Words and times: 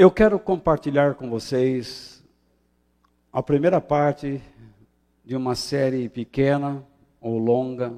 Eu 0.00 0.12
quero 0.12 0.38
compartilhar 0.38 1.16
com 1.16 1.28
vocês 1.28 2.24
a 3.32 3.42
primeira 3.42 3.80
parte 3.80 4.40
de 5.24 5.34
uma 5.34 5.56
série 5.56 6.08
pequena 6.08 6.86
ou 7.20 7.36
longa, 7.36 7.92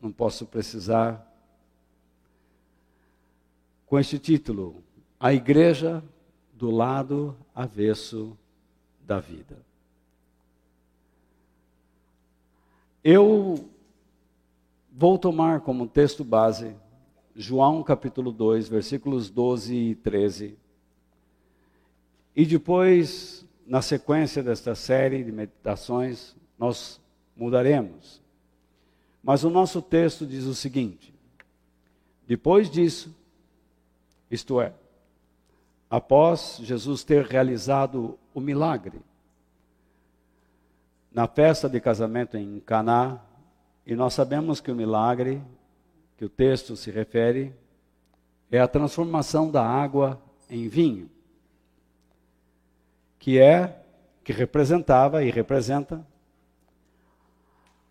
não 0.00 0.10
posso 0.10 0.46
precisar, 0.46 1.30
com 3.84 3.98
este 3.98 4.18
título: 4.18 4.82
A 5.20 5.34
Igreja 5.34 6.02
do 6.54 6.70
Lado 6.70 7.36
Avesso 7.54 8.34
da 9.02 9.20
Vida. 9.20 9.58
Eu 13.04 13.68
vou 14.90 15.18
tomar 15.18 15.60
como 15.60 15.86
texto 15.86 16.24
base 16.24 16.74
João 17.34 17.82
capítulo 17.82 18.32
2, 18.32 18.70
versículos 18.70 19.28
12 19.28 19.74
e 19.74 19.94
13. 19.96 20.65
E 22.36 22.44
depois, 22.44 23.46
na 23.66 23.80
sequência 23.80 24.42
desta 24.42 24.74
série 24.74 25.24
de 25.24 25.32
meditações, 25.32 26.36
nós 26.58 27.00
mudaremos. 27.34 28.22
Mas 29.22 29.42
o 29.42 29.48
nosso 29.48 29.80
texto 29.80 30.26
diz 30.26 30.44
o 30.44 30.54
seguinte: 30.54 31.14
depois 32.26 32.70
disso, 32.70 33.16
isto 34.30 34.60
é, 34.60 34.74
após 35.88 36.58
Jesus 36.62 37.02
ter 37.02 37.24
realizado 37.24 38.18
o 38.34 38.40
milagre 38.40 39.00
na 41.10 41.26
festa 41.26 41.66
de 41.70 41.80
casamento 41.80 42.36
em 42.36 42.60
Caná, 42.60 43.18
e 43.86 43.94
nós 43.94 44.12
sabemos 44.12 44.60
que 44.60 44.70
o 44.70 44.74
milagre 44.74 45.42
que 46.18 46.26
o 46.26 46.28
texto 46.28 46.76
se 46.76 46.90
refere 46.90 47.54
é 48.50 48.60
a 48.60 48.68
transformação 48.68 49.50
da 49.50 49.64
água 49.64 50.20
em 50.50 50.68
vinho, 50.68 51.08
que 53.26 53.40
é 53.40 53.82
que 54.22 54.32
representava 54.32 55.24
e 55.24 55.32
representa 55.32 56.06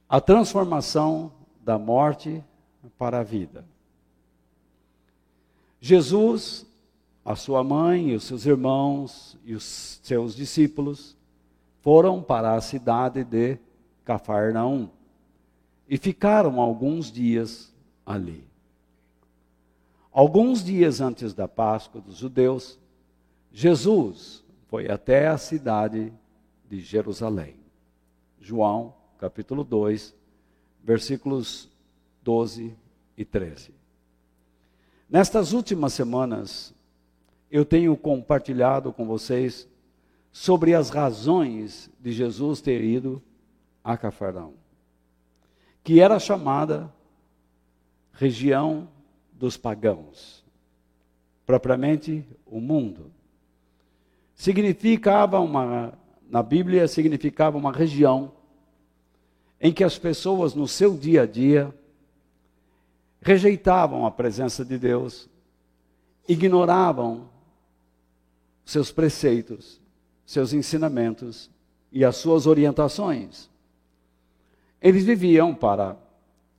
a 0.08 0.22
transformação 0.22 1.30
da 1.60 1.78
morte 1.78 2.42
para 2.98 3.20
a 3.20 3.24
vida. 3.24 3.66
Jesus, 5.82 6.66
a 7.26 7.36
sua 7.36 7.66
mãe 7.66 8.12
e 8.12 8.16
os 8.16 8.24
seus 8.24 8.46
irmãos 8.46 9.38
e 9.44 9.54
os 9.54 10.00
seus 10.04 10.34
discípulos 10.34 11.18
foram 11.82 12.24
para 12.24 12.54
a 12.54 12.62
cidade 12.62 13.26
de 13.26 13.58
Cafarnaum 14.06 14.88
e 15.86 15.98
ficaram 15.98 16.62
alguns 16.62 17.12
dias 17.12 17.74
ali. 18.06 18.48
Alguns 20.14 20.64
dias 20.64 21.02
antes 21.02 21.34
da 21.34 21.46
Páscoa 21.46 22.00
dos 22.00 22.16
judeus, 22.16 22.80
Jesus 23.52 24.45
foi 24.76 24.92
até 24.92 25.30
a 25.30 25.38
cidade 25.38 26.12
de 26.70 26.82
Jerusalém. 26.82 27.56
João, 28.42 28.94
capítulo 29.18 29.64
2, 29.64 30.14
versículos 30.84 31.70
12 32.22 32.76
e 33.18 33.24
13. 33.24 33.74
Nestas 35.10 35.54
últimas 35.54 35.94
semanas, 35.94 36.74
eu 37.50 37.64
tenho 37.64 37.96
compartilhado 37.96 38.92
com 38.92 39.08
vocês 39.08 39.66
sobre 40.30 40.76
as 40.76 40.90
razões 40.90 41.90
de 41.98 42.12
Jesus 42.12 42.60
ter 42.60 42.84
ido 42.84 43.24
a 43.82 43.96
Cafarnaum, 43.96 44.56
que 45.86 46.02
era 46.02 46.20
chamada 46.20 46.94
região 48.12 48.90
dos 49.32 49.56
pagãos, 49.56 50.44
propriamente 51.46 52.28
o 52.46 52.60
mundo. 52.60 53.15
Significava 54.36 55.40
uma, 55.40 55.98
na 56.30 56.44
Bíblia, 56.44 56.88
significava 56.88 57.58
uma 57.58 57.72
região 57.72 58.34
em 59.60 59.72
que 59.72 59.84
as 59.84 59.98
pessoas 59.98 60.54
no 60.54 60.68
seu 60.68 60.96
dia 60.96 61.24
a 61.24 61.26
dia 61.26 61.74
rejeitavam 63.22 64.06
a 64.06 64.12
presença 64.12 64.64
de 64.64 64.78
Deus, 64.78 65.28
ignoravam 66.28 67.30
seus 68.64 68.92
preceitos, 68.92 69.82
seus 70.26 70.54
ensinamentos 70.54 71.50
e 71.92 72.04
as 72.04 72.18
suas 72.18 72.46
orientações. 72.46 73.50
Eles 74.82 75.06
viviam 75.06 75.56
para 75.56 75.98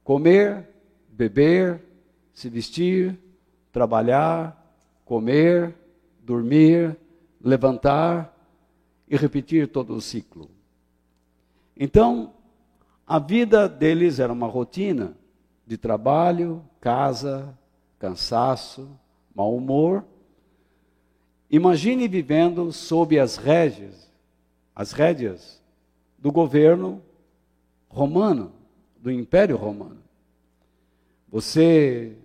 comer, 0.03 0.69
beber, 1.09 1.82
se 2.32 2.48
vestir, 2.48 3.16
trabalhar, 3.70 4.75
comer, 5.04 5.75
dormir, 6.22 6.97
levantar 7.46 8.36
e 9.08 9.16
repetir 9.16 9.68
todo 9.68 9.94
o 9.94 10.00
ciclo. 10.00 10.50
Então, 11.76 12.34
a 13.06 13.20
vida 13.20 13.68
deles 13.68 14.18
era 14.18 14.32
uma 14.32 14.48
rotina 14.48 15.16
de 15.64 15.76
trabalho, 15.76 16.64
casa, 16.80 17.56
cansaço, 18.00 18.88
mau 19.32 19.54
humor. 19.54 20.04
Imagine 21.48 22.08
vivendo 22.08 22.72
sob 22.72 23.16
as 23.16 23.36
rédeas, 23.36 24.10
as 24.74 24.90
rédeas 24.90 25.62
do 26.18 26.32
governo 26.32 27.00
romano, 27.88 28.52
do 29.00 29.08
Império 29.08 29.56
Romano. 29.56 30.02
Você 31.28 32.16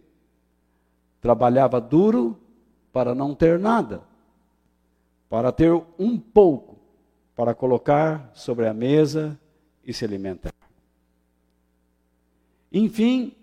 trabalhava 1.22 1.80
duro 1.80 2.40
para 2.92 3.14
não 3.14 3.36
ter 3.36 3.60
nada, 3.60 4.02
para 5.32 5.50
ter 5.50 5.72
um 5.98 6.20
pouco 6.20 6.78
para 7.34 7.56
colocar 7.56 8.30
sobre 8.36 8.68
a 8.68 8.74
mesa 8.74 9.40
e 9.82 9.94
se 9.94 10.04
alimentar. 10.04 10.54
Enfim, 12.70 13.34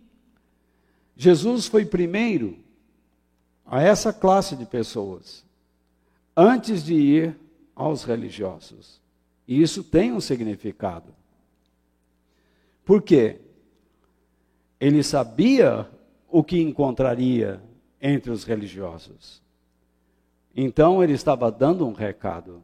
Jesus 1.17 1.67
foi 1.67 1.87
primeiro 1.87 2.59
a 3.65 3.83
essa 3.83 4.13
classe 4.13 4.55
de 4.55 4.67
pessoas, 4.67 5.43
antes 6.37 6.85
de 6.85 6.93
ir 6.93 7.37
aos 7.75 8.05
religiosos. 8.05 9.01
E 9.47 9.63
isso 9.63 9.83
tem 9.83 10.13
um 10.13 10.21
significado. 10.21 11.15
Por 12.85 13.01
quê? 13.01 13.41
Ele 14.79 15.03
sabia 15.03 15.89
o 16.29 16.45
que 16.45 16.61
encontraria 16.61 17.63
entre 17.99 18.31
os 18.31 18.45
religiosos. 18.45 19.48
Então 20.61 21.05
ele 21.05 21.13
estava 21.13 21.53
dando 21.53 21.87
um 21.87 21.93
recado. 21.93 22.61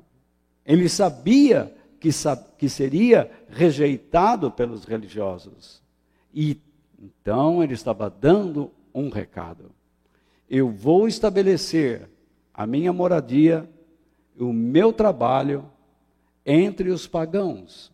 Ele 0.67 0.89
sabia 0.89 1.73
que, 2.01 2.09
que 2.59 2.69
seria 2.69 3.31
rejeitado 3.49 4.51
pelos 4.51 4.85
religiosos. 4.85 5.81
E 6.35 6.61
então 7.01 7.63
ele 7.63 7.75
estava 7.75 8.11
dando 8.11 8.73
um 8.93 9.11
recado. 9.11 9.71
Eu 10.51 10.71
vou 10.71 11.07
estabelecer 11.07 12.11
a 12.53 12.67
minha 12.67 12.93
moradia, 12.93 13.71
o 14.37 14.53
meu 14.53 14.93
trabalho 14.93 15.65
entre 16.45 16.91
os 16.91 17.07
pagãos. 17.07 17.93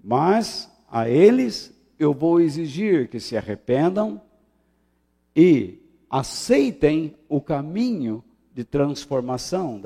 Mas 0.00 0.70
a 0.88 1.08
eles 1.08 1.76
eu 1.98 2.14
vou 2.14 2.40
exigir 2.40 3.08
que 3.08 3.18
se 3.18 3.36
arrependam 3.36 4.22
e 5.34 5.80
aceitem 6.08 7.16
o 7.28 7.40
caminho 7.40 8.22
de 8.54 8.64
transformação. 8.64 9.82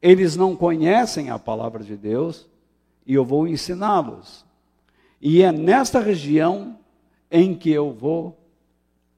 Eles 0.00 0.36
não 0.36 0.54
conhecem 0.54 1.30
a 1.30 1.38
palavra 1.38 1.82
de 1.82 1.96
Deus 1.96 2.46
e 3.06 3.14
eu 3.14 3.24
vou 3.24 3.48
ensiná-los. 3.48 4.44
E 5.20 5.42
é 5.42 5.50
nesta 5.50 5.98
região 5.98 6.78
em 7.30 7.54
que 7.54 7.70
eu 7.70 7.90
vou 7.90 8.38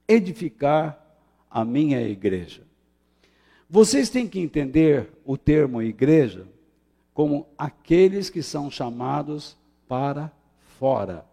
edificar 0.07 0.97
a 1.49 1.63
minha 1.65 2.01
igreja. 2.01 2.63
Vocês 3.69 4.09
têm 4.09 4.27
que 4.27 4.39
entender 4.39 5.11
o 5.25 5.37
termo 5.37 5.81
igreja 5.81 6.47
como 7.13 7.45
aqueles 7.57 8.29
que 8.29 8.41
são 8.41 8.71
chamados 8.71 9.57
para 9.87 10.31
fora. 10.79 11.25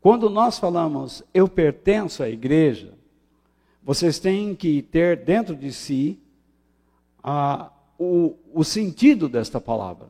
Quando 0.00 0.30
nós 0.30 0.58
falamos 0.58 1.22
eu 1.32 1.48
pertenço 1.48 2.22
à 2.22 2.28
igreja, 2.28 2.94
vocês 3.82 4.18
têm 4.18 4.54
que 4.54 4.82
ter 4.82 5.24
dentro 5.24 5.56
de 5.56 5.72
si 5.72 6.18
a, 7.22 7.70
o, 7.98 8.36
o 8.52 8.64
sentido 8.64 9.28
desta 9.28 9.60
palavra. 9.60 10.08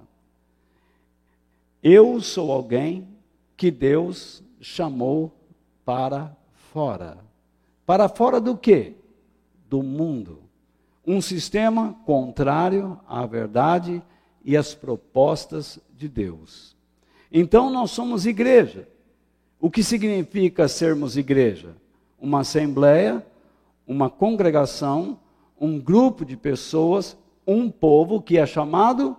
Eu 1.82 2.20
sou 2.20 2.52
alguém 2.52 3.08
que 3.56 3.70
Deus 3.70 4.42
chamou 4.60 5.32
para 5.84 6.36
fora. 6.72 7.18
Para 7.86 8.08
fora 8.08 8.40
do 8.40 8.56
quê? 8.56 8.94
Do 9.68 9.82
mundo. 9.82 10.42
Um 11.06 11.20
sistema 11.20 11.94
contrário 12.04 13.00
à 13.08 13.24
verdade 13.24 14.02
e 14.44 14.56
às 14.56 14.74
propostas 14.74 15.78
de 15.96 16.08
Deus. 16.08 16.76
Então 17.32 17.70
nós 17.70 17.90
somos 17.90 18.26
igreja. 18.26 18.88
O 19.60 19.70
que 19.70 19.82
significa 19.82 20.68
sermos 20.68 21.16
igreja? 21.16 21.74
Uma 22.18 22.40
assembleia, 22.40 23.24
uma 23.90 24.08
congregação 24.08 25.18
um 25.60 25.80
grupo 25.80 26.24
de 26.24 26.36
pessoas, 26.36 27.18
um 27.44 27.68
povo 27.68 28.22
que 28.22 28.38
é 28.38 28.46
chamado 28.46 29.16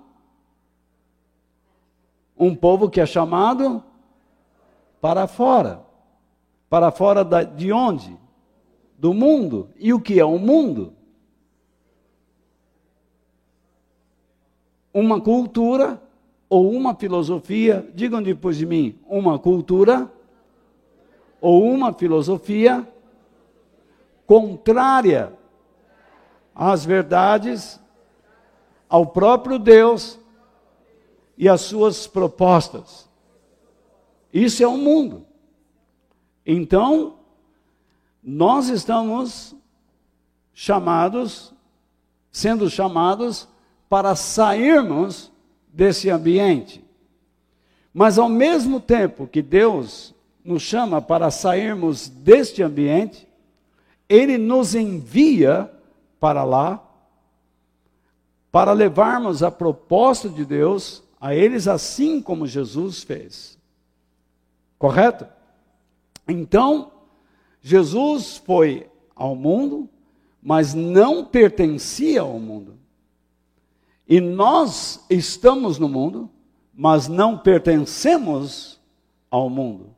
um 2.37 2.55
povo 2.55 2.89
que 2.89 2.99
é 3.01 3.05
chamado 3.05 3.83
para 4.99 5.27
fora. 5.27 5.85
Para 6.69 6.89
fora 6.89 7.23
da, 7.23 7.43
de 7.43 7.71
onde? 7.71 8.17
Do 8.97 9.13
mundo. 9.13 9.69
E 9.77 9.93
o 9.93 9.99
que 9.99 10.19
é 10.19 10.25
o 10.25 10.39
mundo? 10.39 10.93
Uma 14.91 15.21
cultura 15.21 16.01
ou 16.49 16.71
uma 16.71 16.95
filosofia, 16.95 17.87
digam 17.93 18.23
depois 18.23 18.57
de 18.57 18.65
mim, 18.65 18.97
uma 19.05 19.37
cultura 19.37 20.11
ou 21.39 21.63
uma 21.63 21.93
filosofia 21.93 22.87
contrária 24.31 25.33
às 26.55 26.85
verdades, 26.85 27.77
ao 28.87 29.07
próprio 29.07 29.59
Deus 29.59 30.17
e 31.37 31.49
às 31.49 31.59
suas 31.59 32.07
propostas. 32.07 33.09
Isso 34.33 34.63
é 34.63 34.67
o 34.67 34.77
mundo. 34.77 35.25
Então, 36.45 37.17
nós 38.23 38.69
estamos 38.69 39.53
chamados, 40.53 41.53
sendo 42.31 42.69
chamados 42.69 43.49
para 43.89 44.15
sairmos 44.15 45.29
desse 45.67 46.09
ambiente. 46.09 46.81
Mas 47.93 48.17
ao 48.17 48.29
mesmo 48.29 48.79
tempo 48.79 49.27
que 49.27 49.41
Deus 49.41 50.15
nos 50.41 50.61
chama 50.61 51.01
para 51.01 51.29
sairmos 51.29 52.07
deste 52.07 52.63
ambiente, 52.63 53.29
Ele 54.11 54.37
nos 54.37 54.75
envia 54.75 55.71
para 56.19 56.43
lá, 56.43 56.83
para 58.51 58.73
levarmos 58.73 59.41
a 59.43 59.49
proposta 59.49 60.27
de 60.27 60.43
Deus 60.43 61.03
a 61.19 61.33
eles, 61.33 61.67
assim 61.67 62.21
como 62.21 62.45
Jesus 62.45 63.03
fez. 63.03 63.57
Correto? 64.77 65.25
Então, 66.27 66.91
Jesus 67.61 68.37
foi 68.37 68.89
ao 69.15 69.35
mundo, 69.35 69.87
mas 70.41 70.73
não 70.73 71.23
pertencia 71.23 72.21
ao 72.21 72.39
mundo. 72.39 72.75
E 74.07 74.19
nós 74.19 75.05
estamos 75.09 75.77
no 75.79 75.87
mundo, 75.87 76.29
mas 76.73 77.07
não 77.07 77.37
pertencemos 77.37 78.79
ao 79.29 79.49
mundo 79.49 79.91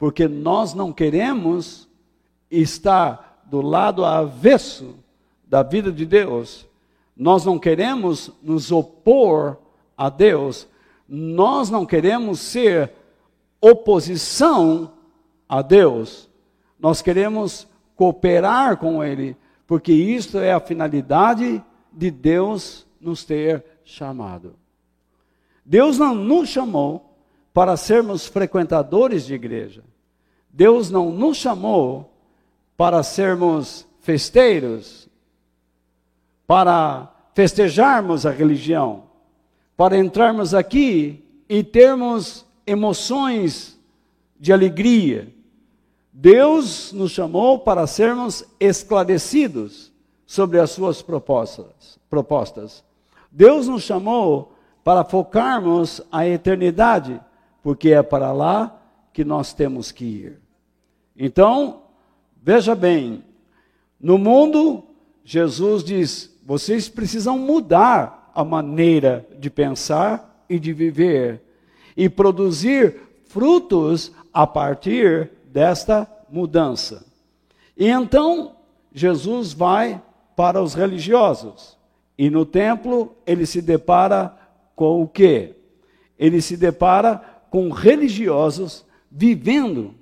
porque 0.00 0.26
nós 0.26 0.72
não 0.72 0.94
queremos 0.94 1.86
estar 2.50 3.29
do 3.50 3.60
lado 3.60 4.04
avesso 4.04 4.94
da 5.44 5.62
vida 5.62 5.90
de 5.90 6.06
Deus. 6.06 6.66
Nós 7.16 7.44
não 7.44 7.58
queremos 7.58 8.30
nos 8.40 8.70
opor 8.70 9.58
a 9.96 10.08
Deus. 10.08 10.68
Nós 11.08 11.68
não 11.68 11.84
queremos 11.84 12.38
ser 12.38 12.92
oposição 13.60 14.92
a 15.48 15.60
Deus. 15.60 16.30
Nós 16.78 17.02
queremos 17.02 17.66
cooperar 17.96 18.76
com 18.78 19.04
Ele, 19.04 19.36
porque 19.66 19.92
isto 19.92 20.38
é 20.38 20.52
a 20.52 20.60
finalidade 20.60 21.62
de 21.92 22.10
Deus 22.10 22.86
nos 23.00 23.24
ter 23.24 23.64
chamado. 23.84 24.54
Deus 25.66 25.98
não 25.98 26.14
nos 26.14 26.48
chamou 26.48 27.14
para 27.52 27.76
sermos 27.76 28.26
frequentadores 28.26 29.26
de 29.26 29.34
igreja. 29.34 29.82
Deus 30.48 30.90
não 30.90 31.10
nos 31.12 31.36
chamou 31.36 32.09
para 32.80 33.02
sermos 33.02 33.86
festeiros, 34.00 35.06
para 36.46 37.12
festejarmos 37.34 38.24
a 38.24 38.30
religião, 38.30 39.02
para 39.76 39.98
entrarmos 39.98 40.54
aqui 40.54 41.22
e 41.46 41.62
termos 41.62 42.46
emoções 42.66 43.78
de 44.38 44.50
alegria. 44.50 45.30
Deus 46.10 46.90
nos 46.94 47.10
chamou 47.10 47.58
para 47.58 47.86
sermos 47.86 48.46
esclarecidos 48.58 49.92
sobre 50.24 50.58
as 50.58 50.70
suas 50.70 51.02
propostas. 51.02 51.98
propostas. 52.08 52.82
Deus 53.30 53.68
nos 53.68 53.82
chamou 53.82 54.54
para 54.82 55.04
focarmos 55.04 56.00
a 56.10 56.26
eternidade, 56.26 57.20
porque 57.62 57.90
é 57.90 58.02
para 58.02 58.32
lá 58.32 58.80
que 59.12 59.22
nós 59.22 59.52
temos 59.52 59.92
que 59.92 60.06
ir. 60.06 60.40
Então, 61.14 61.89
veja 62.42 62.74
bem, 62.74 63.24
no 64.00 64.16
mundo, 64.16 64.84
Jesus 65.24 65.84
diz: 65.84 66.38
vocês 66.44 66.88
precisam 66.88 67.38
mudar 67.38 68.32
a 68.34 68.44
maneira 68.44 69.26
de 69.38 69.50
pensar 69.50 70.44
e 70.48 70.58
de 70.58 70.72
viver, 70.72 71.42
e 71.96 72.08
produzir 72.08 72.96
frutos 73.26 74.12
a 74.32 74.46
partir 74.46 75.30
desta 75.44 76.10
mudança. 76.30 77.06
E 77.76 77.88
então, 77.88 78.56
Jesus 78.92 79.52
vai 79.52 80.02
para 80.34 80.62
os 80.62 80.74
religiosos, 80.74 81.76
e 82.16 82.30
no 82.30 82.44
templo 82.44 83.14
ele 83.26 83.46
se 83.46 83.62
depara 83.62 84.36
com 84.74 85.02
o 85.02 85.06
quê? 85.06 85.54
Ele 86.18 86.40
se 86.40 86.56
depara 86.56 87.22
com 87.50 87.70
religiosos 87.70 88.84
vivendo 89.10 89.94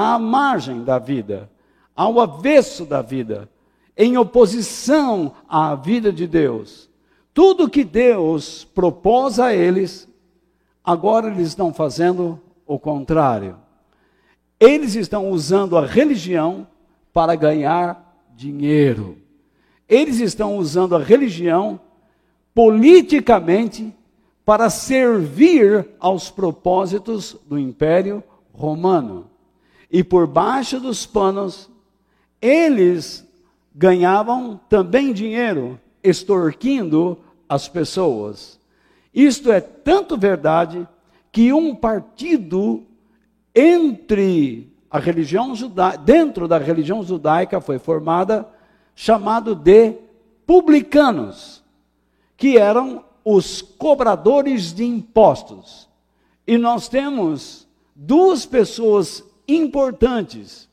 à 0.00 0.16
margem 0.16 0.84
da 0.84 0.96
vida, 0.96 1.50
ao 1.96 2.20
avesso 2.20 2.84
da 2.84 3.02
vida, 3.02 3.50
em 3.96 4.16
oposição 4.16 5.32
à 5.48 5.74
vida 5.74 6.12
de 6.12 6.24
Deus. 6.24 6.88
Tudo 7.34 7.68
que 7.68 7.82
Deus 7.82 8.62
propôs 8.62 9.40
a 9.40 9.52
eles, 9.52 10.08
agora 10.84 11.26
eles 11.26 11.48
estão 11.48 11.74
fazendo 11.74 12.40
o 12.64 12.78
contrário. 12.78 13.56
Eles 14.60 14.94
estão 14.94 15.30
usando 15.30 15.76
a 15.76 15.84
religião 15.84 16.68
para 17.12 17.34
ganhar 17.34 18.22
dinheiro. 18.36 19.18
Eles 19.88 20.20
estão 20.20 20.58
usando 20.58 20.94
a 20.94 21.02
religião 21.02 21.80
politicamente 22.54 23.92
para 24.44 24.70
servir 24.70 25.88
aos 25.98 26.30
propósitos 26.30 27.36
do 27.48 27.58
Império 27.58 28.22
Romano. 28.52 29.28
E 29.90 30.04
por 30.04 30.26
baixo 30.26 30.78
dos 30.78 31.06
panos, 31.06 31.70
eles 32.40 33.26
ganhavam 33.74 34.60
também 34.68 35.12
dinheiro, 35.12 35.80
extorquindo 36.02 37.18
as 37.48 37.68
pessoas. 37.68 38.58
Isto 39.14 39.50
é 39.50 39.60
tanto 39.60 40.16
verdade 40.16 40.86
que 41.32 41.52
um 41.52 41.74
partido 41.74 42.84
entre 43.54 44.72
a 44.90 44.98
religião 44.98 45.54
judaica, 45.54 45.98
dentro 45.98 46.48
da 46.48 46.58
religião 46.58 47.02
judaica 47.02 47.60
foi 47.60 47.78
formada 47.78 48.48
chamado 48.94 49.54
de 49.54 49.94
publicanos, 50.46 51.62
que 52.36 52.56
eram 52.56 53.04
os 53.24 53.60
cobradores 53.60 54.72
de 54.72 54.84
impostos. 54.84 55.88
E 56.46 56.56
nós 56.56 56.88
temos 56.88 57.68
duas 57.94 58.46
pessoas 58.46 59.22
importantes 59.48 60.68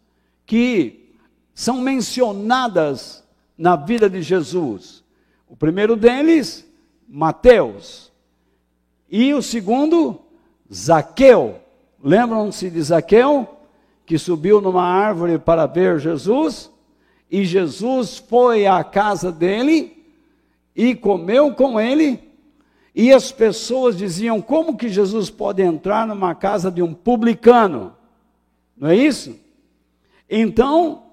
que 0.46 1.14
são 1.54 1.80
mencionadas 1.80 3.24
na 3.58 3.76
vida 3.76 4.10
de 4.10 4.22
Jesus. 4.22 5.04
O 5.48 5.56
primeiro 5.56 5.96
deles, 5.96 6.70
Mateus. 7.08 8.12
E 9.10 9.34
o 9.34 9.42
segundo, 9.42 10.20
Zaqueu. 10.72 11.62
Lembram-se 12.04 12.70
de 12.70 12.82
Zaqueu? 12.82 13.48
Que 14.06 14.18
subiu 14.18 14.62
numa 14.62 14.84
árvore 14.84 15.40
para 15.40 15.66
ver 15.66 16.00
Jesus? 16.00 16.70
E 17.32 17.46
Jesus 17.46 18.18
foi 18.18 18.68
à 18.68 18.84
casa 18.84 19.32
dele 19.32 20.06
e 20.76 20.94
comeu 20.94 21.56
com 21.56 21.80
ele 21.80 22.26
e 22.96 23.12
as 23.12 23.32
pessoas 23.32 23.98
diziam: 23.98 24.42
como 24.42 24.78
que 24.78 24.88
Jesus 24.88 25.30
pode 25.30 25.62
entrar 25.62 26.08
numa 26.08 26.34
casa 26.34 26.72
de 26.72 26.82
um 26.82 26.94
publicano? 26.94 27.94
Não 28.78 28.90
é 28.90 28.96
isso? 28.96 29.40
Então, 30.30 31.04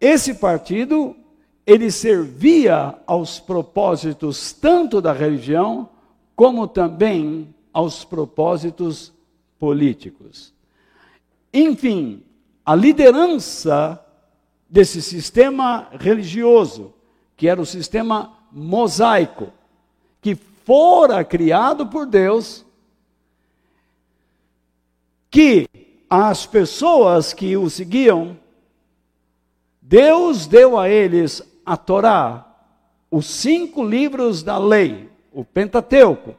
esse 0.00 0.34
partido, 0.34 1.14
ele 1.66 1.90
servia 1.90 2.94
aos 3.06 3.38
propósitos 3.38 4.52
tanto 4.52 5.00
da 5.00 5.12
religião, 5.12 5.88
como 6.34 6.66
também 6.66 7.54
aos 7.72 8.04
propósitos 8.04 9.12
políticos. 9.58 10.52
Enfim, 11.52 12.22
a 12.64 12.74
liderança 12.74 14.04
desse 14.68 15.00
sistema 15.00 15.88
religioso, 15.92 16.92
que 17.36 17.48
era 17.48 17.60
o 17.60 17.66
sistema 17.66 18.36
mosaico, 18.52 19.52
que 20.20 20.34
fora 20.34 21.24
criado 21.24 21.86
por 21.86 22.06
Deus, 22.06 22.64
que 25.30 25.68
as 26.08 26.46
pessoas 26.46 27.32
que 27.32 27.56
o 27.56 27.68
seguiam, 27.68 28.36
Deus 29.80 30.46
deu 30.46 30.78
a 30.78 30.88
eles 30.88 31.42
a 31.64 31.76
Torá, 31.76 32.44
os 33.10 33.26
cinco 33.26 33.84
livros 33.84 34.42
da 34.42 34.58
lei, 34.58 35.10
o 35.32 35.44
Pentateuco, 35.44 36.34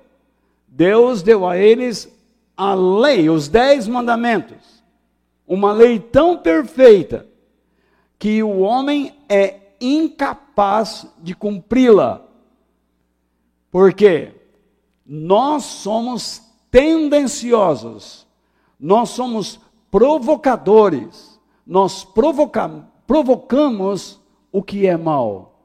Deus 0.68 1.22
deu 1.22 1.48
a 1.48 1.58
eles 1.58 2.08
a 2.56 2.74
lei, 2.74 3.30
os 3.30 3.48
dez 3.48 3.88
mandamentos. 3.88 4.84
Uma 5.48 5.72
lei 5.72 6.00
tão 6.00 6.38
perfeita 6.38 7.26
que 8.20 8.44
o 8.44 8.60
homem 8.60 9.16
é 9.28 9.60
incapaz 9.82 11.08
de 11.20 11.34
cumpri-la. 11.34 12.22
Por 13.72 13.94
quê? 13.94 14.34
Nós 15.06 15.64
somos 15.64 16.42
tendenciosos, 16.70 18.28
nós 18.80 19.10
somos 19.10 19.60
provocadores, 19.92 21.40
nós 21.66 22.04
provoca 22.04 22.88
provocamos 23.06 24.20
o 24.52 24.62
que 24.62 24.86
é 24.86 24.96
mal. 24.96 25.60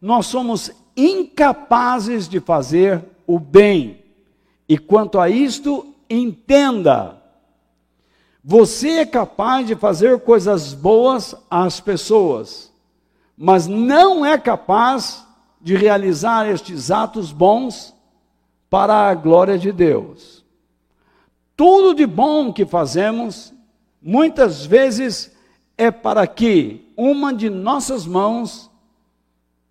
Nós 0.00 0.26
somos 0.26 0.70
incapazes 0.96 2.26
de 2.26 2.40
fazer 2.40 3.04
o 3.26 3.38
bem. 3.38 4.02
E 4.68 4.78
quanto 4.78 5.20
a 5.20 5.28
isto, 5.28 5.94
entenda: 6.08 7.22
você 8.42 9.00
é 9.00 9.06
capaz 9.06 9.66
de 9.66 9.74
fazer 9.76 10.20
coisas 10.20 10.72
boas 10.72 11.34
às 11.50 11.80
pessoas, 11.80 12.72
mas 13.36 13.66
não 13.66 14.24
é 14.24 14.38
capaz 14.38 15.26
de 15.60 15.76
realizar 15.76 16.48
estes 16.48 16.90
atos 16.90 17.32
bons 17.32 17.94
para 18.70 19.08
a 19.08 19.14
glória 19.14 19.58
de 19.58 19.72
Deus. 19.72 20.35
Tudo 21.56 21.94
de 21.94 22.06
bom 22.06 22.52
que 22.52 22.66
fazemos, 22.66 23.52
muitas 24.02 24.66
vezes 24.66 25.32
é 25.78 25.90
para 25.90 26.26
que 26.26 26.92
uma 26.96 27.32
de 27.32 27.48
nossas 27.48 28.06
mãos 28.06 28.70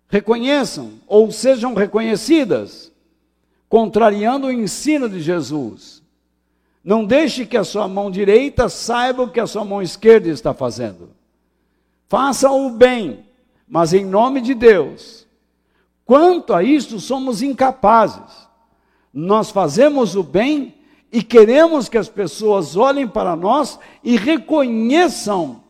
reconheçam 0.08 0.94
ou 1.06 1.30
sejam 1.30 1.74
reconhecidas, 1.74 2.92
contrariando 3.68 4.48
o 4.48 4.52
ensino 4.52 5.08
de 5.08 5.20
Jesus. 5.20 6.02
Não 6.82 7.04
deixe 7.04 7.46
que 7.46 7.56
a 7.56 7.64
sua 7.64 7.88
mão 7.88 8.10
direita 8.10 8.68
saiba 8.68 9.24
o 9.24 9.30
que 9.30 9.40
a 9.40 9.46
sua 9.46 9.64
mão 9.64 9.82
esquerda 9.82 10.28
está 10.28 10.54
fazendo. 10.54 11.10
Faça 12.08 12.50
o 12.50 12.70
bem, 12.70 13.24
mas 13.68 13.92
em 13.92 14.04
nome 14.04 14.40
de 14.40 14.54
Deus. 14.54 15.26
Quanto 16.04 16.54
a 16.54 16.62
isto, 16.62 17.00
somos 17.00 17.42
incapazes. 17.42 18.46
Nós 19.12 19.50
fazemos 19.50 20.14
o 20.14 20.22
bem 20.22 20.75
e 21.12 21.22
queremos 21.22 21.88
que 21.88 21.98
as 21.98 22.08
pessoas 22.08 22.76
olhem 22.76 23.06
para 23.06 23.36
nós 23.36 23.78
e 24.02 24.16
reconheçam 24.16 25.62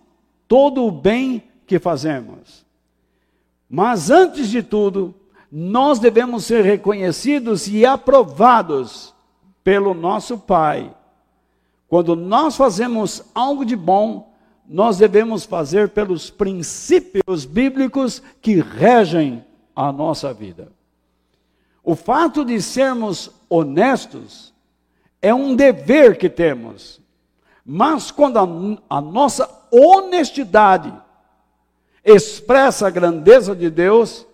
todo 0.48 0.84
o 0.84 0.90
bem 0.90 1.42
que 1.66 1.78
fazemos. 1.78 2.64
Mas 3.68 4.10
antes 4.10 4.48
de 4.48 4.62
tudo, 4.62 5.14
nós 5.50 5.98
devemos 5.98 6.44
ser 6.44 6.64
reconhecidos 6.64 7.68
e 7.68 7.84
aprovados 7.84 9.14
pelo 9.62 9.94
nosso 9.94 10.38
Pai. 10.38 10.94
Quando 11.88 12.16
nós 12.16 12.56
fazemos 12.56 13.22
algo 13.34 13.64
de 13.64 13.76
bom, 13.76 14.32
nós 14.68 14.98
devemos 14.98 15.44
fazer 15.44 15.90
pelos 15.90 16.30
princípios 16.30 17.44
bíblicos 17.44 18.22
que 18.40 18.60
regem 18.60 19.44
a 19.74 19.92
nossa 19.92 20.32
vida. 20.34 20.72
O 21.84 21.94
fato 21.94 22.44
de 22.44 22.60
sermos 22.60 23.30
honestos 23.48 24.52
é 25.20 25.34
um 25.34 25.54
dever 25.54 26.18
que 26.18 26.28
temos. 26.28 27.00
Mas 27.64 28.10
quando 28.10 28.38
a, 28.38 28.96
a 28.96 29.00
nossa 29.00 29.48
honestidade 29.70 30.92
expressa 32.04 32.86
a 32.86 32.90
grandeza 32.90 33.54
de 33.54 33.68
Deus, 33.68 34.26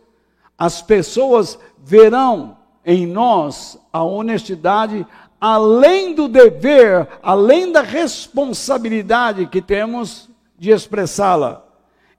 as 0.58 0.82
pessoas 0.82 1.58
verão 1.78 2.58
em 2.84 3.06
nós 3.06 3.78
a 3.92 4.02
honestidade, 4.02 5.06
além 5.40 6.14
do 6.14 6.28
dever, 6.28 7.08
além 7.22 7.72
da 7.72 7.80
responsabilidade 7.80 9.46
que 9.46 9.62
temos 9.62 10.28
de 10.58 10.70
expressá-la. 10.70 11.64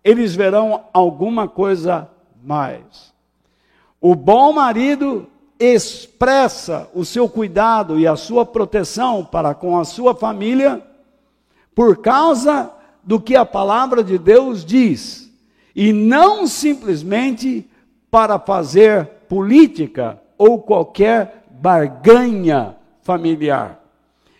Eles 0.03 0.35
verão 0.35 0.85
alguma 0.91 1.47
coisa 1.47 2.09
mais. 2.43 3.13
O 4.01 4.15
bom 4.15 4.51
marido 4.51 5.29
expressa 5.59 6.89
o 6.93 7.05
seu 7.05 7.29
cuidado 7.29 7.99
e 7.99 8.07
a 8.07 8.15
sua 8.15 8.45
proteção 8.45 9.23
para 9.23 9.53
com 9.53 9.79
a 9.79 9.85
sua 9.85 10.15
família 10.15 10.81
por 11.75 11.97
causa 11.97 12.71
do 13.03 13.19
que 13.19 13.35
a 13.35 13.45
palavra 13.45 14.03
de 14.03 14.17
Deus 14.17 14.63
diz, 14.63 15.31
e 15.75 15.91
não 15.91 16.47
simplesmente 16.47 17.69
para 18.09 18.39
fazer 18.39 19.05
política 19.27 20.21
ou 20.37 20.61
qualquer 20.61 21.45
barganha 21.49 22.75
familiar. 23.01 23.79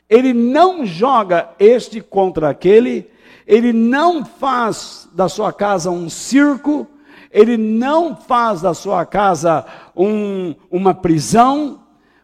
Ele 0.10 0.34
não 0.34 0.86
joga 0.86 1.50
este 1.58 2.00
contra 2.00 2.50
aquele, 2.50 3.10
ele 3.48 3.74
não 3.74 4.24
faz 4.24 5.10
da 5.13 5.27
sua 5.27 5.51
casa 5.51 5.89
um 5.89 6.10
circo, 6.10 6.88
ele 7.33 7.57
não 7.57 8.15
faz 8.15 8.61
da 8.61 8.75
sua 8.75 9.05
casa 9.05 9.65
um, 9.95 10.53
uma 10.69 10.93
prisão, 10.93 11.79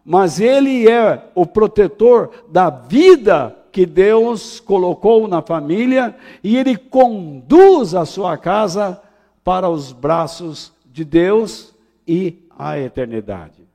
mas 0.05 0.39
ele 0.39 0.87
é 0.87 1.29
o 1.33 1.47
protetor 1.47 2.29
da 2.47 2.69
vida 2.69 3.55
que 3.71 3.85
Deus 3.85 4.59
colocou 4.59 5.27
na 5.27 5.41
família 5.41 6.15
e 6.43 6.55
ele 6.55 6.77
conduz 6.77 7.95
a 7.95 8.05
sua 8.05 8.37
casa 8.37 9.01
para 9.43 9.67
os 9.67 9.91
braços 9.91 10.71
de 10.85 11.03
Deus 11.03 11.73
e 12.07 12.45
a 12.57 12.77
eternidade. 12.77 13.67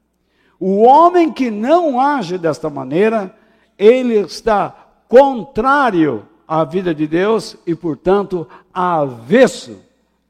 O 0.58 0.82
homem 0.82 1.32
que 1.32 1.50
não 1.50 2.00
age 2.00 2.38
desta 2.38 2.70
maneira, 2.70 3.34
ele 3.76 4.14
está 4.14 4.74
contrário 5.08 6.26
à 6.46 6.64
vida 6.64 6.94
de 6.94 7.06
Deus 7.06 7.56
e, 7.66 7.74
portanto, 7.74 8.46
avesso 8.72 9.78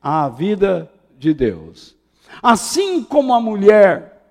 à 0.03 0.29
vida 0.29 0.91
de 1.25 1.33
Deus. 1.35 1.97
Assim 2.43 3.03
como 3.03 3.33
a 3.33 3.41
mulher 3.41 4.23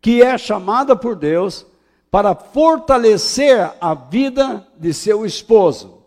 que 0.00 0.22
é 0.22 0.36
chamada 0.36 0.96
por 0.96 1.14
Deus 1.16 1.64
para 2.10 2.34
fortalecer 2.34 3.72
a 3.80 3.94
vida 3.94 4.66
de 4.76 4.92
seu 4.92 5.24
esposo. 5.24 6.02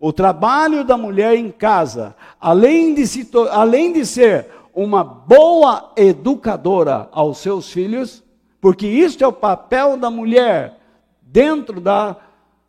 O 0.00 0.12
trabalho 0.12 0.84
da 0.84 0.96
mulher 0.96 1.34
em 1.36 1.50
casa, 1.50 2.14
além 2.40 2.94
de, 2.94 3.06
se, 3.06 3.30
além 3.50 3.92
de 3.92 4.04
ser 4.04 4.48
uma 4.74 5.04
boa 5.04 5.92
educadora 5.96 7.08
aos 7.12 7.38
seus 7.38 7.70
filhos, 7.70 8.22
porque 8.60 8.86
isto 8.86 9.22
é 9.22 9.26
o 9.26 9.32
papel 9.32 9.96
da 9.96 10.10
mulher 10.10 10.80
dentro 11.22 11.80
da 11.80 12.16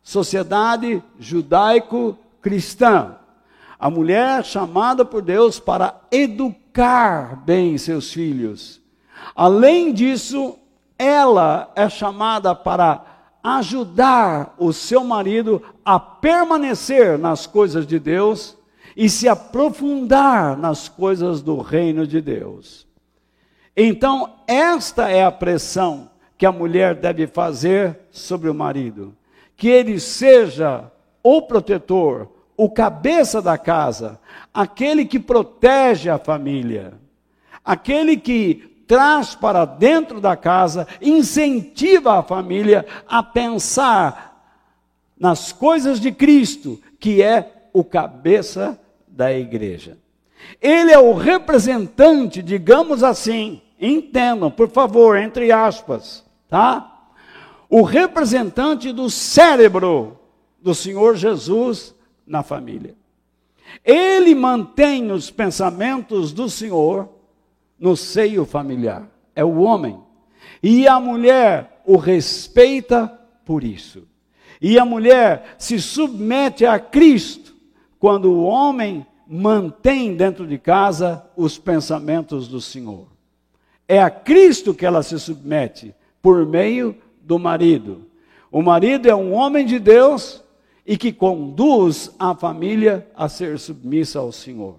sociedade 0.02 1.02
judaico-cristã. 1.18 3.16
A 3.78 3.90
mulher 3.90 4.44
chamada 4.44 5.04
por 5.04 5.22
Deus 5.22 5.60
para 5.60 6.00
educar 6.10 7.42
bem 7.44 7.76
seus 7.76 8.12
filhos. 8.12 8.80
Além 9.34 9.92
disso, 9.92 10.58
ela 10.98 11.70
é 11.74 11.88
chamada 11.88 12.54
para 12.54 13.04
ajudar 13.42 14.54
o 14.58 14.72
seu 14.72 15.04
marido 15.04 15.62
a 15.84 16.00
permanecer 16.00 17.18
nas 17.18 17.46
coisas 17.46 17.86
de 17.86 17.98
Deus 17.98 18.56
e 18.96 19.08
se 19.08 19.28
aprofundar 19.28 20.56
nas 20.56 20.88
coisas 20.88 21.42
do 21.42 21.60
reino 21.60 22.06
de 22.06 22.20
Deus. 22.20 22.86
Então, 23.76 24.40
esta 24.48 25.10
é 25.10 25.22
a 25.22 25.30
pressão 25.30 26.10
que 26.38 26.46
a 26.46 26.52
mulher 26.52 26.94
deve 26.94 27.26
fazer 27.26 27.98
sobre 28.10 28.48
o 28.48 28.54
marido: 28.54 29.14
que 29.56 29.68
ele 29.68 30.00
seja 30.00 30.90
o 31.22 31.42
protetor, 31.42 32.28
o 32.56 32.70
cabeça 32.70 33.42
da 33.42 33.58
casa, 33.58 34.18
aquele 34.52 35.04
que 35.04 35.18
protege 35.18 36.08
a 36.08 36.18
família, 36.18 36.94
aquele 37.64 38.16
que 38.16 38.82
traz 38.86 39.34
para 39.34 39.64
dentro 39.64 40.20
da 40.20 40.36
casa, 40.36 40.86
incentiva 41.02 42.18
a 42.18 42.22
família 42.22 42.86
a 43.06 43.22
pensar 43.22 44.54
nas 45.18 45.52
coisas 45.52 46.00
de 46.00 46.12
Cristo, 46.12 46.80
que 46.98 47.22
é 47.22 47.68
o 47.72 47.82
cabeça 47.82 48.78
da 49.08 49.32
igreja. 49.32 49.98
Ele 50.60 50.92
é 50.92 50.98
o 50.98 51.14
representante, 51.14 52.42
digamos 52.42 53.02
assim, 53.02 53.60
entendam, 53.80 54.50
por 54.50 54.70
favor, 54.70 55.18
entre 55.18 55.50
aspas, 55.50 56.24
tá? 56.48 57.08
O 57.68 57.82
representante 57.82 58.92
do 58.92 59.10
cérebro 59.10 60.18
do 60.62 60.74
Senhor 60.74 61.16
Jesus 61.16 61.95
na 62.26 62.42
família. 62.42 62.94
Ele 63.84 64.34
mantém 64.34 65.10
os 65.12 65.30
pensamentos 65.30 66.32
do 66.32 66.48
Senhor 66.48 67.08
no 67.78 67.96
seio 67.96 68.44
familiar. 68.44 69.08
É 69.34 69.44
o 69.44 69.58
homem. 69.58 70.00
E 70.62 70.88
a 70.88 70.98
mulher 70.98 71.82
o 71.84 71.96
respeita 71.96 73.06
por 73.44 73.62
isso. 73.62 74.06
E 74.60 74.78
a 74.78 74.84
mulher 74.84 75.56
se 75.58 75.78
submete 75.80 76.64
a 76.64 76.78
Cristo 76.78 77.54
quando 77.98 78.32
o 78.32 78.42
homem 78.44 79.06
mantém 79.26 80.14
dentro 80.14 80.46
de 80.46 80.58
casa 80.58 81.24
os 81.36 81.58
pensamentos 81.58 82.48
do 82.48 82.60
Senhor. 82.60 83.08
É 83.88 84.00
a 84.00 84.10
Cristo 84.10 84.74
que 84.74 84.86
ela 84.86 85.02
se 85.02 85.18
submete 85.18 85.94
por 86.22 86.46
meio 86.46 86.96
do 87.20 87.38
marido. 87.38 88.06
O 88.50 88.62
marido 88.62 89.08
é 89.08 89.14
um 89.14 89.32
homem 89.32 89.66
de 89.66 89.78
Deus 89.78 90.42
e 90.86 90.96
que 90.96 91.12
conduz 91.12 92.14
a 92.18 92.34
família 92.34 93.06
a 93.16 93.28
ser 93.28 93.58
submissa 93.58 94.20
ao 94.20 94.30
Senhor. 94.30 94.76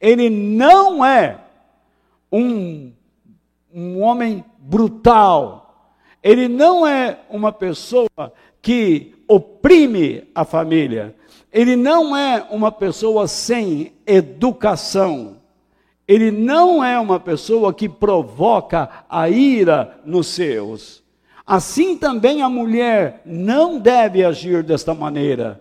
Ele 0.00 0.30
não 0.30 1.04
é 1.04 1.38
um, 2.32 2.92
um 3.72 4.00
homem 4.00 4.42
brutal, 4.58 5.92
ele 6.22 6.48
não 6.48 6.86
é 6.86 7.20
uma 7.28 7.52
pessoa 7.52 8.32
que 8.62 9.14
oprime 9.28 10.28
a 10.34 10.44
família, 10.44 11.14
ele 11.52 11.76
não 11.76 12.16
é 12.16 12.46
uma 12.50 12.72
pessoa 12.72 13.26
sem 13.28 13.92
educação, 14.06 15.36
ele 16.08 16.30
não 16.30 16.82
é 16.82 16.98
uma 16.98 17.20
pessoa 17.20 17.74
que 17.74 17.88
provoca 17.88 19.04
a 19.08 19.28
ira 19.28 20.00
nos 20.04 20.28
seus. 20.28 21.02
Assim 21.50 21.96
também 21.96 22.42
a 22.42 22.48
mulher 22.48 23.22
não 23.26 23.76
deve 23.76 24.24
agir 24.24 24.62
desta 24.62 24.94
maneira. 24.94 25.60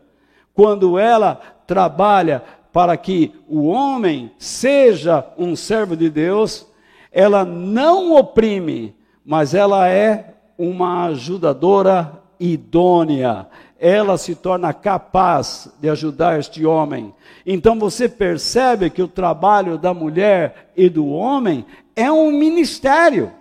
Quando 0.54 1.00
ela 1.00 1.42
trabalha 1.66 2.44
para 2.72 2.96
que 2.96 3.34
o 3.48 3.64
homem 3.64 4.32
seja 4.38 5.26
um 5.36 5.56
servo 5.56 5.98
de 5.98 6.08
Deus, 6.08 6.68
ela 7.12 7.44
não 7.44 8.16
oprime, 8.16 8.94
mas 9.26 9.56
ela 9.56 9.90
é 9.90 10.36
uma 10.60 11.06
ajudadora 11.06 12.22
idônea. 12.40 13.48
Ela 13.80 14.16
se 14.20 14.36
torna 14.36 14.72
capaz 14.72 15.74
de 15.82 15.90
ajudar 15.90 16.38
este 16.38 16.68
homem. 16.68 17.12
Então 17.44 17.80
você 17.80 18.08
percebe 18.08 18.92
que 18.92 19.02
o 19.02 19.08
trabalho 19.08 19.76
da 19.76 19.92
mulher 19.92 20.72
e 20.78 20.88
do 20.88 21.08
homem 21.08 21.66
é 21.96 22.12
um 22.12 22.32
ministério, 22.32 23.32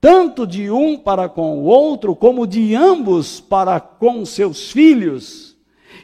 tanto 0.00 0.46
de 0.46 0.70
um 0.70 0.96
para 0.96 1.28
com 1.28 1.58
o 1.58 1.64
outro, 1.64 2.14
como 2.14 2.46
de 2.46 2.74
ambos 2.74 3.40
para 3.40 3.80
com 3.80 4.24
seus 4.24 4.70
filhos. 4.70 5.56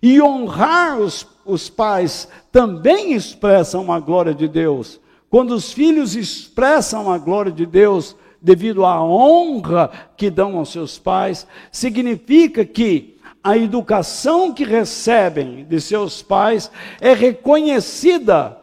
E 0.02 0.20
honrar 0.20 0.98
os, 0.98 1.26
os 1.44 1.70
pais 1.70 2.28
também 2.50 3.12
expressam 3.12 3.90
a 3.92 4.00
glória 4.00 4.34
de 4.34 4.48
Deus. 4.48 5.00
Quando 5.30 5.52
os 5.52 5.72
filhos 5.72 6.14
expressam 6.14 7.10
a 7.10 7.18
glória 7.18 7.52
de 7.52 7.66
Deus 7.66 8.16
devido 8.40 8.84
à 8.84 9.02
honra 9.02 9.90
que 10.16 10.28
dão 10.28 10.58
aos 10.58 10.70
seus 10.70 10.98
pais, 10.98 11.46
significa 11.72 12.64
que 12.64 13.18
a 13.42 13.56
educação 13.56 14.52
que 14.52 14.64
recebem 14.64 15.64
de 15.64 15.80
seus 15.80 16.22
pais 16.22 16.70
é 17.00 17.12
reconhecida 17.12 18.58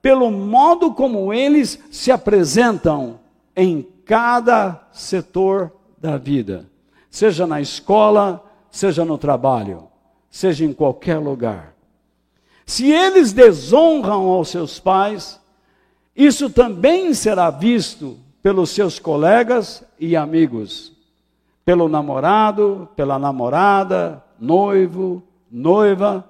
pelo 0.00 0.30
modo 0.30 0.92
como 0.92 1.32
eles 1.32 1.78
se 1.90 2.10
apresentam 2.10 3.20
em 3.54 3.86
cada 4.04 4.86
setor 4.92 5.72
da 5.98 6.16
vida, 6.16 6.68
seja 7.10 7.46
na 7.46 7.60
escola, 7.60 8.44
seja 8.70 9.04
no 9.04 9.16
trabalho, 9.16 9.88
seja 10.30 10.64
em 10.64 10.72
qualquer 10.72 11.18
lugar. 11.18 11.74
Se 12.66 12.90
eles 12.90 13.32
desonram 13.32 14.28
aos 14.28 14.48
seus 14.48 14.80
pais, 14.80 15.40
isso 16.16 16.50
também 16.50 17.14
será 17.14 17.50
visto 17.50 18.18
pelos 18.42 18.70
seus 18.70 18.98
colegas 18.98 19.84
e 19.98 20.16
amigos, 20.16 20.92
pelo 21.64 21.88
namorado, 21.88 22.88
pela 22.96 23.18
namorada, 23.18 24.22
noivo, 24.38 25.22
noiva. 25.50 26.28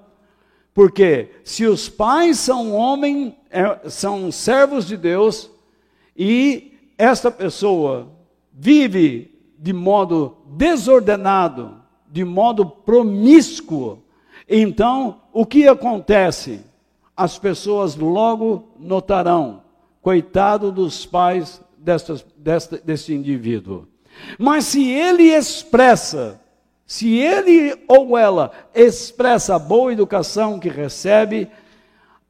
Porque 0.73 1.31
se 1.43 1.65
os 1.65 1.89
pais 1.89 2.37
são 2.39 2.73
homens, 2.73 3.33
é, 3.49 3.89
são 3.89 4.31
servos 4.31 4.85
de 4.85 4.97
Deus, 4.97 5.49
e 6.15 6.72
esta 6.97 7.31
pessoa 7.31 8.07
vive 8.51 9.31
de 9.57 9.73
modo 9.73 10.37
desordenado, 10.47 11.81
de 12.11 12.23
modo 12.23 12.65
promíscuo, 12.65 14.03
então 14.47 15.21
o 15.31 15.45
que 15.45 15.67
acontece? 15.67 16.61
As 17.15 17.37
pessoas 17.37 17.95
logo 17.95 18.73
notarão 18.79 19.63
Coitado 20.03 20.69
dos 20.69 21.05
pais 21.05 21.61
desta, 21.77 22.21
desta, 22.35 22.77
deste 22.77 23.13
indivíduo. 23.13 23.87
Mas 24.37 24.65
se 24.65 24.91
ele 24.91 25.33
expressa, 25.33 26.41
se 26.85 27.17
ele 27.17 27.73
ou 27.87 28.17
ela 28.17 28.51
expressa 28.75 29.55
a 29.55 29.59
boa 29.59 29.93
educação 29.93 30.59
que 30.59 30.67
recebe, 30.67 31.49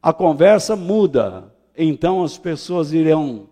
a 0.04 0.14
conversa 0.14 0.76
muda. 0.76 1.52
Então 1.76 2.24
as 2.24 2.38
pessoas 2.38 2.92
dirão: 2.92 3.50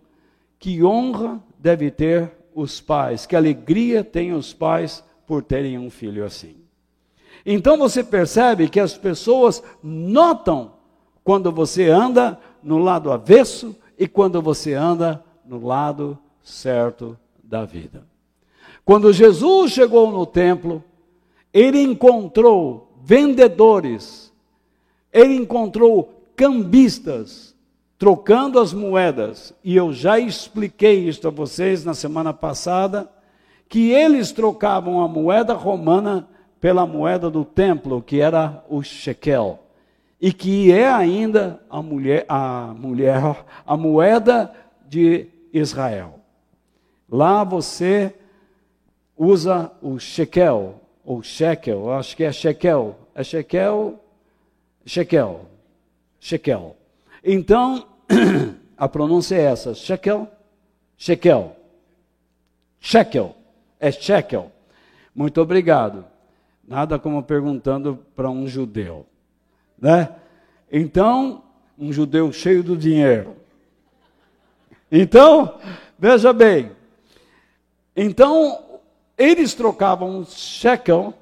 que 0.62 0.80
honra 0.84 1.42
deve 1.58 1.90
ter 1.90 2.30
os 2.54 2.80
pais, 2.80 3.26
que 3.26 3.34
alegria 3.34 4.04
tem 4.04 4.32
os 4.32 4.54
pais 4.54 5.02
por 5.26 5.42
terem 5.42 5.76
um 5.76 5.90
filho 5.90 6.24
assim. 6.24 6.54
Então 7.44 7.76
você 7.76 8.04
percebe 8.04 8.68
que 8.68 8.78
as 8.78 8.96
pessoas 8.96 9.60
notam 9.82 10.74
quando 11.24 11.50
você 11.50 11.88
anda 11.88 12.38
no 12.62 12.78
lado 12.78 13.10
avesso 13.10 13.74
e 13.98 14.06
quando 14.06 14.40
você 14.40 14.74
anda 14.74 15.24
no 15.44 15.66
lado 15.66 16.16
certo 16.44 17.18
da 17.42 17.64
vida. 17.64 18.06
Quando 18.84 19.12
Jesus 19.12 19.72
chegou 19.72 20.12
no 20.12 20.24
templo, 20.24 20.84
ele 21.52 21.82
encontrou 21.82 22.94
vendedores, 23.02 24.32
ele 25.12 25.34
encontrou 25.34 26.22
cambistas 26.36 27.51
trocando 28.02 28.58
as 28.58 28.72
moedas, 28.72 29.54
e 29.62 29.76
eu 29.76 29.92
já 29.92 30.18
expliquei 30.18 31.06
isso 31.08 31.28
a 31.28 31.30
vocês 31.30 31.84
na 31.84 31.94
semana 31.94 32.32
passada, 32.32 33.08
que 33.68 33.92
eles 33.92 34.32
trocavam 34.32 35.00
a 35.00 35.06
moeda 35.06 35.54
romana 35.54 36.28
pela 36.60 36.84
moeda 36.84 37.30
do 37.30 37.44
templo, 37.44 38.02
que 38.02 38.20
era 38.20 38.64
o 38.68 38.82
shekel 38.82 39.60
e 40.20 40.32
que 40.32 40.72
é 40.72 40.90
ainda 40.90 41.62
a 41.70 41.80
mulher, 41.80 42.24
a 42.28 42.74
mulher, 42.76 43.44
a 43.64 43.76
moeda 43.76 44.52
de 44.88 45.28
Israel. 45.52 46.18
Lá 47.08 47.44
você 47.44 48.12
usa 49.16 49.70
o 49.80 50.00
shekel, 50.00 50.80
ou 51.04 51.22
shekel, 51.22 51.92
acho 51.92 52.16
que 52.16 52.24
é 52.24 52.32
shekel, 52.32 52.98
é 53.14 53.22
shekel, 53.22 54.00
shekel, 54.84 55.46
shekel. 56.18 56.76
Então, 57.24 57.91
a 58.76 58.88
pronúncia 58.88 59.36
é 59.36 59.42
essa, 59.42 59.74
shekel, 59.74 60.28
shekel, 60.96 61.56
shekel, 62.80 63.36
é 63.78 63.90
shekel. 63.90 64.50
Muito 65.14 65.40
obrigado. 65.40 66.04
Nada 66.66 66.98
como 66.98 67.22
perguntando 67.22 67.98
para 68.14 68.30
um 68.30 68.46
judeu 68.46 69.06
né? 69.82 70.14
Então, 70.70 71.42
um 71.76 71.92
judeu 71.92 72.32
cheio 72.32 72.62
do 72.62 72.76
dinheiro. 72.76 73.34
Então, 74.90 75.58
veja 75.98 76.32
bem. 76.32 76.70
Então, 77.96 78.80
eles 79.18 79.54
trocavam 79.54 80.20
um 80.20 80.24
shekel 80.24 81.12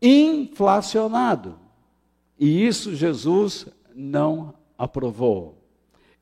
inflacionado. 0.00 1.58
E 2.38 2.64
isso 2.64 2.94
Jesus 2.94 3.66
não 3.92 4.54
aprovou. 4.78 5.58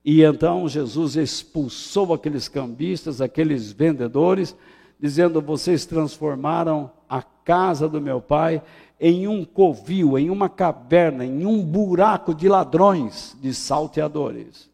E 0.04 0.22
então 0.22 0.68
Jesus 0.68 1.16
expulsou 1.16 2.14
aqueles 2.14 2.48
cambistas, 2.48 3.20
aqueles 3.20 3.70
vendedores, 3.70 4.56
dizendo: 4.98 5.42
Vocês 5.42 5.84
transformaram 5.84 6.90
a 7.08 7.22
casa 7.22 7.88
do 7.88 8.00
meu 8.00 8.20
pai 8.20 8.62
em 8.98 9.28
um 9.28 9.44
covil, 9.44 10.18
em 10.18 10.30
uma 10.30 10.48
caverna, 10.48 11.24
em 11.24 11.44
um 11.44 11.62
buraco 11.62 12.34
de 12.34 12.48
ladrões, 12.48 13.36
de 13.40 13.52
salteadores. 13.52 14.70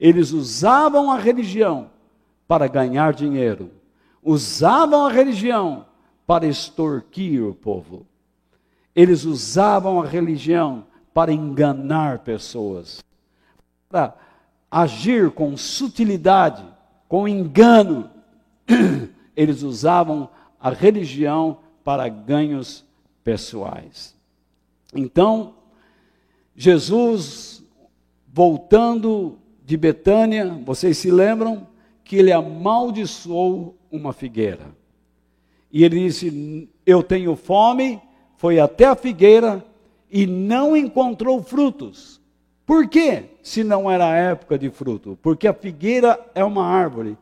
Eles 0.00 0.32
usavam 0.32 1.10
a 1.10 1.18
religião 1.18 1.90
para 2.46 2.66
ganhar 2.66 3.12
dinheiro, 3.12 3.70
usavam 4.22 5.06
a 5.06 5.12
religião 5.12 5.86
para 6.26 6.46
extorquir 6.46 7.44
o 7.44 7.54
povo. 7.54 8.06
Eles 8.94 9.24
usavam 9.24 10.00
a 10.00 10.06
religião 10.06 10.86
para 11.12 11.32
enganar 11.32 12.20
pessoas, 12.20 13.02
para 13.88 14.14
agir 14.70 15.30
com 15.30 15.56
sutilidade, 15.56 16.64
com 17.08 17.26
engano. 17.26 18.10
Eles 19.36 19.62
usavam 19.62 20.28
a 20.60 20.70
religião 20.70 21.58
para 21.84 22.08
ganhos 22.08 22.84
pessoais. 23.22 24.16
Então, 24.94 25.54
Jesus, 26.56 27.62
voltando 28.26 29.38
de 29.64 29.76
Betânia, 29.76 30.60
vocês 30.64 30.98
se 30.98 31.10
lembram 31.10 31.66
que 32.02 32.16
ele 32.16 32.32
amaldiçoou 32.32 33.76
uma 33.92 34.12
figueira. 34.12 34.74
E 35.70 35.84
ele 35.84 36.06
disse: 36.06 36.68
Eu 36.86 37.02
tenho 37.02 37.36
fome, 37.36 38.00
foi 38.36 38.58
até 38.58 38.86
a 38.86 38.96
figueira 38.96 39.64
e 40.10 40.26
não 40.26 40.76
encontrou 40.76 41.42
frutos. 41.42 42.18
Por 42.68 42.86
quê? 42.86 43.30
Se 43.42 43.64
não 43.64 43.90
era 43.90 44.14
época 44.14 44.58
de 44.58 44.68
fruto? 44.68 45.18
Porque 45.22 45.48
a 45.48 45.54
figueira 45.54 46.20
é 46.34 46.44
uma 46.44 46.66
árvore 46.66 47.16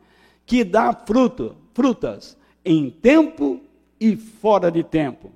que 0.45 0.61
dá 0.61 0.91
fruto, 0.91 1.55
frutas 1.73 2.35
em 2.65 2.89
tempo 2.89 3.61
e 3.97 4.17
fora 4.17 4.69
de 4.69 4.83
tempo. 4.83 5.31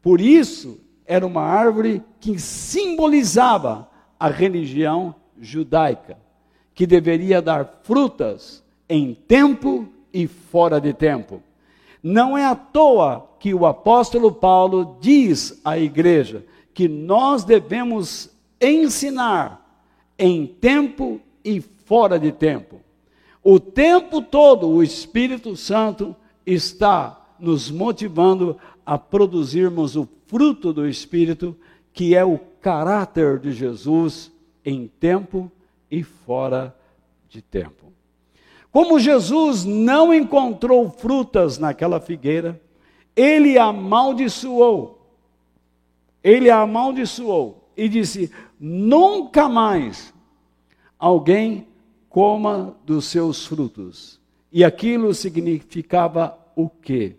Por 0.00 0.22
isso, 0.22 0.80
era 1.04 1.26
uma 1.26 1.42
árvore 1.42 2.02
que 2.18 2.38
simbolizava 2.38 3.90
a 4.18 4.28
religião 4.28 5.14
judaica, 5.38 6.16
que 6.74 6.86
deveria 6.86 7.42
dar 7.42 7.80
frutas 7.82 8.64
em 8.88 9.12
tempo 9.12 9.86
e 10.14 10.26
fora 10.26 10.80
de 10.80 10.94
tempo. 10.94 11.42
Não 12.02 12.38
é 12.38 12.46
à 12.46 12.54
toa 12.54 13.28
que 13.38 13.52
o 13.52 13.66
apóstolo 13.66 14.32
Paulo 14.32 14.96
diz 14.98 15.60
à 15.62 15.76
igreja 15.76 16.42
que 16.72 16.88
nós 16.88 17.44
devemos 17.44 18.31
ensinar 18.62 19.60
em 20.18 20.46
tempo 20.46 21.20
e 21.44 21.60
fora 21.60 22.18
de 22.18 22.30
tempo. 22.30 22.80
O 23.42 23.58
tempo 23.58 24.22
todo 24.22 24.68
o 24.68 24.82
Espírito 24.82 25.56
Santo 25.56 26.14
está 26.46 27.20
nos 27.40 27.70
motivando 27.70 28.56
a 28.86 28.96
produzirmos 28.96 29.96
o 29.96 30.08
fruto 30.26 30.72
do 30.72 30.86
Espírito, 30.86 31.56
que 31.92 32.14
é 32.14 32.24
o 32.24 32.38
caráter 32.60 33.40
de 33.40 33.50
Jesus 33.50 34.30
em 34.64 34.86
tempo 34.86 35.50
e 35.90 36.04
fora 36.04 36.74
de 37.28 37.42
tempo. 37.42 37.92
Como 38.70 39.00
Jesus 39.00 39.64
não 39.64 40.14
encontrou 40.14 40.88
frutas 40.88 41.58
naquela 41.58 42.00
figueira, 42.00 42.60
ele 43.14 43.58
amaldiçoou. 43.58 44.98
Ele 46.22 46.48
amaldiçoou 46.48 47.61
e 47.76 47.88
disse: 47.88 48.30
Nunca 48.58 49.48
mais 49.48 50.12
alguém 50.98 51.66
coma 52.08 52.76
dos 52.84 53.06
seus 53.06 53.46
frutos. 53.46 54.20
E 54.52 54.62
aquilo 54.62 55.14
significava 55.14 56.38
o 56.54 56.68
quê? 56.68 57.16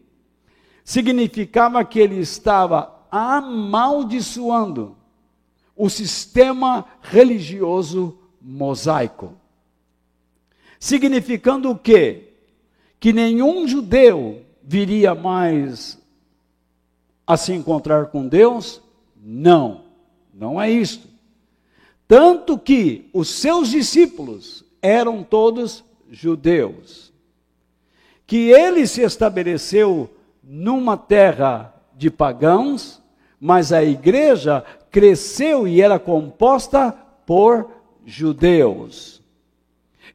Significava 0.84 1.84
que 1.84 2.00
ele 2.00 2.20
estava 2.20 2.94
amaldiçoando 3.10 4.96
o 5.76 5.89
sistema 5.89 6.86
religioso 7.02 8.18
mosaico. 8.42 9.34
Significando 10.80 11.72
o 11.72 11.78
quê? 11.78 12.34
Que 13.00 13.12
nenhum 13.12 13.68
judeu 13.68 14.46
viria 14.62 15.16
mais 15.16 16.00
a 17.26 17.36
se 17.38 17.54
encontrar 17.54 18.08
com 18.08 18.28
Deus? 18.28 18.82
Não, 19.16 19.83
não 20.34 20.60
é 20.60 20.69
isto. 20.69 21.08
Tanto 22.08 22.58
que 22.58 23.10
os 23.13 23.30
seus 23.30 23.69
discípulos 23.69 24.63
eram 24.82 25.24
todos 25.24 25.84
judeus. 26.10 27.13
Que 28.26 28.50
ele 28.50 28.86
se 28.88 29.02
estabeleceu 29.02 30.10
numa 30.43 30.98
terra 30.98 31.74
de 31.96 32.10
pagãos, 32.10 33.02
mas 33.39 33.72
a 33.72 33.84
igreja 33.84 34.63
cresceu 34.91 35.67
e 35.67 35.82
era 35.82 36.00
composta 36.00 36.91
por 37.26 37.69
judeus. 38.06 39.22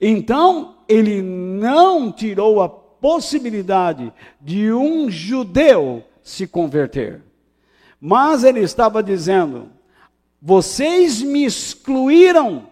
Então, 0.00 0.76
ele 0.88 1.22
não 1.22 2.12
tirou 2.12 2.62
a 2.62 2.68
possibilidade 2.68 4.12
de 4.40 4.72
um 4.72 5.11
judeu 5.11 6.04
se 6.22 6.46
converter. 6.46 7.22
Mas 8.00 8.44
ele 8.44 8.61
estava 8.61 9.02
dizendo: 9.02 9.68
vocês 10.40 11.20
me 11.20 11.44
excluíram 11.44 12.66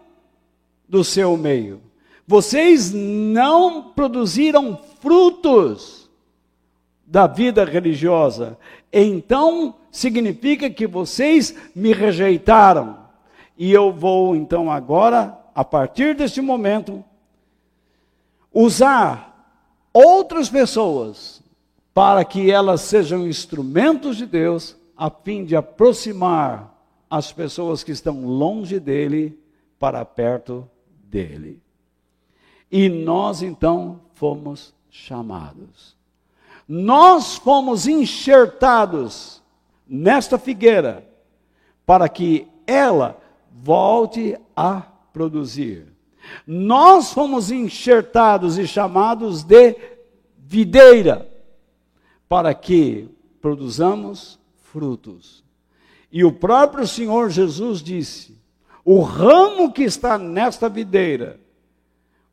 do 0.88 1.02
seu 1.02 1.36
meio. 1.36 1.80
Vocês 2.26 2.92
não 2.92 3.82
produziram 3.82 4.78
frutos 5.00 6.08
da 7.04 7.26
vida 7.26 7.64
religiosa. 7.64 8.58
Então, 8.92 9.74
significa 9.90 10.68
que 10.68 10.86
vocês 10.86 11.54
me 11.74 11.92
rejeitaram. 11.92 12.98
E 13.56 13.72
eu 13.72 13.92
vou, 13.92 14.34
então, 14.34 14.70
agora, 14.70 15.38
a 15.54 15.64
partir 15.64 16.14
deste 16.14 16.40
momento, 16.40 17.04
usar 18.52 19.54
outras 19.92 20.48
pessoas 20.48 21.42
para 21.94 22.24
que 22.24 22.50
elas 22.50 22.82
sejam 22.82 23.26
instrumentos 23.26 24.16
de 24.16 24.26
Deus, 24.26 24.76
a 24.96 25.08
fim 25.08 25.44
de 25.44 25.56
aproximar 25.56 26.75
as 27.10 27.32
pessoas 27.32 27.84
que 27.84 27.92
estão 27.92 28.26
longe 28.26 28.80
dele 28.80 29.38
para 29.78 30.04
perto 30.04 30.68
dele. 31.04 31.60
E 32.70 32.88
nós 32.88 33.42
então 33.42 34.00
fomos 34.14 34.74
chamados. 34.90 35.96
Nós 36.68 37.36
fomos 37.36 37.86
enxertados 37.86 39.42
nesta 39.86 40.36
figueira 40.38 41.08
para 41.84 42.08
que 42.08 42.48
ela 42.66 43.20
volte 43.52 44.36
a 44.56 44.80
produzir. 45.12 45.86
Nós 46.44 47.12
fomos 47.12 47.52
enxertados 47.52 48.58
e 48.58 48.66
chamados 48.66 49.44
de 49.44 49.76
videira 50.36 51.30
para 52.28 52.52
que 52.52 53.08
produzamos 53.40 54.40
frutos. 54.56 55.45
E 56.16 56.24
o 56.24 56.32
próprio 56.32 56.86
Senhor 56.86 57.28
Jesus 57.28 57.82
disse: 57.82 58.40
o 58.82 59.02
ramo 59.02 59.70
que 59.70 59.82
está 59.82 60.16
nesta 60.16 60.66
videira, 60.66 61.38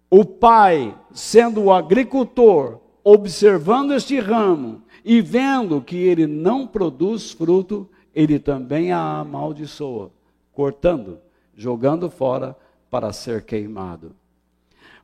o 0.09 0.23
pai, 0.23 0.97
sendo 1.11 1.63
o 1.63 1.73
agricultor, 1.73 2.79
observando 3.03 3.93
este 3.93 4.17
ramo 4.21 4.83
e 5.03 5.19
vendo 5.19 5.81
que 5.81 5.97
ele 5.97 6.25
não 6.25 6.65
produz 6.65 7.31
fruto, 7.31 7.89
ele 8.15 8.39
também 8.39 8.93
a 8.93 9.19
amaldiçoa, 9.19 10.11
cortando, 10.53 11.19
jogando 11.53 12.09
fora 12.09 12.55
para 12.89 13.11
ser 13.11 13.43
queimado. 13.43 14.15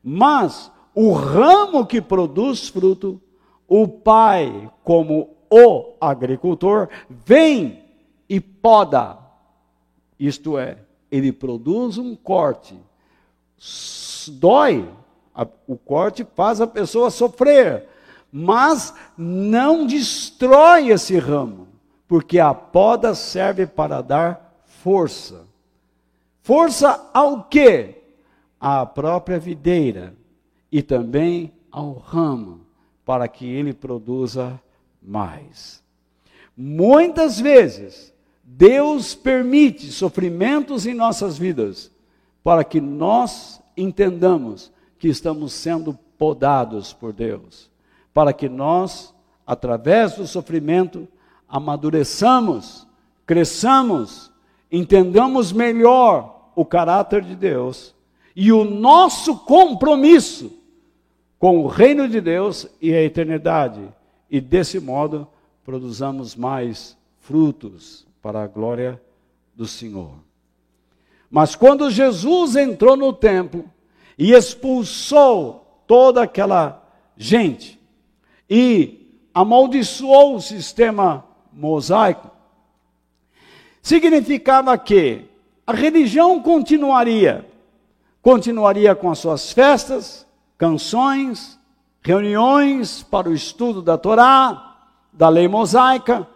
Mas 0.02 0.72
o 0.96 1.12
ramo 1.12 1.86
que 1.86 2.00
produz 2.00 2.70
fruto, 2.70 3.22
o 3.68 3.86
pai, 3.90 4.72
como 4.86 5.36
o 5.52 5.96
agricultor, 6.00 6.88
vem 7.10 7.89
e 8.30 8.40
poda. 8.40 9.18
Isto 10.20 10.58
é, 10.58 10.78
ele 11.12 11.32
produz 11.32 11.98
um 11.98 12.16
corte. 12.16 12.80
Dói, 14.28 14.88
o 15.68 15.76
corte 15.76 16.26
faz 16.36 16.62
a 16.62 16.68
pessoa 16.68 17.10
sofrer, 17.10 17.88
mas 18.32 18.94
não 19.18 19.88
destrói 19.88 20.90
esse 20.90 21.18
ramo, 21.18 21.68
porque 22.08 22.40
a 22.40 22.54
poda 22.54 23.16
serve 23.16 23.66
para 23.66 24.02
dar 24.02 24.62
força. 24.64 25.48
Força 26.42 27.10
ao 27.14 27.44
quê? 27.44 27.96
À 28.60 28.86
própria 28.86 29.40
videira 29.40 30.14
e 30.72 30.82
também 30.82 31.52
ao 31.72 31.94
ramo, 31.94 32.62
para 33.06 33.28
que 33.28 33.46
ele 33.46 33.74
produza 33.74 34.60
mais. 35.02 35.82
Muitas 36.56 37.40
vezes, 37.40 38.14
Deus 38.60 39.16
permite 39.16 39.90
sofrimentos 39.90 40.86
em 40.86 40.94
nossas 40.94 41.38
vidas 41.38 41.90
para 42.44 42.62
que 42.62 42.82
nós 42.82 43.62
entendamos 43.78 44.70
que 44.98 45.08
estamos 45.08 45.54
sendo 45.54 45.98
podados 46.18 46.92
por 46.92 47.14
Deus, 47.14 47.72
para 48.14 48.34
que 48.34 48.50
nós, 48.50 49.16
através 49.48 50.16
do 50.16 50.28
sofrimento, 50.28 51.08
amadureçamos, 51.48 52.86
cresçamos, 53.26 54.30
entendamos 54.70 55.54
melhor 55.54 56.52
o 56.54 56.66
caráter 56.66 57.22
de 57.22 57.38
Deus 57.38 57.96
e 58.36 58.52
o 58.52 58.66
nosso 58.66 59.38
compromisso 59.38 60.52
com 61.40 61.64
o 61.64 61.68
reino 61.68 62.10
de 62.10 62.20
Deus 62.20 62.68
e 62.82 62.94
a 62.94 63.02
eternidade, 63.02 63.88
e 64.30 64.42
desse 64.42 64.82
modo 64.82 65.26
produzamos 65.64 66.36
mais 66.36 66.98
frutos 67.22 68.09
para 68.22 68.44
a 68.44 68.48
glória 68.48 69.02
do 69.56 69.66
Senhor. 69.66 70.14
Mas 71.30 71.56
quando 71.56 71.92
Jesus 71.92 72.56
entrou 72.56 72.98
no 72.98 73.14
templo 73.14 73.66
e 74.18 74.34
expulsou 74.34 75.84
toda 75.86 76.24
aquela 76.24 76.84
gente 77.16 77.80
e 78.50 79.08
amaldiçoou 79.34 80.36
o 80.36 80.42
sistema 80.42 81.26
mosaico, 81.54 82.30
significava 83.82 84.78
que 84.78 85.26
a 85.66 85.74
religião 85.74 86.42
continuaria, 86.42 87.48
continuaria 88.22 88.96
com 88.96 89.12
as 89.12 89.20
suas 89.20 89.54
festas, 89.54 90.26
canções, 90.58 91.60
reuniões 92.02 93.04
para 93.04 93.30
o 93.30 93.34
estudo 93.34 93.82
da 93.82 93.98
Torá, 93.98 94.78
da 95.14 95.30
lei 95.30 95.48
mosaica, 95.48 96.28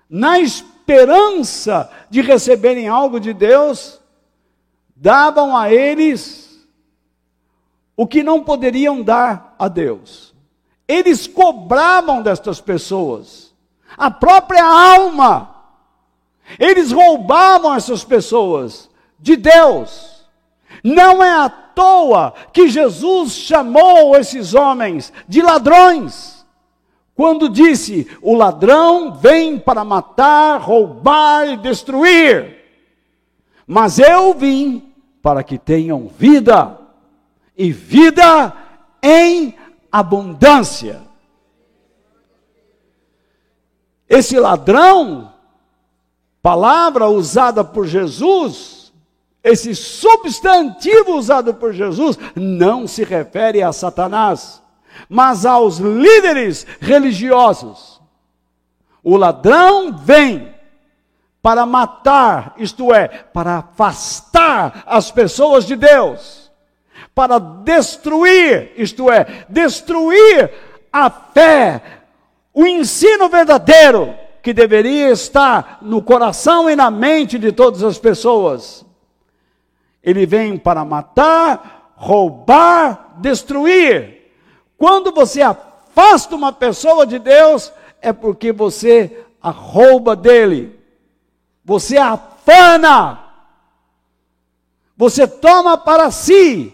na 0.09 0.39
esperança 0.39 0.68
de 2.09 2.21
receberem 2.21 2.87
algo 2.87 3.19
de 3.19 3.33
Deus, 3.33 3.99
davam 4.95 5.55
a 5.55 5.71
eles 5.71 6.67
o 7.95 8.07
que 8.07 8.23
não 8.23 8.43
poderiam 8.43 9.01
dar 9.01 9.55
a 9.59 9.67
Deus. 9.67 10.33
Eles 10.87 11.27
cobravam 11.27 12.21
destas 12.21 12.59
pessoas 12.59 13.49
a 13.97 14.09
própria 14.09 14.63
alma. 14.63 15.55
Eles 16.57 16.91
roubavam 16.91 17.75
essas 17.75 18.03
pessoas 18.03 18.89
de 19.19 19.35
Deus. 19.35 20.25
Não 20.83 21.23
é 21.23 21.29
à 21.29 21.49
toa 21.49 22.33
que 22.53 22.67
Jesus 22.67 23.33
chamou 23.33 24.15
esses 24.15 24.53
homens 24.53 25.11
de 25.27 25.41
ladrões. 25.41 26.38
Quando 27.19 27.49
disse: 27.49 28.07
O 28.21 28.33
ladrão 28.33 29.13
vem 29.13 29.59
para 29.59 29.83
matar, 29.83 30.57
roubar 30.61 31.49
e 31.49 31.57
destruir. 31.57 32.63
Mas 33.67 33.99
eu 33.99 34.33
vim 34.33 34.93
para 35.21 35.43
que 35.43 35.57
tenham 35.57 36.07
vida, 36.07 36.79
e 37.57 37.73
vida 37.73 38.53
em 39.03 39.53
abundância. 39.91 41.01
Esse 44.07 44.39
ladrão, 44.39 45.33
palavra 46.41 47.09
usada 47.09 47.65
por 47.65 47.85
Jesus, 47.85 48.93
esse 49.43 49.75
substantivo 49.75 51.17
usado 51.17 51.53
por 51.53 51.73
Jesus, 51.73 52.17
não 52.33 52.87
se 52.87 53.03
refere 53.03 53.61
a 53.61 53.73
Satanás 53.73 54.61
mas 55.07 55.45
aos 55.45 55.77
líderes 55.77 56.65
religiosos. 56.79 58.01
O 59.03 59.15
ladrão 59.15 59.95
vem 59.95 60.53
para 61.41 61.65
matar, 61.65 62.53
isto 62.57 62.93
é, 62.93 63.07
para 63.07 63.57
afastar 63.57 64.83
as 64.85 65.09
pessoas 65.09 65.65
de 65.65 65.75
Deus, 65.75 66.51
para 67.15 67.39
destruir, 67.39 68.73
isto 68.75 69.09
é, 69.09 69.45
destruir 69.47 70.51
a 70.91 71.09
fé, 71.09 71.81
o 72.53 72.65
ensino 72.65 73.29
verdadeiro 73.29 74.13
que 74.41 74.53
deveria 74.53 75.11
estar 75.11 75.79
no 75.81 76.01
coração 76.01 76.69
e 76.69 76.75
na 76.75 76.89
mente 76.89 77.37
de 77.37 77.51
todas 77.51 77.83
as 77.83 77.97
pessoas. 77.97 78.85
Ele 80.03 80.25
vem 80.25 80.57
para 80.57 80.83
matar, 80.83 81.93
roubar, 81.95 83.15
destruir. 83.17 84.18
Quando 84.79 85.11
você 85.11 85.43
afasta 85.43 86.35
uma 86.35 86.51
pessoa 86.51 87.05
de 87.05 87.19
Deus, 87.19 87.71
é 88.01 88.11
porque 88.11 88.51
você 88.51 89.25
a 89.41 89.51
rouba 89.51 90.15
dele. 90.15 90.79
Você 91.63 91.97
a 91.97 92.17
afana. 92.49 93.19
Você 94.97 95.27
toma 95.27 95.77
para 95.77 96.09
si 96.11 96.73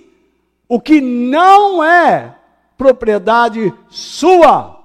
o 0.67 0.79
que 0.79 1.01
não 1.01 1.83
é 1.83 2.35
propriedade 2.77 3.73
sua 3.89 4.83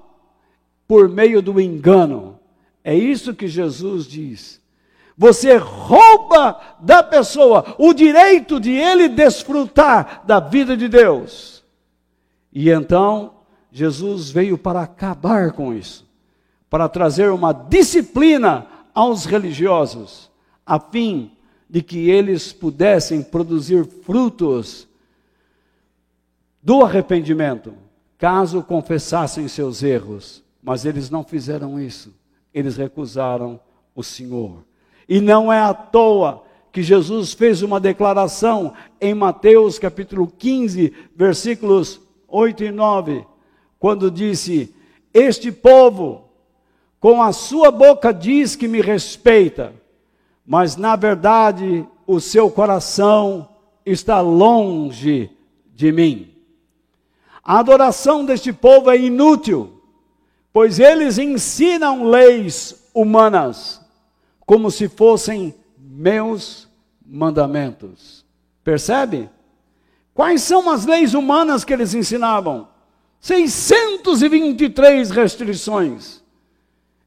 por 0.88 1.09
meio 1.09 1.40
do 1.40 1.61
engano. 1.61 2.38
É 2.83 2.94
isso 2.94 3.35
que 3.35 3.46
Jesus 3.46 4.06
diz. 4.06 4.61
Você 5.16 5.56
rouba 5.56 6.59
da 6.80 7.02
pessoa 7.02 7.76
o 7.78 7.92
direito 7.92 8.59
de 8.59 8.72
ele 8.72 9.09
desfrutar 9.09 10.22
da 10.24 10.40
vida 10.40 10.76
de 10.76 10.88
Deus. 10.88 11.60
E 12.53 12.71
então, 12.71 13.35
Jesus 13.71 14.31
veio 14.31 14.59
para 14.59 14.83
acabar 14.83 15.53
com 15.53 15.73
isso, 15.73 16.09
para 16.69 16.89
trazer 16.89 17.31
uma 17.31 17.53
disciplina 17.53 18.67
aos 18.95 19.25
religiosos, 19.25 20.31
a 20.67 20.79
fim 20.79 21.33
de 21.69 21.83
que 21.83 22.11
eles 22.11 22.53
pudessem 22.53 23.23
produzir 23.23 23.87
frutos 23.87 24.89
do 26.63 26.85
arrependimento, 26.85 27.75
caso 28.19 28.63
confessassem 28.63 29.47
seus 29.47 29.83
erros. 29.83 30.43
Mas 30.63 30.85
eles 30.85 31.09
não 31.09 31.25
fizeram 31.25 31.81
isso, 31.81 32.13
eles 32.53 32.77
recusaram 32.77 33.59
o 33.95 34.03
Senhor. 34.03 34.65
E 35.09 35.21
não 35.21 35.53
é 35.53 35.61
à 35.61 35.73
toa 35.73 36.45
que 36.73 36.83
Jesus 36.83 37.33
fez 37.33 37.63
uma 37.63 37.81
declaração 37.81 38.75
em 39.01 39.15
Mateus 39.15 39.79
capítulo 39.79 40.27
15, 40.27 40.93
versículos 41.17 42.01
8 42.31 42.64
e 42.64 42.71
9, 42.71 43.27
quando 43.79 44.11
disse: 44.11 44.75
Este 45.12 45.51
povo, 45.51 46.25
com 46.99 47.23
a 47.23 47.33
sua 47.33 47.71
boca 47.71 48.12
diz 48.12 48.55
que 48.55 48.69
me 48.69 48.81
respeita, 48.81 49.75
mas 50.47 50.77
na 50.77 50.97
verdade 50.97 51.87
o 52.07 52.21
seu 52.21 52.51
coração 52.51 53.49
está 53.85 54.21
longe 54.21 55.31
de 55.75 55.90
mim. 55.90 56.31
A 57.43 57.59
adoração 57.59 58.25
deste 58.25 58.53
povo 58.53 58.90
é 58.90 58.97
inútil, 58.99 59.83
pois 60.53 60.79
eles 60.79 61.19
ensinam 61.19 62.05
leis 62.05 62.88
humanas 62.95 63.81
como 64.45 64.71
se 64.71 64.88
fossem 64.88 65.55
meus 65.79 66.69
mandamentos. 67.07 68.25
Percebe? 68.64 69.31
Quais 70.20 70.42
são 70.42 70.68
as 70.68 70.85
leis 70.85 71.14
humanas 71.14 71.64
que 71.64 71.72
eles 71.72 71.94
ensinavam? 71.94 72.68
623 73.20 75.11
restrições. 75.11 76.22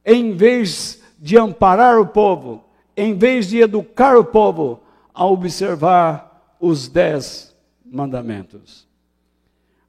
Em 0.04 0.36
vez 0.36 1.00
de 1.20 1.38
amparar 1.38 2.00
o 2.00 2.08
povo, 2.08 2.66
em 2.98 3.16
vez 3.16 3.48
de 3.48 3.60
educar 3.60 4.18
o 4.18 4.26
povo 4.26 4.82
a 5.14 5.28
observar 5.28 6.56
os 6.60 6.88
dez 6.88 7.56
mandamentos. 7.86 8.88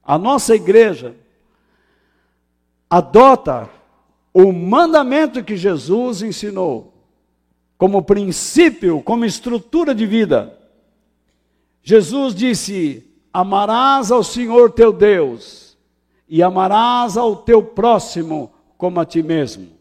A 0.03 0.19
nossa 0.19 0.53
igreja 0.53 1.15
adota 2.87 3.67
o 4.31 4.51
mandamento 4.51 5.43
que 5.43 5.57
Jesus 5.57 6.21
ensinou 6.21 6.93
como 7.75 8.03
princípio, 8.03 9.01
como 9.01 9.25
estrutura 9.25 9.95
de 9.95 10.05
vida. 10.05 10.55
Jesus 11.81 12.35
disse: 12.35 13.14
Amarás 13.35 14.11
ao 14.11 14.23
Senhor 14.23 14.71
teu 14.71 14.93
Deus 14.93 15.77
e 16.25 16.41
amarás 16.41 17.17
ao 17.17 17.35
teu 17.35 17.61
próximo 17.61 18.49
como 18.77 18.97
a 18.97 19.05
ti 19.05 19.21
mesmo. 19.21 19.71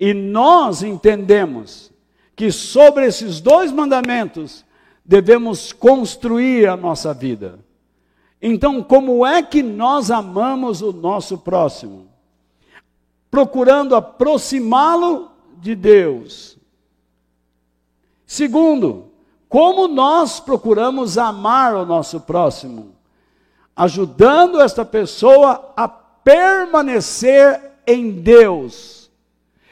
E 0.00 0.12
nós 0.12 0.82
entendemos 0.82 1.92
que 2.34 2.50
sobre 2.50 3.06
esses 3.06 3.40
dois 3.40 3.70
mandamentos 3.70 4.64
devemos 5.04 5.72
construir 5.72 6.68
a 6.68 6.76
nossa 6.76 7.14
vida. 7.14 7.60
Então, 8.42 8.82
como 8.82 9.24
é 9.24 9.44
que 9.44 9.62
nós 9.62 10.10
amamos 10.10 10.82
o 10.82 10.92
nosso 10.92 11.38
próximo? 11.38 12.08
Procurando 13.30 13.94
aproximá-lo 13.94 15.30
de 15.58 15.76
Deus. 15.76 16.58
Segundo, 18.26 19.12
como 19.48 19.86
nós 19.86 20.40
procuramos 20.40 21.16
amar 21.16 21.74
o 21.74 21.86
nosso 21.86 22.20
próximo? 22.20 22.94
Ajudando 23.74 24.60
esta 24.60 24.84
pessoa 24.84 25.72
a 25.76 25.86
permanecer 25.86 27.60
em 27.86 28.10
Deus. 28.10 29.10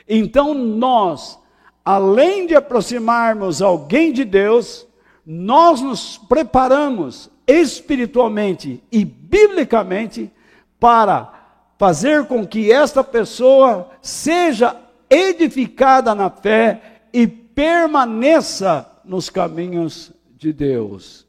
Então 0.08 0.54
nós, 0.54 1.38
além 1.84 2.46
de 2.46 2.54
aproximarmos 2.54 3.60
alguém 3.60 4.12
de 4.12 4.24
Deus, 4.24 4.86
nós 5.26 5.80
nos 5.80 6.18
preparamos 6.18 7.30
espiritualmente 7.46 8.82
e 8.92 9.04
biblicamente 9.04 10.30
para 10.78 11.32
fazer 11.78 12.26
com 12.26 12.46
que 12.46 12.70
esta 12.70 13.02
pessoa 13.02 13.90
seja 14.00 14.76
edificada 15.10 16.14
na 16.14 16.30
fé 16.30 17.00
e 17.12 17.26
permaneça 17.26 18.93
nos 19.04 19.30
caminhos 19.30 20.12
de 20.36 20.52
Deus. 20.52 21.26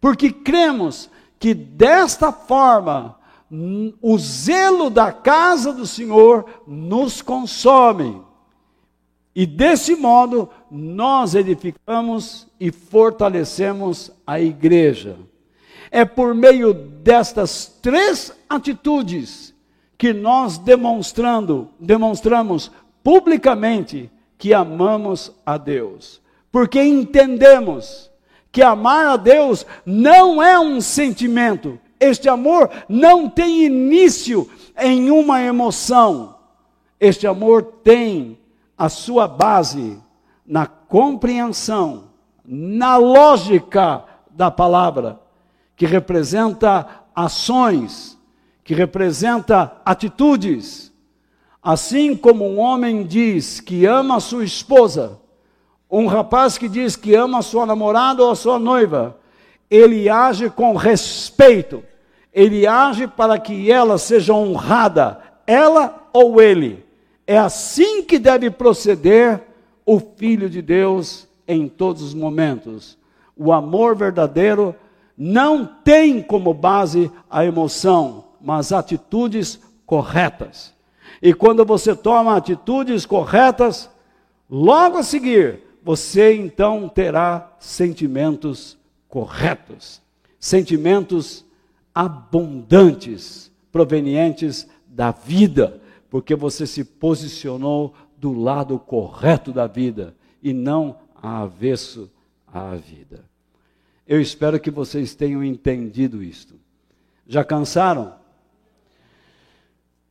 Porque 0.00 0.30
cremos 0.30 1.10
que 1.38 1.54
desta 1.54 2.32
forma 2.32 3.18
o 4.00 4.18
zelo 4.18 4.90
da 4.90 5.12
casa 5.12 5.72
do 5.72 5.86
Senhor 5.86 6.62
nos 6.66 7.22
consome. 7.22 8.20
E 9.34 9.46
desse 9.46 9.94
modo 9.94 10.48
nós 10.70 11.34
edificamos 11.34 12.46
e 12.58 12.72
fortalecemos 12.72 14.10
a 14.26 14.40
igreja. 14.40 15.16
É 15.90 16.04
por 16.04 16.34
meio 16.34 16.72
destas 16.72 17.66
três 17.80 18.32
atitudes 18.48 19.54
que 19.96 20.12
nós 20.12 20.58
demonstrando, 20.58 21.68
demonstramos 21.78 22.70
publicamente 23.02 24.10
que 24.36 24.52
amamos 24.52 25.32
a 25.44 25.56
Deus. 25.56 26.20
Porque 26.56 26.82
entendemos 26.82 28.10
que 28.50 28.62
amar 28.62 29.08
a 29.08 29.16
Deus 29.18 29.66
não 29.84 30.42
é 30.42 30.58
um 30.58 30.80
sentimento. 30.80 31.78
Este 32.00 32.30
amor 32.30 32.70
não 32.88 33.28
tem 33.28 33.66
início 33.66 34.48
em 34.78 35.10
uma 35.10 35.42
emoção. 35.42 36.38
Este 36.98 37.26
amor 37.26 37.62
tem 37.84 38.38
a 38.74 38.88
sua 38.88 39.28
base 39.28 40.02
na 40.46 40.64
compreensão, 40.64 42.04
na 42.42 42.96
lógica 42.96 44.04
da 44.30 44.50
palavra, 44.50 45.20
que 45.76 45.84
representa 45.84 47.04
ações, 47.14 48.18
que 48.64 48.72
representa 48.72 49.76
atitudes. 49.84 50.90
Assim 51.62 52.16
como 52.16 52.48
um 52.48 52.58
homem 52.58 53.04
diz 53.04 53.60
que 53.60 53.84
ama 53.84 54.16
a 54.16 54.20
sua 54.20 54.42
esposa, 54.42 55.20
um 55.90 56.06
rapaz 56.06 56.58
que 56.58 56.68
diz 56.68 56.96
que 56.96 57.14
ama 57.14 57.38
a 57.38 57.42
sua 57.42 57.64
namorada 57.64 58.22
ou 58.22 58.30
a 58.30 58.36
sua 58.36 58.58
noiva, 58.58 59.18
ele 59.70 60.08
age 60.08 60.50
com 60.50 60.74
respeito, 60.74 61.82
ele 62.32 62.66
age 62.66 63.06
para 63.06 63.38
que 63.38 63.70
ela 63.70 63.98
seja 63.98 64.34
honrada, 64.34 65.20
ela 65.46 66.08
ou 66.12 66.40
ele. 66.40 66.84
É 67.26 67.38
assim 67.38 68.02
que 68.02 68.18
deve 68.18 68.50
proceder 68.50 69.42
o 69.84 69.98
Filho 69.98 70.50
de 70.50 70.60
Deus 70.60 71.26
em 71.46 71.68
todos 71.68 72.02
os 72.02 72.14
momentos. 72.14 72.98
O 73.36 73.52
amor 73.52 73.94
verdadeiro 73.94 74.74
não 75.16 75.64
tem 75.64 76.20
como 76.22 76.52
base 76.52 77.10
a 77.30 77.44
emoção, 77.44 78.24
mas 78.40 78.72
atitudes 78.72 79.60
corretas. 79.84 80.74
E 81.22 81.32
quando 81.32 81.64
você 81.64 81.94
toma 81.94 82.36
atitudes 82.36 83.06
corretas, 83.06 83.88
logo 84.50 84.98
a 84.98 85.02
seguir, 85.02 85.65
você 85.86 86.34
então 86.34 86.88
terá 86.88 87.54
sentimentos 87.60 88.76
corretos, 89.08 90.02
sentimentos 90.36 91.46
abundantes, 91.94 93.52
provenientes 93.70 94.66
da 94.84 95.12
vida, 95.12 95.80
porque 96.10 96.34
você 96.34 96.66
se 96.66 96.82
posicionou 96.82 97.94
do 98.18 98.32
lado 98.32 98.80
correto 98.80 99.52
da 99.52 99.68
vida 99.68 100.12
e 100.42 100.52
não 100.52 100.98
avesso 101.22 102.10
à 102.48 102.74
vida. 102.74 103.24
Eu 104.08 104.20
espero 104.20 104.58
que 104.58 104.72
vocês 104.72 105.14
tenham 105.14 105.44
entendido 105.44 106.20
isto. 106.20 106.58
Já 107.28 107.44
cansaram? 107.44 108.16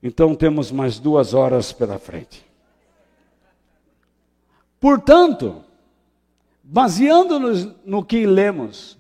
Então 0.02 0.36
temos 0.36 0.72
mais 0.72 1.00
duas 1.00 1.34
horas 1.34 1.74
pela 1.74 2.00
frente. 2.00 2.46
Portanto, 4.80 5.65
baseando-nos 6.68 7.68
no 7.86 8.04
que 8.04 8.26
lemos, 8.26 8.98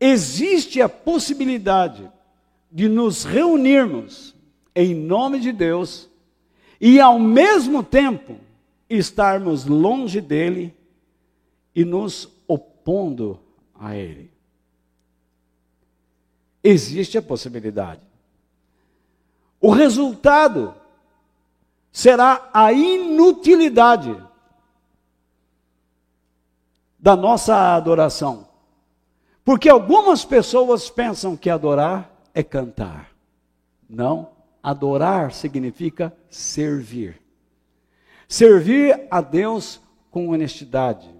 existe 0.00 0.80
a 0.80 0.88
possibilidade 0.88 2.10
de 2.70 2.88
nos 2.88 3.24
reunirmos 3.24 4.34
em 4.74 4.94
nome 4.94 5.38
de 5.38 5.52
Deus 5.52 6.08
e, 6.80 6.98
ao 6.98 7.18
mesmo 7.18 7.82
tempo, 7.82 8.36
estarmos 8.88 9.66
longe 9.66 10.20
dele 10.20 10.74
e 11.74 11.84
nos 11.84 12.28
opondo 12.48 13.38
a 13.78 13.94
ele. 13.94 14.30
Existe 16.64 17.18
a 17.18 17.22
possibilidade. 17.22 18.00
O 19.60 19.70
resultado 19.70 20.74
será 21.92 22.48
a 22.52 22.72
inutilidade 22.72 24.16
da 27.02 27.16
nossa 27.16 27.74
adoração. 27.74 28.46
Porque 29.44 29.68
algumas 29.68 30.24
pessoas 30.24 30.88
pensam 30.88 31.36
que 31.36 31.50
adorar 31.50 32.08
é 32.32 32.44
cantar. 32.44 33.10
Não, 33.90 34.28
adorar 34.62 35.32
significa 35.32 36.16
servir. 36.30 37.20
Servir 38.28 39.08
a 39.10 39.20
Deus 39.20 39.80
com 40.12 40.28
honestidade. 40.28 41.10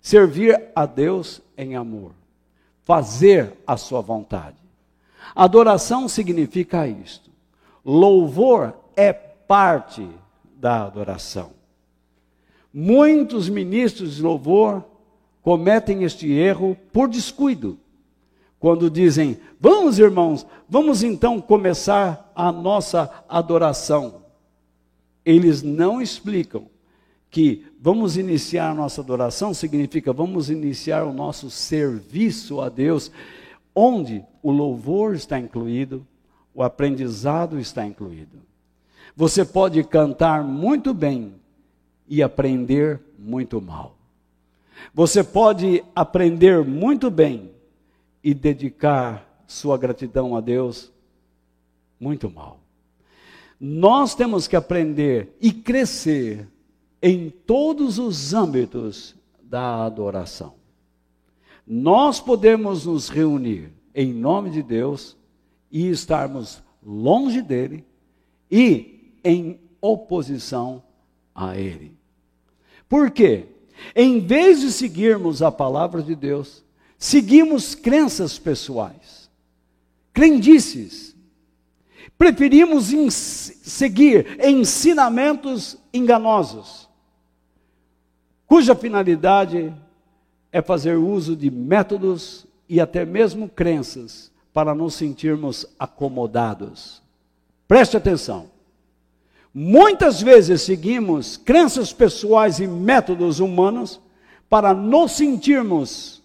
Servir 0.00 0.70
a 0.74 0.86
Deus 0.86 1.42
em 1.58 1.76
amor. 1.76 2.12
Fazer 2.82 3.52
a 3.66 3.76
sua 3.76 4.00
vontade. 4.00 4.56
Adoração 5.34 6.08
significa 6.08 6.88
isto. 6.88 7.30
Louvor 7.84 8.74
é 8.96 9.12
parte 9.12 10.08
da 10.56 10.84
adoração. 10.84 11.50
Muitos 12.72 13.50
ministros 13.50 14.16
de 14.16 14.22
louvor 14.22 14.91
cometem 15.42 16.04
este 16.04 16.30
erro 16.30 16.76
por 16.92 17.08
descuido. 17.08 17.78
Quando 18.58 18.88
dizem, 18.88 19.38
vamos 19.58 19.98
irmãos, 19.98 20.46
vamos 20.68 21.02
então 21.02 21.40
começar 21.40 22.32
a 22.34 22.52
nossa 22.52 23.10
adoração. 23.28 24.22
Eles 25.24 25.62
não 25.62 26.00
explicam 26.00 26.66
que 27.28 27.64
vamos 27.80 28.16
iniciar 28.16 28.70
a 28.70 28.74
nossa 28.74 29.00
adoração 29.00 29.54
significa 29.54 30.12
vamos 30.12 30.50
iniciar 30.50 31.04
o 31.04 31.12
nosso 31.12 31.50
serviço 31.50 32.60
a 32.60 32.68
Deus, 32.68 33.10
onde 33.74 34.22
o 34.42 34.52
louvor 34.52 35.14
está 35.14 35.38
incluído, 35.38 36.06
o 36.54 36.62
aprendizado 36.62 37.58
está 37.58 37.86
incluído. 37.86 38.38
Você 39.16 39.44
pode 39.44 39.82
cantar 39.82 40.44
muito 40.44 40.92
bem 40.92 41.34
e 42.06 42.22
aprender 42.22 43.00
muito 43.18 43.60
mal. 43.60 43.96
Você 44.94 45.24
pode 45.24 45.84
aprender 45.94 46.64
muito 46.64 47.10
bem 47.10 47.52
e 48.22 48.34
dedicar 48.34 49.44
sua 49.46 49.76
gratidão 49.76 50.36
a 50.36 50.40
Deus 50.40 50.92
muito 51.98 52.30
mal. 52.30 52.60
Nós 53.60 54.14
temos 54.14 54.48
que 54.48 54.56
aprender 54.56 55.36
e 55.40 55.52
crescer 55.52 56.48
em 57.00 57.30
todos 57.30 57.98
os 57.98 58.34
âmbitos 58.34 59.14
da 59.42 59.84
adoração. 59.84 60.54
Nós 61.66 62.20
podemos 62.20 62.86
nos 62.86 63.08
reunir 63.08 63.72
em 63.94 64.12
nome 64.12 64.50
de 64.50 64.62
Deus 64.62 65.16
e 65.70 65.88
estarmos 65.88 66.62
longe 66.82 67.40
dele 67.40 67.84
e 68.50 69.12
em 69.24 69.60
oposição 69.80 70.82
a 71.34 71.56
ele. 71.56 71.96
Por 72.88 73.10
quê? 73.10 73.46
Em 73.94 74.20
vez 74.20 74.60
de 74.60 74.72
seguirmos 74.72 75.42
a 75.42 75.50
palavra 75.50 76.02
de 76.02 76.14
Deus, 76.14 76.62
seguimos 76.98 77.74
crenças 77.74 78.38
pessoais, 78.38 79.30
crendices. 80.12 81.14
Preferimos 82.16 82.86
seguir 83.12 84.38
ensinamentos 84.40 85.76
enganosos, 85.92 86.88
cuja 88.46 88.74
finalidade 88.74 89.74
é 90.52 90.62
fazer 90.62 90.96
uso 90.96 91.34
de 91.34 91.50
métodos 91.50 92.46
e 92.68 92.80
até 92.80 93.04
mesmo 93.04 93.48
crenças 93.48 94.30
para 94.52 94.74
nos 94.74 94.94
sentirmos 94.94 95.66
acomodados. 95.78 97.02
Preste 97.66 97.96
atenção. 97.96 98.50
Muitas 99.54 100.22
vezes 100.22 100.62
seguimos 100.62 101.36
crenças 101.36 101.92
pessoais 101.92 102.58
e 102.58 102.66
métodos 102.66 103.38
humanos 103.38 104.00
para 104.48 104.72
nos 104.72 105.12
sentirmos 105.12 106.22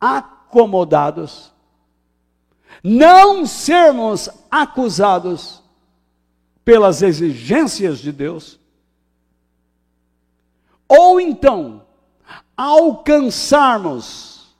acomodados, 0.00 1.52
não 2.82 3.44
sermos 3.44 4.30
acusados 4.50 5.62
pelas 6.64 7.02
exigências 7.02 7.98
de 7.98 8.12
Deus, 8.12 8.58
ou 10.88 11.20
então 11.20 11.84
alcançarmos 12.56 14.54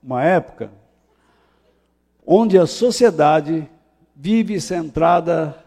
uma 0.03 0.23
época 0.23 0.71
onde 2.27 2.59
a 2.59 2.67
sociedade 2.67 3.69
vive 4.21 4.61
centrada 4.61 5.65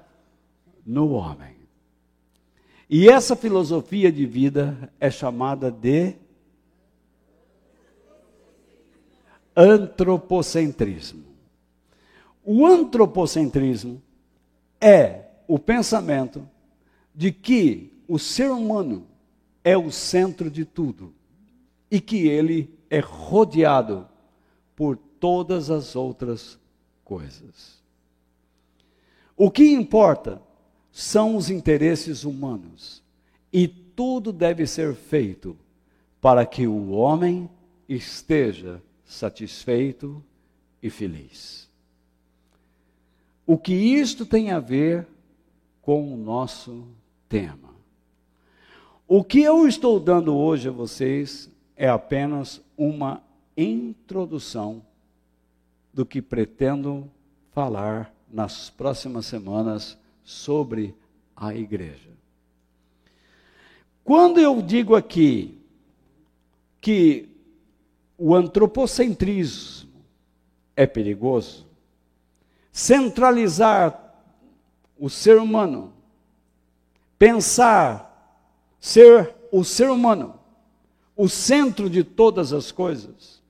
no 0.86 1.12
homem. 1.12 1.56
E 2.90 3.08
essa 3.08 3.34
filosofia 3.34 4.12
de 4.12 4.26
vida 4.26 4.92
é 5.00 5.10
chamada 5.10 5.72
de 5.72 6.16
antropocentrismo. 9.56 11.24
O 12.44 12.66
antropocentrismo 12.66 14.02
é 14.82 15.28
o 15.48 15.58
pensamento 15.58 16.46
de 17.16 17.32
que 17.32 17.94
o 18.06 18.20
ser 18.20 18.52
humano 18.52 19.08
é 19.64 19.78
o 19.78 19.90
centro 19.92 20.52
de 20.52 20.66
tudo 20.66 21.14
e 21.90 22.02
que 22.02 22.28
ele 22.28 22.78
é 22.90 23.00
rodeado 23.00 24.10
por 24.76 24.98
todas 24.98 25.70
as 25.70 25.96
outras 25.96 26.60
coisas. 27.06 27.81
O 29.36 29.50
que 29.50 29.72
importa 29.72 30.42
são 30.92 31.36
os 31.36 31.50
interesses 31.50 32.24
humanos. 32.24 33.02
E 33.52 33.68
tudo 33.68 34.32
deve 34.32 34.68
ser 34.68 34.94
feito 34.94 35.58
para 36.20 36.46
que 36.46 36.68
o 36.68 36.92
homem 36.92 37.50
esteja 37.88 38.82
satisfeito 39.06 40.24
e 40.82 40.90
feliz. 40.90 41.70
O 43.46 43.58
que 43.58 43.74
isto 43.74 44.26
tem 44.26 44.52
a 44.52 44.60
ver 44.60 45.08
com 45.82 46.14
o 46.14 46.18
nosso 46.18 46.86
tema? 47.28 47.72
O 49.08 49.24
que 49.24 49.42
eu 49.42 49.68
estou 49.68 50.00
dando 50.00 50.36
hoje 50.36 50.70
a 50.70 50.72
vocês 50.72 51.50
é 51.76 51.90
apenas 51.90 52.62
uma 52.78 53.22
introdução 53.58 54.82
do 55.94 56.06
que 56.06 56.22
pretendo 56.22 57.10
falar 57.52 58.14
nas 58.32 58.70
próximas 58.70 59.26
semanas 59.26 59.98
sobre 60.24 60.96
a 61.36 61.54
igreja. 61.54 62.10
Quando 64.04 64.40
eu 64.40 64.62
digo 64.62 64.96
aqui 64.96 65.60
que 66.80 67.30
o 68.18 68.36
antropocentrismo 68.36 70.04
é 70.76 70.86
perigoso, 70.86 71.68
centralizar 72.72 74.16
o 74.98 75.10
ser 75.10 75.38
humano, 75.38 75.94
pensar 77.18 78.08
ser 78.80 79.36
o 79.52 79.64
ser 79.64 79.90
humano 79.90 80.42
o 81.22 81.30
centro 81.30 81.88
de 81.88 82.04
todas 82.04 82.52
as 82.52 82.72
coisas, 82.72 83.44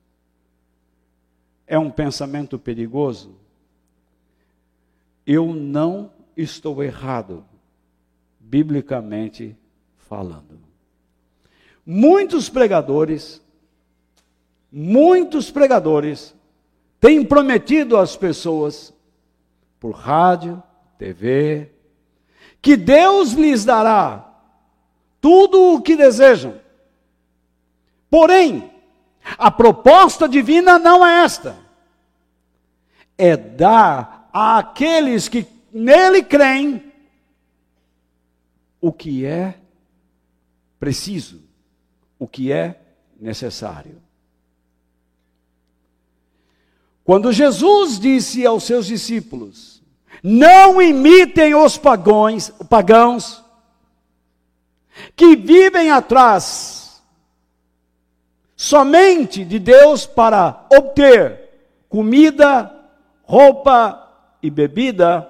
é 1.66 1.78
um 1.78 1.90
pensamento 1.90 2.58
perigoso. 2.58 3.34
Eu 5.26 5.54
não 5.54 6.10
estou 6.36 6.82
errado, 6.82 7.44
biblicamente 8.38 9.56
falando. 9.96 10.60
Muitos 11.84 12.48
pregadores, 12.48 13.42
muitos 14.70 15.50
pregadores 15.50 16.34
têm 17.00 17.24
prometido 17.24 17.96
às 17.96 18.16
pessoas, 18.16 18.94
por 19.80 19.92
rádio, 19.92 20.62
TV, 20.96 21.72
que 22.60 22.76
Deus 22.76 23.32
lhes 23.32 23.64
dará 23.64 24.32
tudo 25.20 25.74
o 25.74 25.80
que 25.80 25.96
desejam. 25.96 26.60
Porém, 28.08 28.70
a 29.38 29.50
proposta 29.50 30.28
divina 30.28 30.78
não 30.78 31.04
é 31.04 31.24
esta. 31.24 31.56
É 33.18 33.36
dar 33.36 34.21
àqueles 34.32 35.28
que 35.28 35.46
nele 35.72 36.22
creem 36.22 36.92
o 38.80 38.92
que 38.92 39.24
é 39.24 39.54
preciso, 40.78 41.42
o 42.18 42.26
que 42.26 42.50
é 42.50 42.80
necessário. 43.20 44.02
Quando 47.04 47.32
Jesus 47.32 47.98
disse 47.98 48.46
aos 48.46 48.64
seus 48.64 48.86
discípulos: 48.86 49.82
Não 50.22 50.80
imitem 50.80 51.54
os 51.54 51.76
pagões, 51.76 52.50
pagãos 52.68 53.42
que 55.16 55.36
vivem 55.36 55.90
atrás 55.90 57.02
somente 58.56 59.44
de 59.44 59.58
Deus 59.58 60.06
para 60.06 60.66
obter 60.72 61.50
comida, 61.88 62.72
roupa 63.24 64.01
e 64.42 64.50
bebida, 64.50 65.28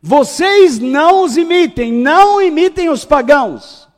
vocês 0.00 0.78
não 0.78 1.24
os 1.24 1.36
imitem, 1.36 1.92
não 1.92 2.40
imitem 2.40 2.88
os 2.88 3.04
pagãos. 3.04 3.88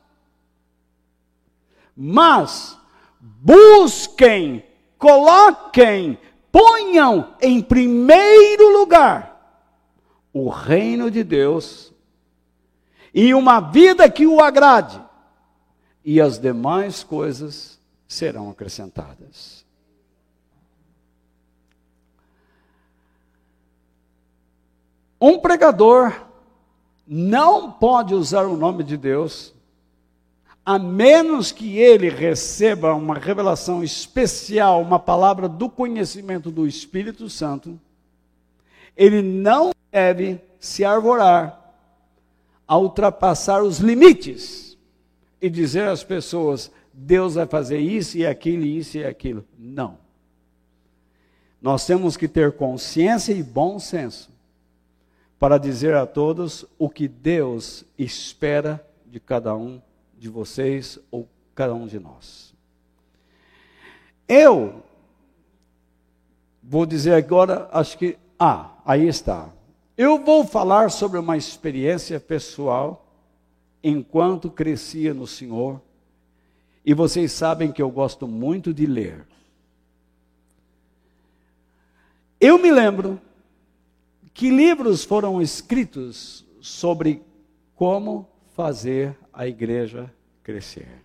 Mas 1.95 2.77
busquem, 3.19 4.65
coloquem, 4.97 6.17
ponham 6.51 7.35
em 7.41 7.61
primeiro 7.61 8.79
lugar 8.79 9.31
o 10.33 10.49
reino 10.49 11.11
de 11.11 11.23
Deus 11.23 11.93
e 13.13 13.33
uma 13.33 13.59
vida 13.59 14.09
que 14.09 14.25
o 14.25 14.39
agrade, 14.39 15.01
e 16.03 16.19
as 16.19 16.39
demais 16.39 17.03
coisas 17.03 17.79
serão 18.07 18.49
acrescentadas. 18.49 19.60
Um 25.21 25.37
pregador 25.37 26.25
não 27.07 27.71
pode 27.71 28.15
usar 28.15 28.47
o 28.47 28.57
nome 28.57 28.83
de 28.83 28.97
Deus 28.97 29.53
a 30.65 30.79
menos 30.79 31.51
que 31.51 31.77
ele 31.77 32.09
receba 32.09 32.95
uma 32.95 33.15
revelação 33.15 33.83
especial, 33.83 34.81
uma 34.81 34.97
palavra 34.97 35.47
do 35.47 35.69
conhecimento 35.69 36.49
do 36.49 36.65
Espírito 36.65 37.29
Santo, 37.29 37.79
ele 38.95 39.21
não 39.21 39.71
deve 39.91 40.39
se 40.59 40.83
arvorar 40.83 41.75
a 42.67 42.77
ultrapassar 42.77 43.63
os 43.63 43.79
limites 43.79 44.77
e 45.41 45.49
dizer 45.49 45.87
às 45.87 46.03
pessoas: 46.03 46.71
Deus 46.93 47.35
vai 47.35 47.45
fazer 47.45 47.79
isso 47.79 48.17
e 48.17 48.25
aquilo, 48.25 48.63
isso 48.63 48.97
e 48.97 49.05
aquilo. 49.05 49.43
Não. 49.57 49.97
Nós 51.61 51.85
temos 51.85 52.17
que 52.17 52.27
ter 52.27 52.53
consciência 52.53 53.33
e 53.33 53.43
bom 53.43 53.77
senso 53.77 54.31
para 55.41 55.57
dizer 55.57 55.95
a 55.95 56.05
todos 56.05 56.67
o 56.77 56.87
que 56.87 57.07
Deus 57.07 57.83
espera 57.97 58.87
de 59.07 59.19
cada 59.19 59.55
um 59.55 59.81
de 60.15 60.29
vocês 60.29 60.99
ou 61.09 61.27
cada 61.55 61.73
um 61.73 61.87
de 61.87 61.99
nós. 61.99 62.53
Eu 64.27 64.83
vou 66.61 66.85
dizer 66.85 67.15
agora, 67.15 67.67
acho 67.71 67.97
que. 67.97 68.19
Ah, 68.37 68.69
aí 68.85 69.07
está. 69.07 69.49
Eu 69.97 70.23
vou 70.23 70.45
falar 70.45 70.91
sobre 70.91 71.17
uma 71.17 71.35
experiência 71.35 72.19
pessoal 72.19 73.03
enquanto 73.83 74.47
crescia 74.47 75.11
no 75.11 75.25
Senhor. 75.25 75.81
E 76.85 76.93
vocês 76.93 77.31
sabem 77.31 77.71
que 77.71 77.81
eu 77.81 77.89
gosto 77.89 78.27
muito 78.27 78.71
de 78.71 78.85
ler. 78.85 79.25
Eu 82.39 82.59
me 82.59 82.71
lembro 82.71 83.19
que 84.33 84.49
livros 84.49 85.03
foram 85.03 85.41
escritos 85.41 86.45
sobre 86.59 87.21
como 87.75 88.29
fazer 88.55 89.17
a 89.33 89.47
igreja 89.47 90.13
crescer. 90.43 91.03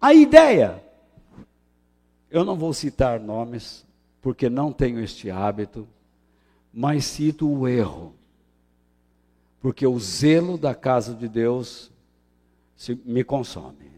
A 0.00 0.12
ideia, 0.12 0.82
eu 2.30 2.44
não 2.44 2.56
vou 2.56 2.72
citar 2.72 3.20
nomes, 3.20 3.86
porque 4.20 4.48
não 4.48 4.72
tenho 4.72 5.00
este 5.00 5.30
hábito, 5.30 5.86
mas 6.72 7.04
cito 7.04 7.48
o 7.48 7.68
erro. 7.68 8.14
Porque 9.60 9.86
o 9.86 9.98
zelo 9.98 10.58
da 10.58 10.74
casa 10.74 11.14
de 11.14 11.28
Deus 11.28 11.92
me 13.04 13.22
consome. 13.22 13.92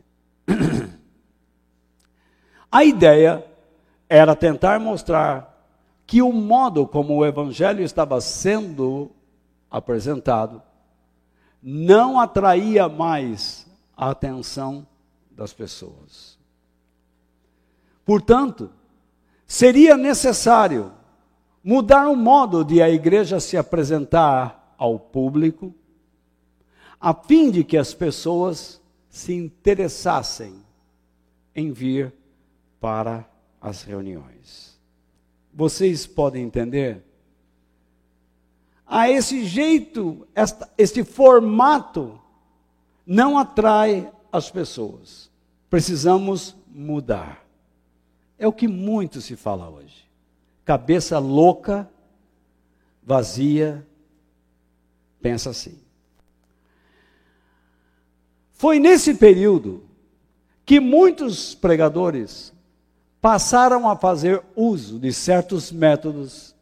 A 2.70 2.84
ideia 2.84 3.46
era 4.08 4.34
tentar 4.34 4.78
mostrar 4.80 5.53
que 6.06 6.20
o 6.20 6.32
modo 6.32 6.86
como 6.86 7.16
o 7.16 7.24
evangelho 7.24 7.82
estava 7.82 8.20
sendo 8.20 9.10
apresentado 9.70 10.62
não 11.62 12.20
atraía 12.20 12.88
mais 12.88 13.66
a 13.96 14.10
atenção 14.10 14.86
das 15.30 15.52
pessoas. 15.52 16.38
Portanto, 18.04 18.70
seria 19.46 19.96
necessário 19.96 20.92
mudar 21.62 22.08
o 22.08 22.16
modo 22.16 22.62
de 22.62 22.82
a 22.82 22.90
igreja 22.90 23.40
se 23.40 23.56
apresentar 23.56 24.74
ao 24.76 24.98
público, 24.98 25.74
a 27.00 27.14
fim 27.14 27.50
de 27.50 27.64
que 27.64 27.78
as 27.78 27.94
pessoas 27.94 28.80
se 29.08 29.32
interessassem 29.32 30.62
em 31.54 31.72
vir 31.72 32.12
para 32.78 33.26
as 33.60 33.82
reuniões. 33.82 34.73
Vocês 35.54 36.06
podem 36.06 36.44
entender? 36.44 37.02
a 38.86 39.10
esse 39.10 39.44
jeito, 39.44 40.24
esta, 40.36 40.70
este 40.78 41.02
formato, 41.02 42.16
não 43.04 43.36
atrai 43.36 44.08
as 44.30 44.52
pessoas. 44.52 45.28
Precisamos 45.68 46.54
mudar. 46.68 47.44
É 48.38 48.46
o 48.46 48.52
que 48.52 48.68
muito 48.68 49.20
se 49.20 49.34
fala 49.34 49.68
hoje. 49.68 50.08
Cabeça 50.64 51.18
louca, 51.18 51.90
vazia, 53.02 53.84
pensa 55.20 55.50
assim. 55.50 55.76
Foi 58.52 58.78
nesse 58.78 59.14
período 59.14 59.82
que 60.64 60.78
muitos 60.78 61.52
pregadores 61.52 62.53
passaram 63.24 63.88
a 63.88 63.96
fazer 63.96 64.44
uso 64.54 64.98
de 64.98 65.10
certos 65.10 65.72
métodos 65.72 66.54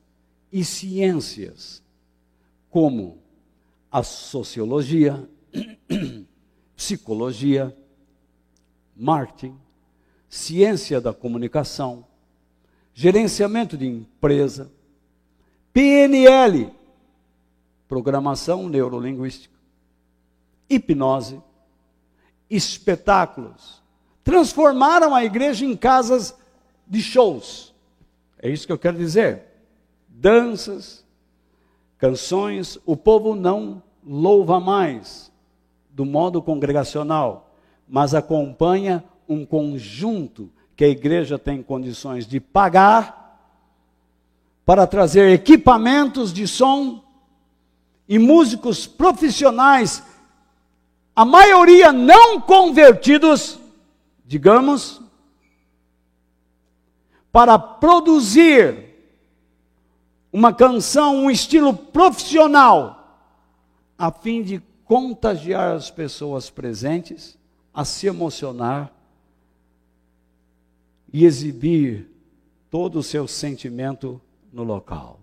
e 0.52 0.64
ciências 0.64 1.82
como 2.70 3.18
a 3.90 4.04
sociologia, 4.04 5.28
psicologia, 6.76 7.76
marketing, 8.96 9.58
ciência 10.28 11.00
da 11.00 11.12
comunicação, 11.12 12.06
gerenciamento 12.94 13.76
de 13.76 13.88
empresa, 13.88 14.70
PNL, 15.72 16.72
programação 17.88 18.68
neurolinguística, 18.68 19.58
hipnose, 20.70 21.42
espetáculos, 22.48 23.82
transformaram 24.22 25.12
a 25.12 25.24
igreja 25.24 25.66
em 25.66 25.76
casas 25.76 26.40
de 26.86 27.00
shows. 27.00 27.74
É 28.38 28.48
isso 28.48 28.66
que 28.66 28.72
eu 28.72 28.78
quero 28.78 28.96
dizer. 28.96 29.42
Danças, 30.08 31.04
canções, 31.98 32.78
o 32.84 32.96
povo 32.96 33.34
não 33.34 33.82
louva 34.04 34.58
mais 34.58 35.30
do 35.90 36.04
modo 36.04 36.42
congregacional, 36.42 37.54
mas 37.88 38.14
acompanha 38.14 39.04
um 39.28 39.44
conjunto 39.44 40.50
que 40.74 40.84
a 40.84 40.88
igreja 40.88 41.38
tem 41.38 41.62
condições 41.62 42.26
de 42.26 42.40
pagar 42.40 43.22
para 44.64 44.86
trazer 44.86 45.30
equipamentos 45.30 46.32
de 46.32 46.46
som 46.46 47.02
e 48.08 48.18
músicos 48.18 48.86
profissionais, 48.86 50.02
a 51.14 51.24
maioria 51.24 51.92
não 51.92 52.40
convertidos, 52.40 53.58
digamos, 54.24 55.00
para 57.32 57.58
produzir 57.58 58.90
uma 60.30 60.52
canção, 60.52 61.16
um 61.16 61.30
estilo 61.30 61.74
profissional, 61.74 63.26
a 63.96 64.12
fim 64.12 64.42
de 64.42 64.62
contagiar 64.84 65.74
as 65.74 65.90
pessoas 65.90 66.50
presentes 66.50 67.38
a 67.72 67.84
se 67.84 68.06
emocionar 68.06 68.92
e 71.10 71.24
exibir 71.24 72.10
todo 72.70 72.98
o 72.98 73.02
seu 73.02 73.26
sentimento 73.26 74.20
no 74.52 74.62
local. 74.62 75.18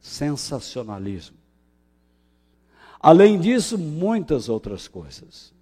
Sensacionalismo. 0.00 1.36
Além 3.00 3.38
disso, 3.38 3.78
muitas 3.78 4.48
outras 4.48 4.88
coisas. 4.88 5.52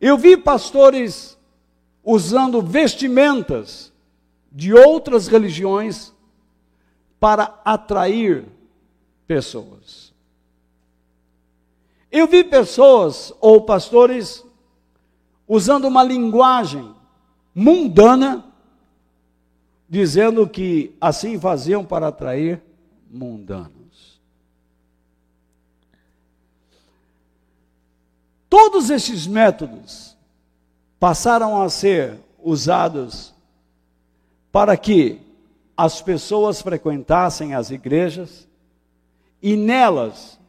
Eu 0.00 0.16
vi 0.16 0.36
pastores 0.36 1.36
usando 2.04 2.60
vestimentas 2.60 3.92
de 4.52 4.74
outras 4.74 5.26
religiões 5.26 6.12
para 7.18 7.60
atrair 7.64 8.44
pessoas. 9.26 10.12
Eu 12.12 12.28
vi 12.28 12.44
pessoas 12.44 13.32
ou 13.40 13.62
pastores 13.62 14.44
usando 15.48 15.86
uma 15.86 16.02
linguagem 16.02 16.94
mundana, 17.54 18.44
dizendo 19.88 20.48
que 20.48 20.94
assim 21.00 21.40
faziam 21.40 21.84
para 21.84 22.08
atrair 22.08 22.62
mundanos. 23.10 24.20
Todos 28.48 28.90
esses 28.90 29.26
métodos 29.26 30.13
passaram 31.04 31.60
a 31.60 31.68
ser 31.68 32.18
usados 32.42 33.34
para 34.50 34.74
que 34.74 35.20
as 35.76 36.00
pessoas 36.00 36.62
frequentassem 36.62 37.52
as 37.52 37.70
igrejas 37.70 38.48
e 39.42 39.54
nelas 39.54 40.40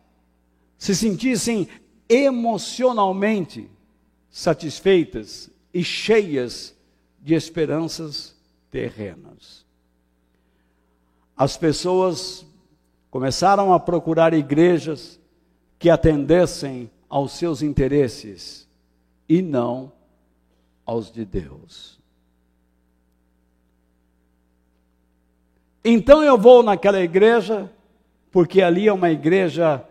se 0.78 0.96
sentissem 0.96 1.68
emocionalmente 2.08 3.70
satisfeitas 4.32 5.50
e 5.74 5.84
cheias 5.84 6.74
de 7.20 7.34
esperanças 7.34 8.34
terrenas. 8.72 9.66
As 11.36 11.58
pessoas 11.58 12.46
começaram 13.12 13.74
a 13.74 13.80
procurar 13.82 14.34
igrejas 14.34 15.20
que 15.78 15.90
atendessem 15.90 16.90
aos 17.10 17.34
seus 17.34 17.62
interesses 17.62 18.66
e 19.28 19.42
não 19.42 19.92
aos 20.86 21.12
de 21.12 21.26
Deus. 21.26 22.00
Então 25.84 26.24
eu 26.24 26.38
vou 26.38 26.64
naquela 26.64 27.02
igreja 27.02 27.72
porque 28.32 28.62
ali 28.62 28.88
é 28.88 28.94
uma 28.94 29.10
igreja 29.12 29.84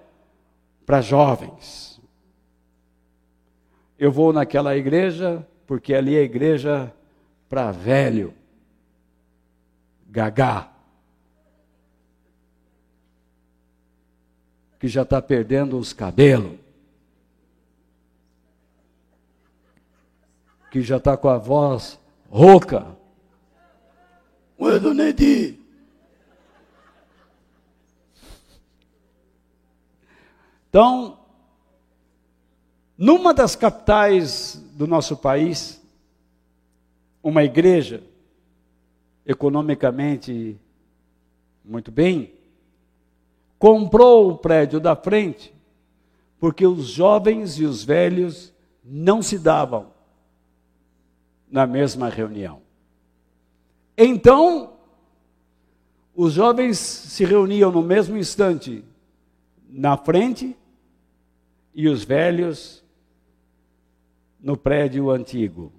para 0.85 1.01
jovens. 1.01 2.01
Eu 3.99 4.13
vou 4.13 4.33
naquela 4.33 4.77
igreja 4.77 5.47
porque 5.67 5.95
ali 5.95 6.17
é 6.17 6.23
igreja 6.23 6.93
para 7.49 7.71
velho, 7.71 8.35
gagá, 10.09 10.73
que 14.79 14.89
já 14.89 15.03
está 15.03 15.23
perdendo 15.23 15.79
os 15.79 15.93
cabelos, 15.93 16.59
que 20.75 20.83
já 20.83 20.97
está 20.97 21.17
com 21.17 21.29
a 21.29 21.39
voz 21.39 22.01
rouca. 22.29 22.85
Edi. 25.05 25.61
Então, 30.69 31.17
numa 32.99 33.33
das 33.33 33.55
capitais 33.55 34.61
do 34.73 34.89
nosso 34.89 35.17
país, 35.17 35.81
uma 37.23 37.45
igreja 37.45 38.03
economicamente 39.25 40.59
muito 41.65 41.93
bem, 41.93 42.35
comprou 43.61 44.33
o 44.33 44.39
prédio 44.39 44.81
da 44.81 44.97
frente, 44.97 45.55
porque 46.41 46.67
os 46.67 46.89
jovens 46.89 47.61
e 47.61 47.65
os 47.65 47.85
velhos 47.85 48.53
não 48.85 49.23
se 49.23 49.39
davam 49.39 49.94
na 51.55 51.69
mesma 51.69 52.09
reunião. 52.09 52.63
Então, 53.97 54.73
os 56.13 56.33
jovens 56.33 56.79
se 56.79 57.25
reuniam 57.25 57.71
no 57.71 57.81
mesmo 57.81 58.17
instante 58.17 58.85
na 59.69 59.97
frente 59.97 60.57
e 61.73 61.87
os 61.89 62.03
velhos 62.03 62.83
no 64.41 64.57
prédio 64.57 65.09
antigo. 65.11 65.73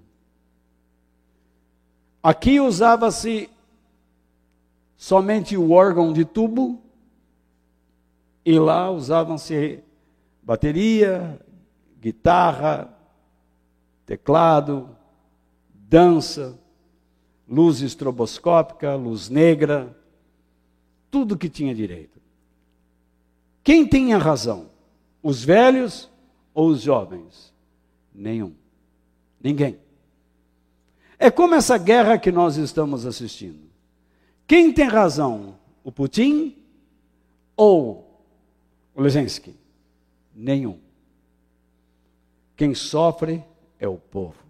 Aqui 2.22 2.58
usava-se 2.58 3.50
somente 4.96 5.58
o 5.58 5.72
órgão 5.72 6.10
de 6.10 6.24
tubo 6.24 6.80
e 8.46 8.58
lá 8.58 8.90
usavam-se 8.90 9.84
bateria, 10.42 11.38
guitarra, 12.00 12.88
teclado, 14.06 14.95
dança, 15.88 16.58
luz 17.48 17.80
estroboscópica, 17.80 18.94
luz 18.94 19.28
negra, 19.28 19.96
tudo 21.10 21.36
que 21.36 21.48
tinha 21.48 21.74
direito. 21.74 22.20
Quem 23.62 23.86
tinha 23.86 24.18
razão? 24.18 24.70
Os 25.22 25.44
velhos 25.44 26.10
ou 26.54 26.68
os 26.68 26.82
jovens? 26.82 27.52
Nenhum. 28.14 28.54
Ninguém. 29.40 29.78
É 31.18 31.30
como 31.30 31.54
essa 31.54 31.78
guerra 31.78 32.18
que 32.18 32.30
nós 32.30 32.56
estamos 32.56 33.06
assistindo. 33.06 33.66
Quem 34.46 34.72
tem 34.72 34.86
razão? 34.86 35.58
O 35.82 35.90
Putin 35.90 36.56
ou 37.56 38.22
o 38.94 39.02
Lezensky? 39.02 39.54
Nenhum. 40.34 40.78
Quem 42.56 42.74
sofre 42.74 43.42
é 43.78 43.88
o 43.88 43.96
povo. 43.96 44.45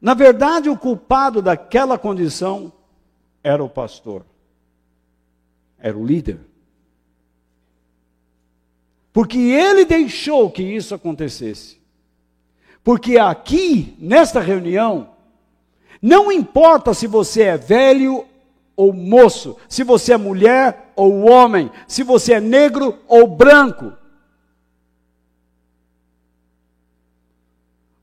Na 0.00 0.14
verdade, 0.14 0.68
o 0.68 0.76
culpado 0.76 1.40
daquela 1.40 1.98
condição 1.98 2.72
era 3.42 3.62
o 3.62 3.68
pastor, 3.68 4.24
era 5.78 5.96
o 5.96 6.04
líder. 6.04 6.40
Porque 9.12 9.38
ele 9.38 9.84
deixou 9.84 10.50
que 10.50 10.62
isso 10.62 10.94
acontecesse. 10.94 11.80
Porque 12.84 13.18
aqui, 13.18 13.96
nesta 13.98 14.40
reunião, 14.40 15.10
não 16.02 16.30
importa 16.30 16.92
se 16.92 17.06
você 17.06 17.42
é 17.42 17.56
velho 17.56 18.26
ou 18.76 18.92
moço, 18.92 19.56
se 19.68 19.82
você 19.82 20.12
é 20.12 20.16
mulher 20.18 20.92
ou 20.94 21.24
homem, 21.24 21.70
se 21.88 22.02
você 22.02 22.34
é 22.34 22.40
negro 22.40 22.98
ou 23.08 23.26
branco. 23.26 23.92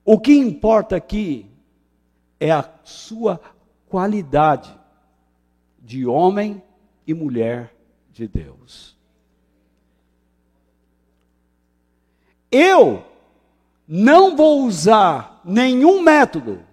O 0.04 0.20
que 0.20 0.34
importa 0.34 0.96
aqui 0.96 1.53
é 2.44 2.52
a 2.52 2.70
sua 2.84 3.40
qualidade 3.88 4.78
de 5.80 6.06
homem 6.06 6.62
e 7.08 7.14
mulher 7.14 7.74
de 8.12 8.28
Deus. 8.28 8.98
Eu 12.52 13.02
não 13.88 14.36
vou 14.36 14.66
usar 14.66 15.40
nenhum 15.46 16.02
método 16.02 16.66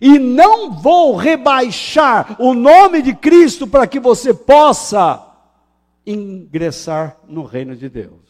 e 0.00 0.18
não 0.18 0.72
vou 0.72 1.14
rebaixar 1.14 2.40
o 2.40 2.54
nome 2.54 3.02
de 3.02 3.14
Cristo 3.14 3.66
para 3.66 3.86
que 3.86 4.00
você 4.00 4.32
possa 4.32 5.22
ingressar 6.06 7.18
no 7.28 7.44
reino 7.44 7.76
de 7.76 7.90
Deus. 7.90 8.29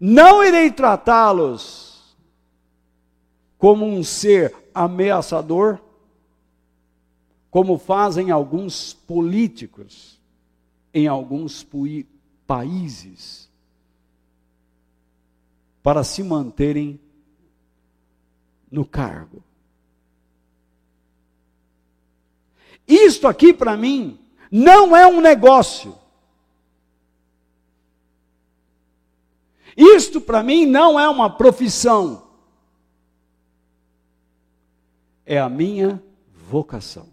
Não 0.00 0.42
irei 0.42 0.72
tratá-los 0.72 2.16
como 3.58 3.84
um 3.84 4.02
ser 4.02 4.56
ameaçador, 4.74 5.78
como 7.50 7.76
fazem 7.76 8.30
alguns 8.30 8.94
políticos 8.94 10.18
em 10.94 11.06
alguns 11.06 11.66
países, 12.46 13.50
para 15.82 16.02
se 16.02 16.22
manterem 16.22 16.98
no 18.70 18.86
cargo. 18.86 19.44
Isto 22.88 23.28
aqui 23.28 23.52
para 23.52 23.76
mim 23.76 24.18
não 24.50 24.96
é 24.96 25.06
um 25.06 25.20
negócio. 25.20 25.94
Isto 29.76 30.20
para 30.20 30.42
mim 30.42 30.66
não 30.66 30.98
é 30.98 31.08
uma 31.08 31.30
profissão, 31.30 32.28
é 35.24 35.38
a 35.38 35.48
minha 35.48 36.02
vocação. 36.32 37.08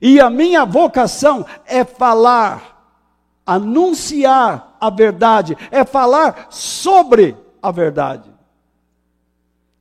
E 0.00 0.20
a 0.20 0.30
minha 0.30 0.64
vocação 0.64 1.46
é 1.64 1.84
falar, 1.84 3.02
anunciar 3.44 4.76
a 4.80 4.90
verdade, 4.90 5.56
é 5.70 5.84
falar 5.84 6.48
sobre 6.50 7.36
a 7.62 7.70
verdade. 7.70 8.30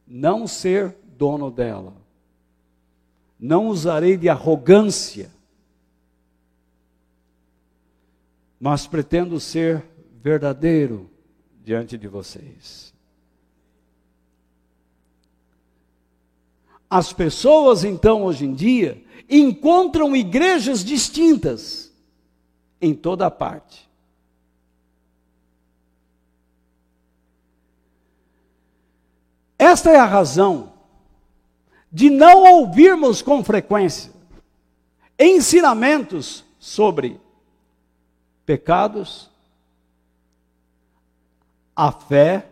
Não 0.07 0.47
ser 0.47 0.97
dono 1.17 1.51
dela. 1.51 1.93
Não 3.39 3.67
usarei 3.67 4.17
de 4.17 4.29
arrogância, 4.29 5.31
mas 8.59 8.87
pretendo 8.87 9.39
ser 9.39 9.85
verdadeiro 10.27 11.09
diante 11.63 11.97
de 11.97 12.05
vocês. 12.05 12.93
As 16.89 17.13
pessoas, 17.13 17.85
então, 17.85 18.23
hoje 18.23 18.43
em 18.43 18.53
dia, 18.53 19.01
encontram 19.29 20.13
igrejas 20.13 20.83
distintas 20.83 21.93
em 22.81 22.93
toda 22.93 23.31
parte. 23.31 23.89
Esta 29.57 29.91
é 29.91 29.97
a 29.97 30.05
razão 30.05 30.73
de 31.89 32.09
não 32.09 32.43
ouvirmos 32.43 33.21
com 33.21 33.43
frequência 33.43 34.11
ensinamentos 35.17 36.43
sobre 36.59 37.19
pecados, 38.45 39.31
a 41.77 41.91
fé, 41.91 42.47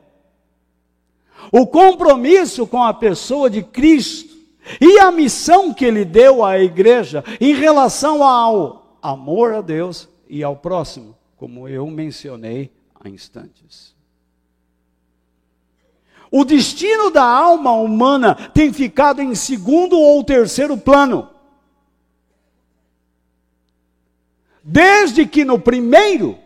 o 1.52 1.66
compromisso 1.66 2.68
com 2.68 2.84
a 2.84 2.94
pessoa 2.94 3.50
de 3.50 3.64
Cristo 3.64 4.36
e 4.80 5.00
a 5.00 5.12
missão 5.12 5.74
que 5.74 5.84
ele 5.84 6.06
deu 6.06 6.46
à 6.46 6.60
igreja 6.60 7.24
em 7.42 7.56
relação 7.56 8.24
ao 8.24 9.00
amor 9.02 9.54
a 9.54 9.62
Deus 9.62 10.08
e 10.30 10.44
ao 10.44 10.56
próximo, 10.56 11.18
como 11.38 11.68
eu 11.68 11.88
mencionei 11.88 12.72
há 12.94 13.10
instantes. 13.10 13.96
O 16.32 16.46
destino 16.46 17.10
da 17.10 17.24
alma 17.24 17.72
humana 17.72 18.36
tem 18.36 18.72
ficado 18.72 19.22
em 19.22 19.34
segundo 19.34 19.98
ou 19.98 20.24
terceiro 20.24 20.78
plano. 20.78 21.30
Desde 24.64 25.26
que 25.26 25.46
no 25.46 25.60
primeiro 25.60 26.45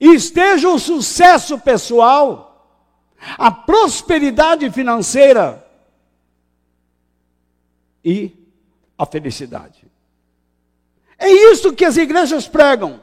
esteja 0.00 0.68
o 0.68 0.78
sucesso 0.78 1.58
pessoal, 1.58 2.76
a 3.38 3.50
prosperidade 3.50 4.70
financeira 4.70 5.66
e 8.04 8.32
a 8.96 9.04
felicidade. 9.04 9.86
É 11.18 11.30
isso 11.30 11.72
que 11.72 11.84
as 11.84 11.96
igrejas 11.96 12.46
pregam 12.46 13.00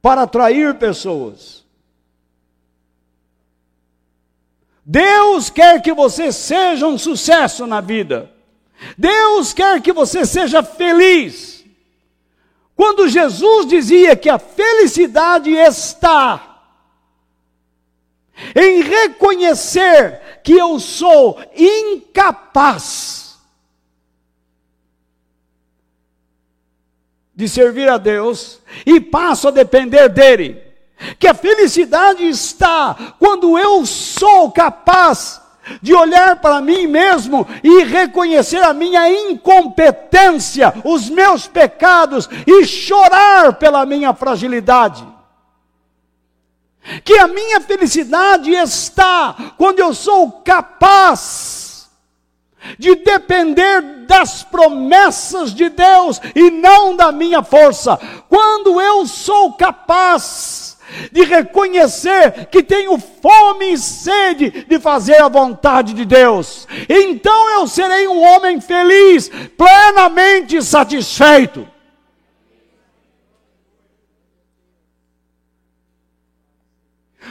para 0.00 0.22
atrair 0.22 0.78
pessoas. 0.78 1.64
Deus 4.84 5.50
quer 5.50 5.82
que 5.82 5.92
você 5.92 6.30
seja 6.30 6.86
um 6.86 6.96
sucesso 6.96 7.66
na 7.66 7.80
vida. 7.80 8.32
Deus 8.96 9.52
quer 9.52 9.80
que 9.82 9.92
você 9.92 10.24
seja 10.24 10.62
feliz. 10.62 11.55
Quando 12.76 13.08
Jesus 13.08 13.66
dizia 13.66 14.14
que 14.14 14.28
a 14.28 14.38
felicidade 14.38 15.50
está 15.50 16.60
em 18.54 18.82
reconhecer 18.82 20.40
que 20.44 20.52
eu 20.52 20.78
sou 20.78 21.40
incapaz 21.56 23.38
de 27.34 27.48
servir 27.48 27.88
a 27.88 27.96
Deus 27.96 28.60
e 28.84 29.00
passo 29.00 29.48
a 29.48 29.50
depender 29.50 30.10
dele. 30.10 30.62
Que 31.18 31.28
a 31.28 31.34
felicidade 31.34 32.24
está 32.24 33.14
quando 33.18 33.58
eu 33.58 33.84
sou 33.86 34.50
capaz 34.52 35.40
de 35.82 35.94
olhar 35.94 36.36
para 36.36 36.60
mim 36.60 36.86
mesmo 36.86 37.46
e 37.62 37.84
reconhecer 37.84 38.62
a 38.62 38.72
minha 38.72 39.08
incompetência, 39.08 40.72
os 40.84 41.08
meus 41.08 41.46
pecados 41.46 42.28
e 42.46 42.64
chorar 42.64 43.54
pela 43.54 43.84
minha 43.84 44.14
fragilidade. 44.14 45.06
Que 47.04 47.18
a 47.18 47.26
minha 47.26 47.60
felicidade 47.60 48.50
está 48.52 49.34
quando 49.56 49.80
eu 49.80 49.92
sou 49.92 50.30
capaz 50.42 51.88
de 52.78 52.94
depender 52.96 54.06
das 54.06 54.42
promessas 54.42 55.52
de 55.52 55.68
Deus 55.68 56.20
e 56.34 56.50
não 56.50 56.96
da 56.96 57.12
minha 57.12 57.42
força. 57.42 57.98
Quando 58.28 58.80
eu 58.80 59.06
sou 59.06 59.52
capaz 59.54 60.65
de 61.10 61.22
reconhecer 61.24 62.46
que 62.46 62.62
tenho 62.62 62.98
fome 62.98 63.72
e 63.72 63.78
sede 63.78 64.64
de 64.68 64.78
fazer 64.78 65.20
a 65.20 65.28
vontade 65.28 65.92
de 65.92 66.04
Deus. 66.04 66.66
Então 66.88 67.50
eu 67.58 67.66
serei 67.66 68.06
um 68.08 68.22
homem 68.22 68.60
feliz, 68.60 69.30
plenamente 69.56 70.62
satisfeito. 70.62 71.66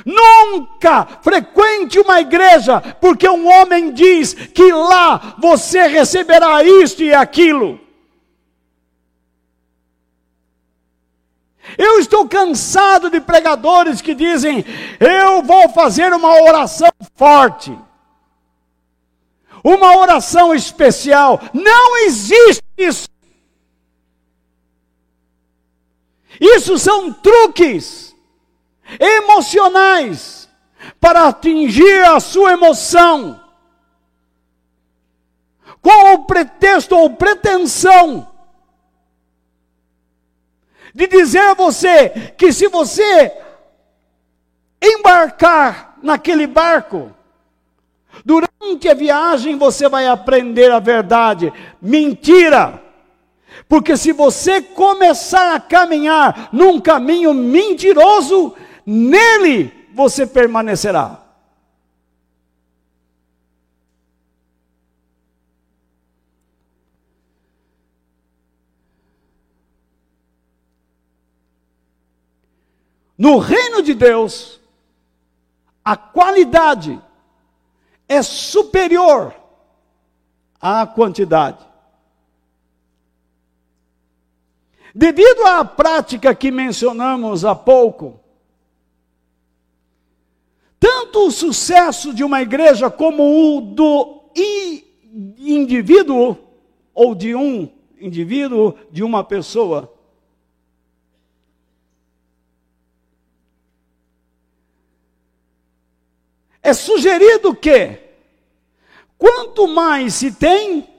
Nunca 0.04 1.08
frequente 1.22 2.00
uma 2.00 2.20
igreja 2.20 2.82
porque 3.00 3.28
um 3.30 3.48
homem 3.48 3.92
diz 3.92 4.34
que 4.34 4.72
lá 4.72 5.36
você 5.40 5.88
receberá 5.88 6.64
isto 6.64 7.04
e 7.04 7.14
aquilo. 7.14 7.85
Eu 11.78 12.00
estou 12.00 12.28
cansado 12.28 13.10
de 13.10 13.20
pregadores 13.20 14.02
que 14.02 14.14
dizem: 14.14 14.64
eu 15.00 15.42
vou 15.42 15.70
fazer 15.70 16.14
uma 16.14 16.42
oração 16.42 16.90
forte, 17.16 17.78
uma 19.64 19.98
oração 19.98 20.54
especial. 20.54 21.42
Não 21.54 21.98
existe 22.06 22.64
isso. 22.78 23.08
Isso 26.40 26.78
são 26.78 27.12
truques 27.12 28.16
emocionais 29.00 30.48
para 31.00 31.28
atingir 31.28 32.06
a 32.06 32.20
sua 32.20 32.52
emoção, 32.52 33.42
com 35.82 36.14
o 36.14 36.26
pretexto 36.26 36.96
ou 36.96 37.10
pretensão 37.12 38.35
de 40.96 41.08
dizer 41.08 41.42
a 41.42 41.54
você 41.54 42.10
que 42.38 42.54
se 42.54 42.70
você 42.70 43.34
embarcar 44.82 45.98
naquele 46.02 46.48
barco, 46.48 47.12
durante 48.24 48.88
a 48.88 48.94
viagem 48.94 49.58
você 49.58 49.90
vai 49.90 50.08
aprender 50.08 50.72
a 50.72 50.80
verdade. 50.80 51.52
Mentira! 51.82 52.82
Porque 53.68 53.98
se 53.98 54.14
você 54.14 54.62
começar 54.62 55.56
a 55.56 55.60
caminhar 55.60 56.48
num 56.54 56.80
caminho 56.80 57.34
mentiroso, 57.34 58.56
nele 58.86 59.74
você 59.94 60.26
permanecerá. 60.26 61.25
No 73.18 73.38
reino 73.38 73.82
de 73.82 73.94
Deus, 73.94 74.60
a 75.84 75.96
qualidade 75.96 77.02
é 78.08 78.22
superior 78.22 79.34
à 80.60 80.86
quantidade. 80.86 81.66
Devido 84.94 85.46
à 85.46 85.64
prática 85.64 86.34
que 86.34 86.52
mencionamos 86.52 87.44
há 87.44 87.54
pouco, 87.54 88.20
tanto 90.80 91.28
o 91.28 91.32
sucesso 91.32 92.14
de 92.14 92.24
uma 92.24 92.42
igreja 92.42 92.90
como 92.90 93.58
o 93.58 93.62
do 93.62 94.24
indivíduo, 95.38 96.38
ou 96.94 97.16
de 97.16 97.36
um 97.36 97.70
indivíduo, 98.00 98.76
de 98.92 99.04
uma 99.04 99.24
pessoa, 99.24 99.95
É 106.66 106.74
sugerido 106.74 107.56
que, 107.56 108.00
quanto 109.20 109.68
mais 109.68 110.16
se 110.16 110.32
tem, 110.32 110.90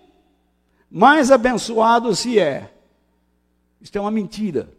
mais 0.89 1.33
abençoado 1.33 2.15
se 2.15 2.39
é. 2.39 2.73
Isto 3.81 3.99
é 3.99 4.01
uma 4.01 4.13
mentira. 4.13 4.73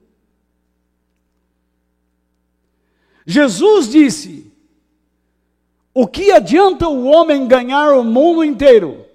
Jesus 3.26 3.90
disse: 3.90 4.50
O 5.94 6.08
que 6.08 6.32
adianta 6.32 6.88
o 6.88 7.04
homem 7.04 7.50
ganhar 7.50 7.92
o 7.92 8.02
mundo 8.02 8.42
inteiro 8.42 9.06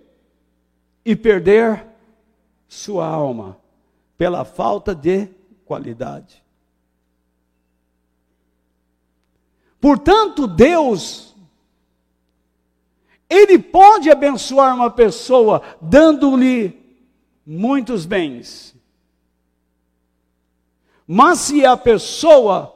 e 1.03 1.17
perder 1.17 1.87
sua 2.69 3.07
alma 3.07 3.59
pela 4.19 4.45
falta 4.45 4.95
de 4.95 5.27
qualidade? 5.65 6.45
Portanto, 9.81 10.47
Deus 10.47 11.32
ele 13.33 13.59
pode 13.59 14.11
abençoar 14.11 14.75
uma 14.75 14.91
pessoa 14.91 15.63
dando-lhe 15.81 16.79
muitos 17.47 18.05
bens. 18.05 18.77
Mas 21.07 21.39
se 21.39 21.65
a 21.65 21.75
pessoa 21.77 22.75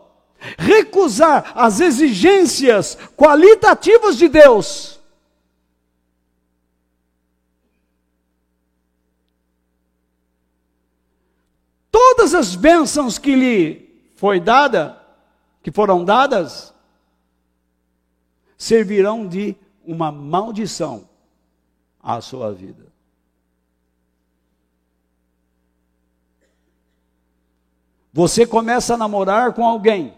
recusar 0.58 1.52
as 1.54 1.80
exigências 1.80 2.96
qualitativas 3.14 4.16
de 4.16 4.28
Deus, 4.28 4.98
todas 11.90 12.34
as 12.34 12.54
bênçãos 12.54 13.18
que 13.18 13.34
lhe 13.34 14.10
foi 14.14 14.40
dada, 14.40 15.00
que 15.62 15.70
foram 15.70 16.02
dadas, 16.02 16.74
servirão 18.56 19.26
de 19.26 19.54
uma 19.86 20.10
maldição 20.10 21.08
à 22.02 22.20
sua 22.20 22.52
vida. 22.52 22.86
Você 28.12 28.46
começa 28.46 28.94
a 28.94 28.96
namorar 28.96 29.52
com 29.52 29.64
alguém 29.64 30.14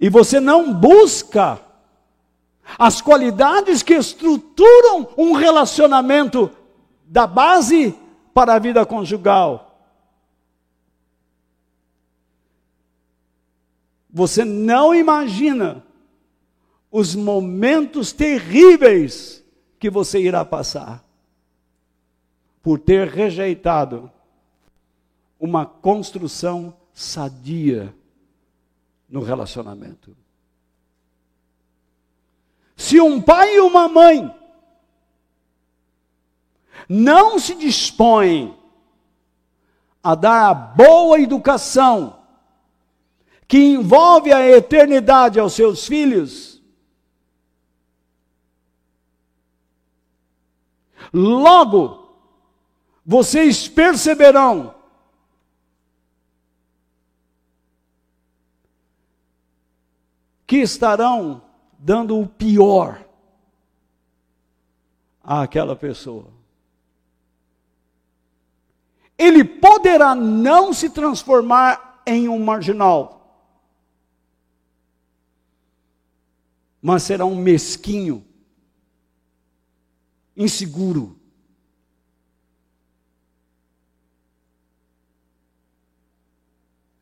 e 0.00 0.08
você 0.08 0.40
não 0.40 0.72
busca 0.72 1.60
as 2.78 3.00
qualidades 3.00 3.82
que 3.82 3.94
estruturam 3.94 5.08
um 5.16 5.32
relacionamento 5.32 6.50
da 7.04 7.26
base 7.26 7.96
para 8.32 8.54
a 8.54 8.58
vida 8.58 8.86
conjugal. 8.86 9.72
Você 14.10 14.44
não 14.44 14.94
imagina 14.94 15.84
os 16.92 17.14
momentos 17.14 18.12
terríveis 18.12 19.42
que 19.78 19.88
você 19.88 20.20
irá 20.20 20.44
passar 20.44 21.02
por 22.62 22.78
ter 22.78 23.08
rejeitado 23.08 24.12
uma 25.40 25.64
construção 25.64 26.76
sadia 26.92 27.92
no 29.08 29.22
relacionamento. 29.22 30.14
Se 32.76 33.00
um 33.00 33.20
pai 33.22 33.56
e 33.56 33.60
uma 33.60 33.88
mãe 33.88 34.32
não 36.88 37.38
se 37.38 37.54
dispõem 37.54 38.56
a 40.02 40.14
dar 40.14 40.50
a 40.50 40.54
boa 40.54 41.18
educação 41.18 42.18
que 43.48 43.58
envolve 43.58 44.32
a 44.32 44.46
eternidade 44.46 45.40
aos 45.40 45.54
seus 45.54 45.86
filhos, 45.86 46.51
logo 51.12 52.02
vocês 53.04 53.68
perceberão 53.68 54.74
que 60.46 60.58
estarão 60.58 61.42
dando 61.78 62.20
o 62.20 62.28
pior 62.28 63.04
àquela 65.22 65.74
pessoa. 65.74 66.26
Ele 69.16 69.44
poderá 69.44 70.14
não 70.14 70.72
se 70.72 70.90
transformar 70.90 72.02
em 72.06 72.28
um 72.28 72.38
marginal, 72.38 73.40
mas 76.82 77.04
será 77.04 77.24
um 77.24 77.36
mesquinho, 77.36 78.24
inseguro. 80.36 81.18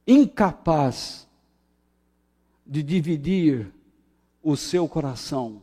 Incapaz 0.07 1.29
de 2.67 2.83
dividir 2.83 3.73
o 4.43 4.57
seu 4.57 4.89
coração 4.89 5.63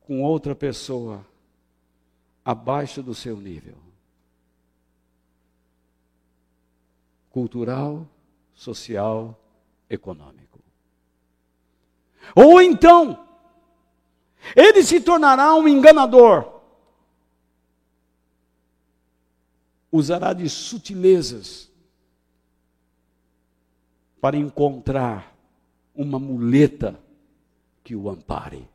com 0.00 0.22
outra 0.22 0.54
pessoa 0.54 1.26
abaixo 2.44 3.02
do 3.02 3.14
seu 3.14 3.36
nível. 3.36 3.76
Cultural, 7.30 8.08
social, 8.54 9.38
econômico. 9.88 10.58
Ou 12.34 12.60
então, 12.60 13.29
ele 14.54 14.82
se 14.82 15.00
tornará 15.00 15.54
um 15.54 15.68
enganador. 15.68 16.60
Usará 19.92 20.32
de 20.32 20.48
sutilezas 20.48 21.70
para 24.20 24.36
encontrar 24.36 25.34
uma 25.94 26.18
muleta 26.18 26.98
que 27.82 27.96
o 27.96 28.08
ampare. 28.08 28.68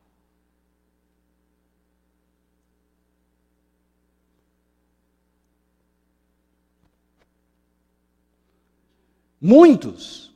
Muitos 9.40 10.34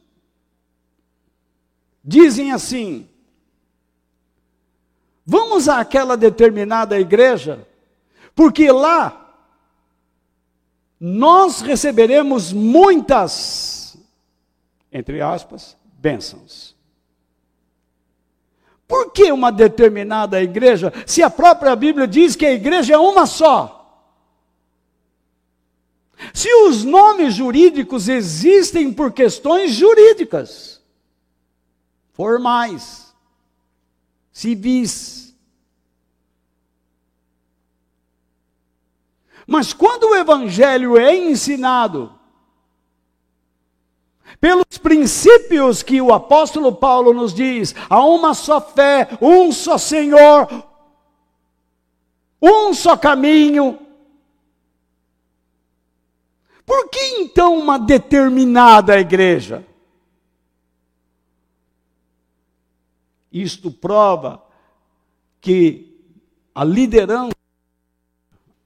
dizem 2.04 2.52
assim: 2.52 3.10
vamos 5.30 5.70
àquela 5.70 6.18
determinada 6.18 7.00
igreja, 7.00 7.68
porque 8.34 8.72
lá 8.72 9.32
nós 11.00 11.62
receberemos 11.62 12.52
muitas, 12.52 13.96
entre 14.92 15.22
aspas, 15.22 15.78
bênçãos. 15.94 16.76
Por 18.88 19.12
que 19.12 19.32
uma 19.32 19.52
determinada 19.52 20.42
igreja, 20.42 20.92
se 21.06 21.22
a 21.22 21.30
própria 21.30 21.76
Bíblia 21.76 22.08
diz 22.08 22.36
que 22.36 22.48
a 22.48 22.54
igreja 22.54 22.96
é 22.96 22.98
uma 22.98 23.28
só? 23.28 23.76
Se 26.34 26.52
os 26.66 26.84
nomes 26.84 27.36
jurídicos 27.36 28.10
existem 28.10 28.92
por 28.92 29.12
questões 29.12 29.74
jurídicas, 29.74 30.82
formais, 32.14 33.09
civis. 34.40 35.36
Mas 39.46 39.74
quando 39.74 40.06
o 40.06 40.16
evangelho 40.16 40.98
é 40.98 41.14
ensinado 41.14 42.14
pelos 44.40 44.78
princípios 44.82 45.84
que 45.84 46.00
o 46.00 46.14
apóstolo 46.14 46.74
Paulo 46.74 47.14
nos 47.14 47.34
diz: 47.34 47.76
há 47.90 48.02
uma 48.06 48.34
só 48.34 48.62
fé, 48.62 49.10
um 49.22 49.52
só 49.52 49.78
Senhor, 49.78 50.48
um 52.42 52.74
só 52.74 52.96
caminho. 52.96 53.78
Por 56.66 56.88
que 56.88 57.00
então 57.18 57.58
uma 57.58 57.78
determinada 57.78 58.98
igreja? 59.00 59.66
Isto 63.32 63.72
prova 63.72 64.44
que 65.40 65.98
a 66.54 66.64
liderança, 66.64 67.36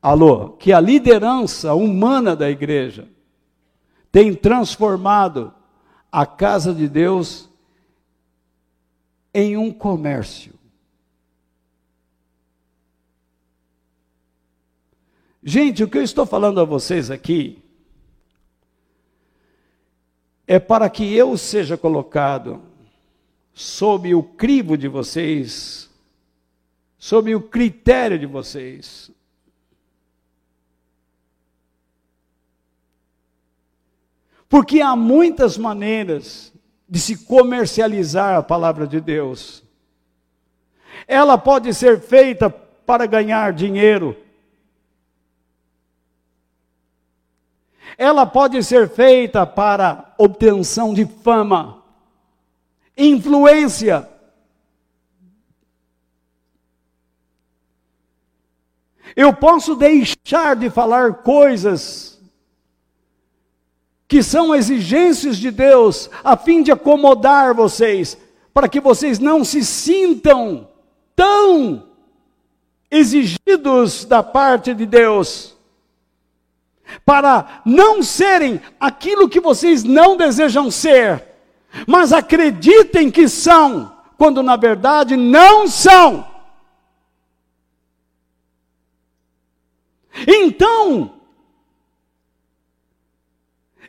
alô, 0.02 0.52
que 0.52 0.72
a 0.72 0.80
liderança 0.80 1.74
humana 1.74 2.36
da 2.36 2.50
igreja 2.50 3.08
tem 4.12 4.34
transformado 4.34 5.54
a 6.12 6.26
casa 6.26 6.74
de 6.74 6.88
Deus 6.88 7.50
em 9.34 9.58
um 9.58 9.72
comércio. 9.72 10.54
Gente, 15.44 15.84
o 15.84 15.90
que 15.90 15.98
eu 15.98 16.04
estou 16.04 16.26
falando 16.26 16.62
a 16.62 16.64
vocês 16.64 17.12
aqui 17.12 17.62
é 20.48 20.58
para 20.58 20.90
que 20.90 21.14
eu 21.14 21.38
seja 21.38 21.76
colocado 21.76 22.62
sob 23.54 24.14
o 24.16 24.24
crivo 24.24 24.78
de 24.78 24.88
vocês, 24.88 25.90
sob 26.98 27.34
o 27.36 27.42
critério 27.42 28.18
de 28.18 28.26
vocês, 28.26 29.12
Porque 34.54 34.82
há 34.82 34.96
muitas 34.96 35.58
maneiras 35.58 36.54
de 36.88 37.00
se 37.00 37.26
comercializar 37.26 38.38
a 38.38 38.44
palavra 38.44 38.86
de 38.86 39.02
Deus. 39.02 39.64
Ela 41.08 41.40
pode 41.40 41.74
ser 41.74 42.00
feita 42.00 42.52
para 42.52 43.08
ganhar 43.08 43.52
dinheiro. 43.52 44.16
Ela 47.98 48.28
pode 48.28 48.64
ser 48.64 48.88
feita 48.88 49.44
para 49.44 50.14
obtenção 50.20 50.94
de 50.94 51.08
fama, 51.08 51.83
influência. 52.98 54.10
Eu 59.16 59.34
posso 59.34 59.76
deixar 59.76 60.56
de 60.56 60.70
falar 60.70 61.16
coisas 61.16 62.20
que 64.08 64.22
são 64.22 64.54
exigências 64.54 65.38
de 65.38 65.50
Deus, 65.50 66.10
a 66.24 66.38
fim 66.38 66.62
de 66.62 66.72
acomodar 66.72 67.54
vocês, 67.54 68.18
para 68.54 68.70
que 68.70 68.80
vocês 68.80 69.18
não 69.18 69.44
se 69.44 69.64
sintam 69.66 70.68
tão 71.16 71.88
exigidos 72.92 74.06
da 74.06 74.22
parte 74.22 74.74
de 74.74 74.86
Deus, 74.86 75.58
para 77.04 77.64
não 77.66 78.04
serem 78.04 78.62
aquilo 78.80 79.28
que 79.28 79.40
vocês 79.40 79.84
não 79.84 80.16
desejam 80.16 80.70
ser, 80.70 81.33
mas 81.88 82.14
acreditem 82.14 83.10
que 83.10 83.28
são, 83.28 83.96
quando 84.18 84.44
na 84.44 84.56
verdade 84.56 85.16
não 85.16 85.68
são. 85.68 86.28
Então, 90.28 91.20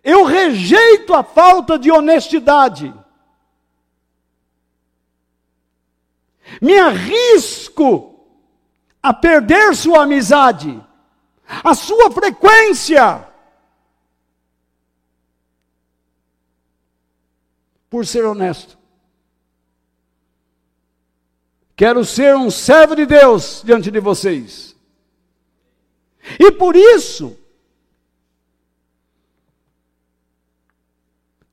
eu 0.02 0.24
rejeito 0.24 1.14
a 1.14 1.22
falta 1.22 1.78
de 1.78 1.90
honestidade. 1.90 2.92
Me 6.60 6.78
arrisco 6.78 8.14
a 9.02 9.12
perder 9.12 9.74
sua 9.74 10.04
amizade, 10.04 10.82
a 11.62 11.74
sua 11.74 12.10
frequência, 12.10 13.26
por 17.94 18.04
ser 18.04 18.24
honesto. 18.24 18.76
Quero 21.76 22.04
ser 22.04 22.34
um 22.34 22.50
servo 22.50 22.96
de 22.96 23.06
Deus 23.06 23.62
diante 23.64 23.88
de 23.88 24.00
vocês. 24.00 24.74
E 26.40 26.50
por 26.50 26.74
isso, 26.74 27.38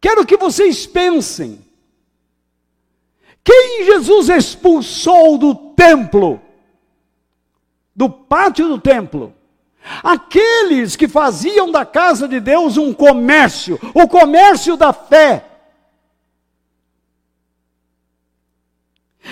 Quero 0.02 0.26
que 0.26 0.36
vocês 0.36 0.88
pensem. 0.88 1.64
Quem 3.44 3.86
Jesus 3.86 4.30
expulsou 4.30 5.38
do 5.38 5.54
templo, 5.54 6.42
do 7.96 8.10
pátio 8.10 8.68
do 8.68 8.82
templo? 8.82 9.32
Aqueles 10.02 10.96
que 10.96 11.08
faziam 11.08 11.72
da 11.72 11.86
casa 11.86 12.28
de 12.28 12.40
Deus 12.40 12.78
um 12.78 12.92
comércio, 12.92 13.80
o 13.94 14.08
comércio 14.08 14.76
da 14.76 14.92
fé. 14.92 15.51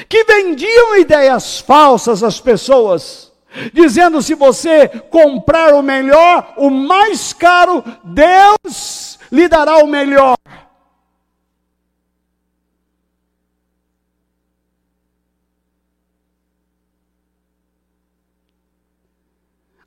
Que 0.08 0.24
vendiam 0.24 0.98
ideias 0.98 1.60
falsas 1.60 2.24
às 2.24 2.40
pessoas, 2.40 3.32
dizendo: 3.74 4.22
se 4.22 4.36
você 4.36 4.88
comprar 4.88 5.74
o 5.74 5.82
melhor, 5.82 6.54
o 6.58 6.70
mais 6.70 7.34
caro, 7.34 7.84
Deus 8.04 9.20
lhe 9.32 9.48
dará 9.48 9.78
o 9.78 9.88
melhor. 9.88 10.38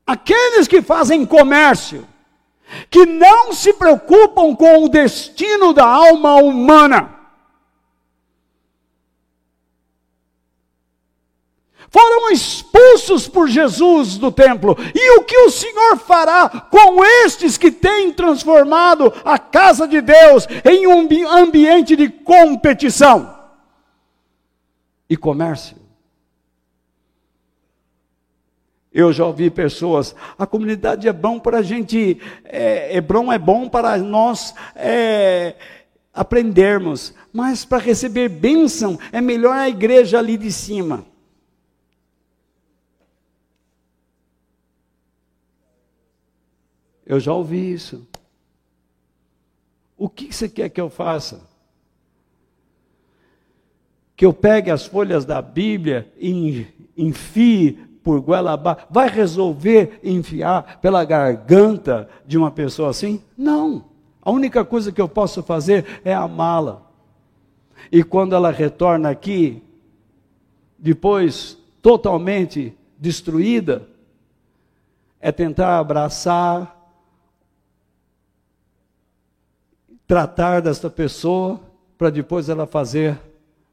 Aqueles 0.06 0.68
que 0.68 0.82
fazem 0.82 1.24
comércio, 1.24 2.06
que 2.90 3.06
não 3.06 3.52
se 3.52 3.72
preocupam 3.72 4.54
com 4.54 4.84
o 4.84 4.88
destino 4.88 5.72
da 5.72 5.86
alma 5.86 6.34
humana, 6.34 7.21
foram 11.90 12.30
expulsos 12.30 13.28
por 13.28 13.48
Jesus 13.48 14.16
do 14.16 14.30
templo. 14.32 14.76
E 14.94 15.18
o 15.18 15.24
que 15.24 15.36
o 15.38 15.50
Senhor 15.50 15.98
fará 15.98 16.48
com 16.48 17.04
estes 17.24 17.56
que 17.56 17.70
têm 17.70 18.12
transformado 18.12 19.12
a 19.24 19.38
casa 19.38 19.86
de 19.86 20.00
Deus 20.00 20.46
em 20.64 20.86
um 20.86 21.08
ambiente 21.28 21.96
de 21.96 22.08
competição 22.08 23.38
e 25.08 25.16
comércio? 25.16 25.82
Eu 28.92 29.10
já 29.10 29.24
ouvi 29.24 29.48
pessoas, 29.48 30.14
a 30.38 30.46
comunidade 30.46 31.08
é 31.08 31.12
bom 31.14 31.38
para 31.38 31.58
a 31.58 31.62
gente, 31.62 32.20
é, 32.44 32.94
Hebron 32.94 33.32
é 33.32 33.38
bom 33.38 33.66
para 33.66 33.96
nós 33.96 34.54
é, 34.76 35.54
aprendermos, 36.12 37.14
mas 37.32 37.64
para 37.64 37.78
receber 37.78 38.28
bênção 38.28 38.98
é 39.10 39.18
melhor 39.18 39.56
a 39.56 39.68
igreja 39.68 40.18
ali 40.18 40.36
de 40.36 40.52
cima. 40.52 41.06
Eu 47.06 47.18
já 47.18 47.32
ouvi 47.32 47.72
isso. 47.72 48.06
O 49.96 50.08
que 50.08 50.32
você 50.32 50.48
quer 50.48 50.68
que 50.68 50.80
eu 50.80 50.90
faça? 50.90 51.48
Que 54.16 54.26
eu 54.26 54.32
pegue 54.32 54.70
as 54.70 54.86
folhas 54.86 55.24
da 55.24 55.40
Bíblia 55.40 56.12
e 56.18 56.66
enfie 56.96 57.78
por 58.02 58.20
goela 58.20 58.52
abaixo, 58.52 58.86
vai 58.90 59.08
resolver 59.08 60.00
enfiar 60.02 60.80
pela 60.80 61.04
garganta 61.04 62.08
de 62.26 62.36
uma 62.36 62.50
pessoa 62.50 62.90
assim? 62.90 63.22
Não. 63.36 63.84
A 64.20 64.30
única 64.30 64.64
coisa 64.64 64.92
que 64.92 65.00
eu 65.00 65.08
posso 65.08 65.42
fazer 65.42 66.00
é 66.04 66.12
amá-la. 66.12 66.82
E 67.90 68.02
quando 68.02 68.34
ela 68.34 68.50
retorna 68.50 69.10
aqui, 69.10 69.62
depois 70.78 71.58
totalmente 71.80 72.76
destruída, 72.98 73.88
é 75.20 75.30
tentar 75.30 75.78
abraçar, 75.78 76.81
tratar 80.12 80.60
desta 80.60 80.90
pessoa, 80.90 81.58
para 81.96 82.10
depois 82.10 82.50
ela 82.50 82.66
fazer 82.66 83.18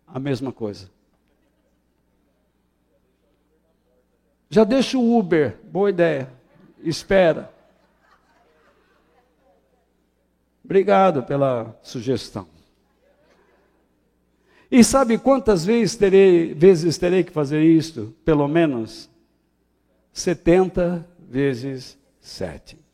a 0.07 0.17
mesma 0.17 0.53
coisa. 0.53 0.89
Já 4.49 4.63
deixa 4.63 4.97
o 4.97 5.19
Uber, 5.19 5.57
boa 5.65 5.89
ideia. 5.89 6.31
Espera. 6.81 7.53
Obrigado 10.63 11.23
pela 11.23 11.77
sugestão. 11.83 12.47
E 14.71 14.81
sabe 14.81 15.17
quantas 15.17 15.65
vezes 15.65 15.97
terei, 15.97 16.53
vezes 16.53 16.97
terei 16.97 17.25
que 17.25 17.33
fazer 17.33 17.61
isto? 17.61 18.15
Pelo 18.23 18.47
menos 18.47 19.09
70 20.13 21.05
vezes 21.19 21.97
7. 22.21 22.88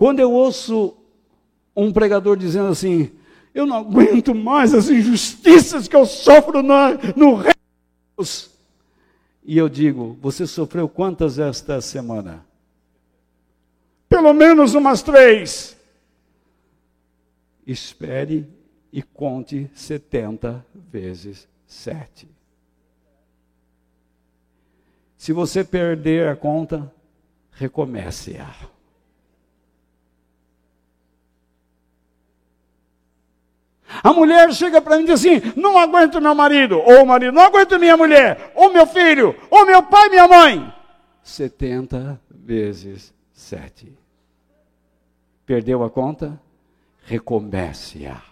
Quando 0.00 0.18
eu 0.18 0.32
ouço 0.32 0.96
um 1.76 1.92
pregador 1.92 2.34
dizendo 2.34 2.68
assim: 2.68 3.12
eu 3.54 3.66
não 3.66 3.76
aguento 3.76 4.34
mais 4.34 4.72
as 4.72 4.88
injustiças 4.88 5.86
que 5.86 5.94
eu 5.94 6.06
sofro 6.06 6.62
no, 6.62 6.74
no 7.14 7.34
reino 7.34 7.50
de 7.50 8.16
Deus. 8.16 8.50
E 9.44 9.58
eu 9.58 9.68
digo: 9.68 10.16
Você 10.22 10.46
sofreu 10.46 10.88
quantas 10.88 11.38
esta 11.38 11.82
semana? 11.82 12.46
Pelo 14.08 14.32
menos 14.32 14.72
umas 14.72 15.02
três. 15.02 15.76
Espere 17.66 18.48
e 18.90 19.02
conte 19.02 19.70
70 19.74 20.64
vezes 20.90 21.46
sete. 21.66 22.26
Se 25.18 25.30
você 25.34 25.62
perder 25.62 26.26
a 26.26 26.34
conta, 26.34 26.90
recomece-a. 27.52 28.79
A 34.02 34.12
mulher 34.12 34.52
chega 34.52 34.80
para 34.80 34.96
mim 34.96 35.02
e 35.02 35.06
diz 35.06 35.14
assim: 35.14 35.52
não 35.56 35.76
aguento 35.76 36.20
meu 36.20 36.34
marido, 36.34 36.78
ou 36.78 37.02
o 37.02 37.06
marido, 37.06 37.32
não 37.32 37.42
aguento 37.42 37.78
minha 37.78 37.96
mulher, 37.96 38.52
ou 38.54 38.72
meu 38.72 38.86
filho, 38.86 39.34
ou 39.50 39.66
meu 39.66 39.82
pai, 39.82 40.08
minha 40.08 40.28
mãe. 40.28 40.72
70 41.22 42.20
vezes 42.30 43.12
7. 43.32 43.92
Perdeu 45.44 45.82
a 45.82 45.90
conta? 45.90 46.40
Recomece-a. 47.04 48.22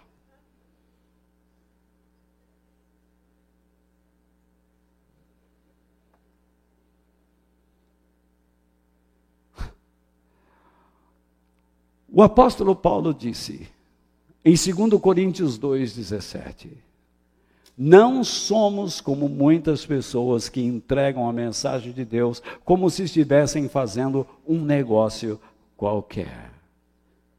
O 12.11 12.23
apóstolo 12.23 12.75
Paulo 12.75 13.13
disse: 13.13 13.69
em 14.43 14.53
2 14.53 15.01
Coríntios 15.01 15.59
2,17. 15.59 16.69
Não 17.77 18.23
somos 18.23 18.99
como 18.99 19.29
muitas 19.29 19.85
pessoas 19.85 20.49
que 20.49 20.61
entregam 20.61 21.29
a 21.29 21.33
mensagem 21.33 21.93
de 21.93 22.03
Deus 22.03 22.41
como 22.65 22.89
se 22.89 23.03
estivessem 23.03 23.69
fazendo 23.69 24.27
um 24.45 24.61
negócio 24.61 25.39
qualquer. 25.77 26.51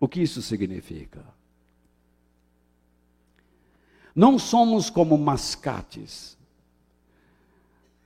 O 0.01 0.09
que 0.09 0.22
isso 0.22 0.40
significa? 0.40 1.22
Não 4.14 4.38
somos 4.38 4.88
como 4.88 5.16
mascates 5.18 6.38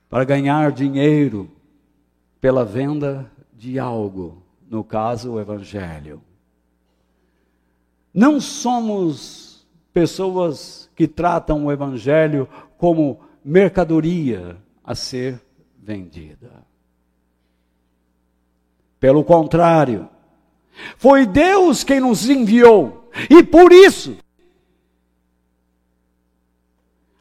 para 0.09 0.25
ganhar 0.25 0.71
dinheiro 0.71 1.49
pela 2.41 2.65
venda 2.65 3.31
de 3.53 3.79
algo, 3.79 4.43
no 4.69 4.83
caso, 4.83 5.31
o 5.31 5.39
Evangelho. 5.39 6.21
Não 8.15 8.39
somos 8.39 9.67
pessoas 9.91 10.89
que 10.95 11.05
tratam 11.05 11.65
o 11.65 11.71
Evangelho 11.71 12.47
como 12.77 13.19
mercadoria 13.43 14.55
a 14.81 14.95
ser 14.95 15.41
vendida. 15.77 16.65
Pelo 19.01 19.21
contrário, 19.21 20.09
foi 20.97 21.25
Deus 21.25 21.83
quem 21.83 21.99
nos 21.99 22.29
enviou, 22.29 23.09
e 23.29 23.43
por 23.43 23.73
isso 23.73 24.17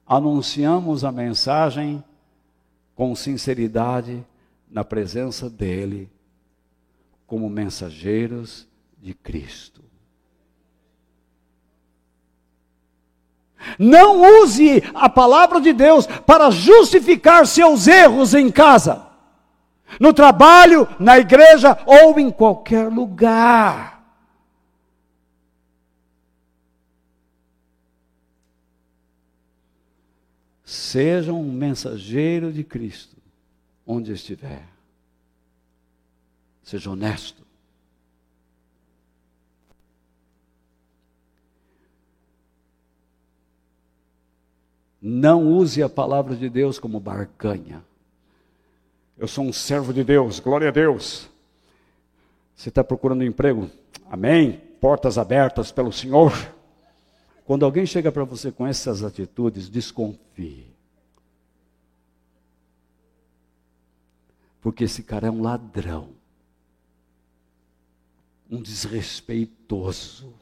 anunciamos 0.06 1.02
a 1.02 1.10
mensagem 1.10 2.04
com 2.94 3.16
sinceridade 3.16 4.24
na 4.70 4.84
presença 4.84 5.50
dEle, 5.50 6.08
como 7.26 7.50
mensageiros 7.50 8.68
de 9.02 9.12
Cristo. 9.12 9.83
Não 13.78 14.42
use 14.42 14.82
a 14.94 15.08
palavra 15.08 15.60
de 15.60 15.72
Deus 15.72 16.06
para 16.06 16.50
justificar 16.50 17.46
seus 17.46 17.86
erros 17.86 18.34
em 18.34 18.50
casa, 18.50 19.06
no 20.00 20.12
trabalho, 20.12 20.88
na 20.98 21.18
igreja 21.18 21.78
ou 21.86 22.18
em 22.18 22.30
qualquer 22.30 22.88
lugar. 22.88 23.94
Seja 30.64 31.32
um 31.32 31.44
mensageiro 31.44 32.52
de 32.52 32.64
Cristo 32.64 33.16
onde 33.86 34.12
estiver. 34.12 34.66
Seja 36.62 36.90
honesto, 36.90 37.43
Não 45.06 45.52
use 45.52 45.82
a 45.82 45.88
palavra 45.90 46.34
de 46.34 46.48
Deus 46.48 46.78
como 46.78 46.98
barganha. 46.98 47.84
Eu 49.18 49.28
sou 49.28 49.44
um 49.44 49.52
servo 49.52 49.92
de 49.92 50.02
Deus, 50.02 50.40
glória 50.40 50.68
a 50.68 50.70
Deus. 50.70 51.28
Você 52.56 52.70
está 52.70 52.82
procurando 52.82 53.20
um 53.20 53.26
emprego? 53.26 53.70
Amém? 54.10 54.52
Portas 54.80 55.18
abertas 55.18 55.70
pelo 55.70 55.92
Senhor. 55.92 56.32
Quando 57.44 57.66
alguém 57.66 57.84
chega 57.84 58.10
para 58.10 58.24
você 58.24 58.50
com 58.50 58.66
essas 58.66 59.04
atitudes, 59.04 59.68
desconfie. 59.68 60.72
Porque 64.62 64.84
esse 64.84 65.02
cara 65.02 65.26
é 65.26 65.30
um 65.30 65.42
ladrão, 65.42 66.08
um 68.50 68.62
desrespeitoso. 68.62 70.32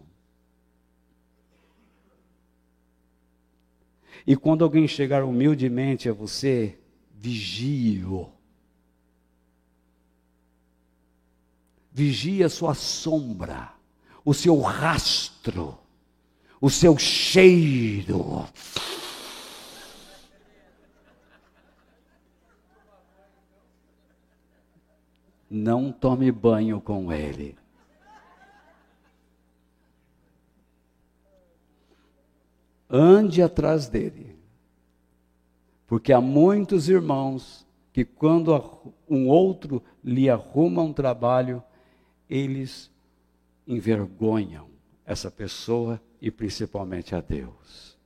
E 4.27 4.37
quando 4.37 4.65
alguém 4.65 4.87
chegar 4.87 5.25
humildemente 5.25 6.09
a 6.09 6.13
você, 6.13 6.79
vigie-o. 7.13 8.31
Vigie 11.91 12.43
a 12.43 12.49
sua 12.49 12.75
sombra, 12.75 13.73
o 14.25 14.33
seu 14.33 14.61
rastro, 14.61 15.79
o 16.61 16.71
seu 16.71 16.97
cheiro. 16.97 18.47
Não 25.51 25.93
tome 25.93 26.33
banho 26.33 26.81
com 26.81 27.13
ele. 27.13 27.62
Ande 32.93 33.43
atrás 33.43 33.89
dele. 33.89 34.37
Porque 35.87 36.13
há 36.13 36.21
muitos 36.21 36.89
irmãos 36.89 37.67
que, 37.93 38.05
quando 38.05 38.93
um 39.09 39.29
outro 39.29 39.83
lhe 40.05 40.29
arruma 40.29 40.83
um 40.83 40.93
trabalho, 40.93 41.63
eles 42.29 42.91
envergonham 43.67 44.69
essa 45.07 45.31
pessoa 45.31 46.01
e 46.21 46.31
principalmente 46.31 47.15
a 47.15 47.21
Deus. 47.21 47.97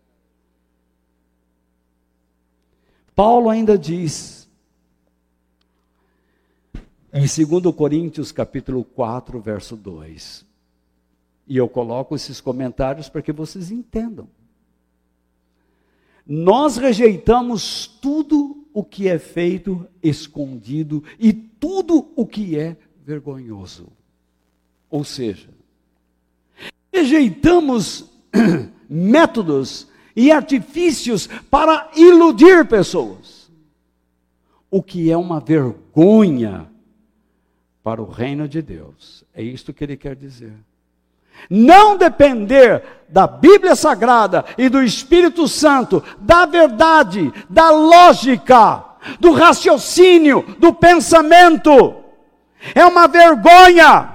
Paulo 3.14 3.48
ainda 3.48 3.78
diz, 3.78 4.48
em 7.12 7.20
2 7.20 7.74
Coríntios 7.74 8.30
capítulo 8.30 8.84
4, 8.84 9.40
verso 9.40 9.74
2, 9.74 10.44
e 11.46 11.56
eu 11.56 11.68
coloco 11.68 12.14
esses 12.14 12.40
comentários 12.40 13.08
para 13.08 13.22
que 13.22 13.32
vocês 13.32 13.70
entendam. 13.70 14.28
Nós 16.26 16.76
rejeitamos 16.76 17.86
tudo 17.86 18.64
o 18.74 18.82
que 18.82 19.08
é 19.08 19.18
feito 19.18 19.86
escondido 20.02 21.02
e 21.18 21.32
tudo 21.32 22.08
o 22.16 22.26
que 22.26 22.58
é 22.58 22.76
vergonhoso. 23.04 23.86
Ou 24.90 25.04
seja, 25.04 25.48
rejeitamos 26.92 28.10
métodos 28.90 29.88
e 30.16 30.32
artifícios 30.32 31.28
para 31.50 31.90
iludir 31.94 32.66
pessoas, 32.66 33.50
o 34.70 34.82
que 34.82 35.10
é 35.10 35.16
uma 35.16 35.38
vergonha 35.38 36.68
para 37.82 38.02
o 38.02 38.10
reino 38.10 38.48
de 38.48 38.60
Deus. 38.60 39.24
É 39.32 39.42
isto 39.42 39.72
que 39.72 39.84
ele 39.84 39.96
quer 39.96 40.16
dizer. 40.16 40.54
Não 41.48 41.96
depender 41.96 42.82
da 43.08 43.26
Bíblia 43.26 43.74
Sagrada 43.74 44.44
e 44.58 44.68
do 44.68 44.82
Espírito 44.82 45.46
Santo, 45.46 46.02
da 46.18 46.46
verdade, 46.46 47.32
da 47.48 47.70
lógica, 47.70 48.84
do 49.20 49.32
raciocínio, 49.32 50.56
do 50.58 50.72
pensamento, 50.72 51.96
é 52.74 52.84
uma 52.84 53.06
vergonha. 53.06 54.10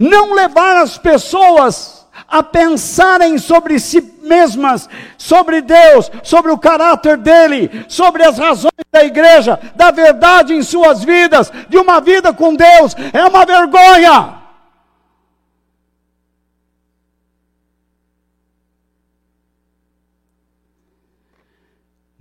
Não 0.00 0.32
levar 0.32 0.78
as 0.78 0.96
pessoas 0.96 2.06
a 2.26 2.42
pensarem 2.42 3.36
sobre 3.36 3.78
si 3.78 4.00
mesmas, 4.22 4.88
sobre 5.18 5.60
Deus, 5.60 6.10
sobre 6.22 6.50
o 6.50 6.56
caráter 6.56 7.18
dele, 7.18 7.84
sobre 7.88 8.24
as 8.24 8.38
razões 8.38 8.72
da 8.90 9.04
igreja, 9.04 9.60
da 9.74 9.90
verdade 9.90 10.54
em 10.54 10.62
suas 10.62 11.04
vidas, 11.04 11.52
de 11.68 11.76
uma 11.76 12.00
vida 12.00 12.32
com 12.32 12.54
Deus, 12.54 12.96
é 13.12 13.24
uma 13.26 13.44
vergonha. 13.44 14.41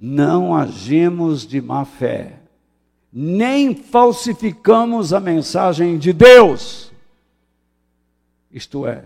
Não 0.03 0.55
agimos 0.55 1.45
de 1.45 1.61
má 1.61 1.85
fé, 1.85 2.39
nem 3.13 3.75
falsificamos 3.75 5.13
a 5.13 5.19
mensagem 5.19 5.99
de 5.99 6.11
Deus. 6.11 6.91
Isto 8.51 8.87
é, 8.87 9.03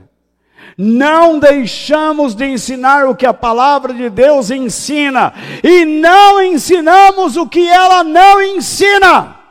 não 0.78 1.38
deixamos 1.38 2.34
de 2.34 2.46
ensinar 2.46 3.06
o 3.08 3.16
que 3.16 3.26
a 3.26 3.34
palavra 3.34 3.94
de 3.94 4.10
Deus 4.10 4.50
ensina, 4.50 5.34
e 5.62 5.84
não 5.84 6.42
ensinamos 6.42 7.36
o 7.36 7.46
que 7.46 7.68
ela 7.68 8.02
não 8.02 8.42
ensina. 8.42 9.45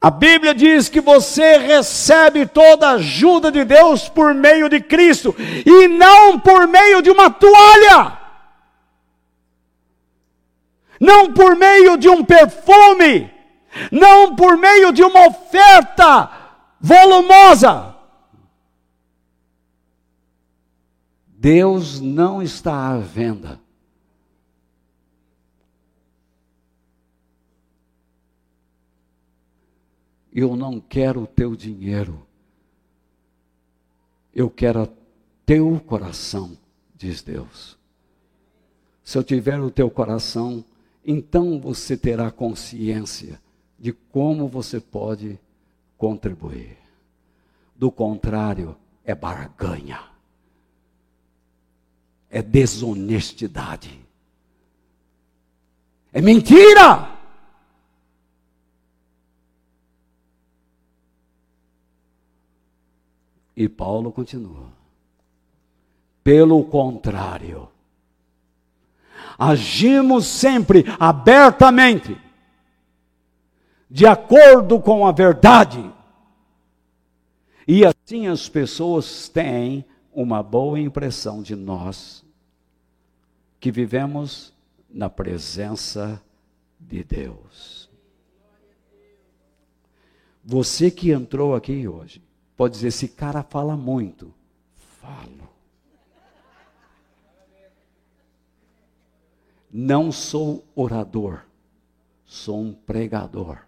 A 0.00 0.10
Bíblia 0.10 0.54
diz 0.54 0.88
que 0.88 1.00
você 1.00 1.56
recebe 1.56 2.46
toda 2.46 2.88
a 2.88 2.92
ajuda 2.92 3.50
de 3.50 3.64
Deus 3.64 4.08
por 4.08 4.34
meio 4.34 4.68
de 4.68 4.80
Cristo, 4.80 5.34
e 5.38 5.88
não 5.88 6.38
por 6.38 6.68
meio 6.68 7.02
de 7.02 7.10
uma 7.10 7.30
toalha 7.30 8.26
não 11.00 11.32
por 11.32 11.56
meio 11.56 11.96
de 11.96 12.08
um 12.08 12.24
perfume, 12.24 13.30
não 13.90 14.34
por 14.34 14.56
meio 14.56 14.92
de 14.92 15.02
uma 15.02 15.26
oferta 15.26 16.30
volumosa. 16.80 17.94
Deus 21.26 22.00
não 22.00 22.42
está 22.42 22.88
à 22.88 22.98
venda. 22.98 23.60
Eu 30.36 30.54
não 30.54 30.78
quero 30.78 31.22
o 31.22 31.26
teu 31.26 31.56
dinheiro. 31.56 32.26
Eu 34.34 34.50
quero 34.50 34.86
teu 35.46 35.80
coração, 35.80 36.58
diz 36.94 37.22
Deus. 37.22 37.78
Se 39.02 39.16
eu 39.16 39.24
tiver 39.24 39.58
o 39.58 39.70
teu 39.70 39.90
coração, 39.90 40.62
então 41.02 41.58
você 41.58 41.96
terá 41.96 42.30
consciência 42.30 43.40
de 43.78 43.94
como 43.94 44.46
você 44.46 44.78
pode 44.78 45.40
contribuir. 45.96 46.76
Do 47.74 47.90
contrário, 47.90 48.76
é 49.06 49.14
barganha, 49.14 50.02
é 52.28 52.42
desonestidade, 52.42 53.98
é 56.12 56.20
mentira. 56.20 57.15
E 63.56 63.68
Paulo 63.68 64.12
continua. 64.12 64.70
Pelo 66.22 66.64
contrário, 66.64 67.68
agimos 69.38 70.26
sempre 70.26 70.84
abertamente, 70.98 72.20
de 73.88 74.06
acordo 74.06 74.80
com 74.80 75.06
a 75.06 75.12
verdade. 75.12 75.88
E 77.66 77.82
assim 77.84 78.26
as 78.26 78.48
pessoas 78.48 79.28
têm 79.28 79.84
uma 80.12 80.42
boa 80.42 80.78
impressão 80.78 81.42
de 81.42 81.54
nós, 81.54 82.24
que 83.60 83.70
vivemos 83.70 84.52
na 84.90 85.08
presença 85.08 86.22
de 86.78 87.04
Deus. 87.04 87.88
Você 90.44 90.90
que 90.90 91.10
entrou 91.10 91.54
aqui 91.54 91.86
hoje, 91.88 92.22
pode 92.56 92.74
dizer: 92.74 92.88
esse 92.88 93.08
cara 93.08 93.42
fala 93.42 93.76
muito. 93.76 94.32
Falo. 95.00 95.48
Não 99.70 100.10
sou 100.10 100.64
orador, 100.74 101.42
sou 102.24 102.60
um 102.60 102.72
pregador. 102.72 103.66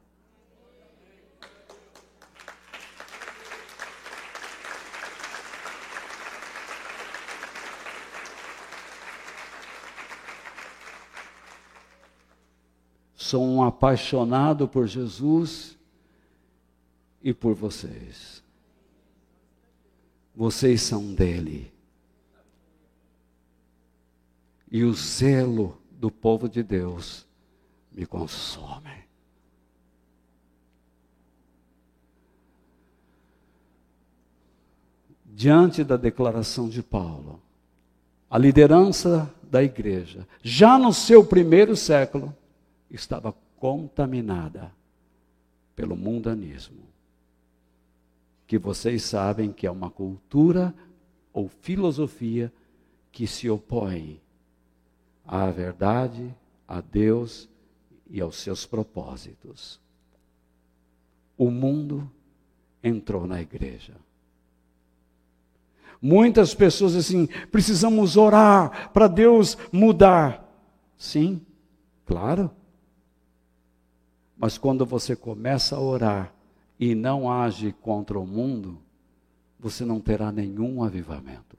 sou 13.29 13.45
um 13.45 13.63
apaixonado 13.63 14.67
por 14.67 14.87
Jesus 14.87 15.77
e 17.23 17.35
por 17.35 17.53
vocês. 17.53 18.43
Vocês 20.39 20.83
são 20.83 21.13
dele. 21.15 21.73
E 24.71 24.85
o 24.85 24.95
zelo 24.95 25.83
do 25.91 26.13
povo 26.13 26.49
de 26.49 26.63
Deus 26.63 27.27
me 27.91 28.07
consome. 28.07 29.05
Diante 35.25 35.83
da 35.83 35.97
declaração 35.97 36.69
de 36.69 36.85
Paulo, 36.85 37.43
a 38.31 38.39
liderança 38.39 39.35
da 39.43 39.61
igreja, 39.61 40.25
já 40.41 40.79
no 40.79 40.93
seu 40.93 41.27
primeiro 41.27 41.75
século, 41.75 42.33
estava 42.89 43.35
contaminada 43.57 44.71
pelo 45.75 45.97
mundanismo. 45.97 46.87
Que 48.49 48.59
vocês 48.59 49.05
sabem 49.05 49.53
que 49.53 49.65
é 49.65 49.71
uma 49.71 49.91
cultura 49.91 50.75
ou 51.33 51.49
filosofia 51.49 52.53
que 53.13 53.27
se 53.27 53.49
opõe 53.49 54.21
à 55.25 55.51
verdade, 55.51 56.35
a 56.67 56.81
Deus 56.81 57.49
e 58.09 58.21
aos 58.21 58.37
seus 58.37 58.65
propósitos. 58.65 59.79
O 61.37 61.51
mundo 61.51 62.11
entrou 62.83 63.27
na 63.27 63.41
igreja. 63.41 63.95
Muitas 66.01 66.55
pessoas 66.55 66.97
assim, 66.97 67.27
precisamos 67.51 68.17
orar 68.17 68.91
para 68.93 69.09
Deus 69.09 69.59
mudar. 69.71 70.45
Sim, 70.97 71.45
claro. 72.07 72.51
Mas 74.39 74.57
quando 74.57 74.87
você 74.87 75.15
começa 75.15 75.77
a 75.77 75.81
orar 75.81 76.33
e 76.79 76.95
não 76.95 77.31
age 77.31 77.73
contra 77.73 78.19
o 78.19 78.27
mundo, 78.27 78.79
você 79.59 79.85
não 79.85 80.01
terá 80.01 80.31
nenhum 80.31 80.83
avivamento. 80.83 81.57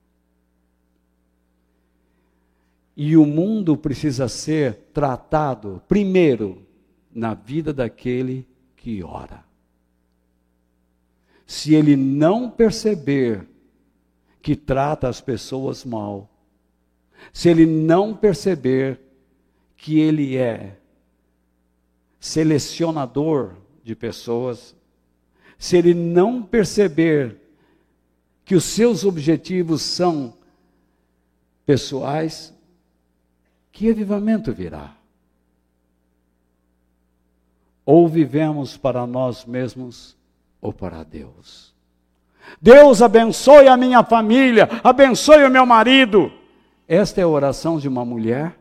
E 2.96 3.16
o 3.16 3.26
mundo 3.26 3.78
precisa 3.78 4.28
ser 4.28 4.76
tratado, 4.94 5.82
primeiro, 5.88 6.66
na 7.14 7.34
vida 7.34 7.74
daquele 7.74 8.48
que 8.76 9.04
ora. 9.04 9.44
Se 11.46 11.74
ele 11.74 11.96
não 11.96 12.50
perceber 12.50 13.48
que 14.42 14.56
trata 14.56 15.08
as 15.08 15.20
pessoas 15.20 15.84
mal, 15.84 16.30
se 17.34 17.50
ele 17.50 17.66
não 17.66 18.16
perceber 18.16 19.00
que 19.76 20.00
ele 20.00 20.38
é 20.38 20.78
selecionador 22.20 23.56
de 23.84 23.96
pessoas, 23.96 24.76
se 25.60 25.78
ele 25.78 25.94
não 25.94 26.42
perceber 26.42 27.38
que 28.46 28.56
os 28.56 28.64
seus 28.64 29.04
objetivos 29.04 29.82
são 29.82 30.34
pessoais, 31.66 32.54
que 33.72 33.92
avivamento 33.92 34.54
virá? 34.54 34.96
Ou 37.86 38.08
vivemos 38.08 38.78
para 38.78 39.06
nós 39.06 39.46
mesmos 39.46 40.18
ou 40.62 40.72
para 40.72 41.04
Deus. 41.04 41.76
Deus 42.62 43.02
abençoe 43.02 43.68
a 43.68 43.76
minha 43.76 44.04
família, 44.04 44.68
abençoe 44.82 45.44
o 45.44 45.50
meu 45.50 45.66
marido. 45.66 46.32
Esta 46.88 47.20
é 47.20 47.24
a 47.24 47.28
oração 47.28 47.78
de 47.78 47.88
uma 47.88 48.06
mulher 48.06 48.58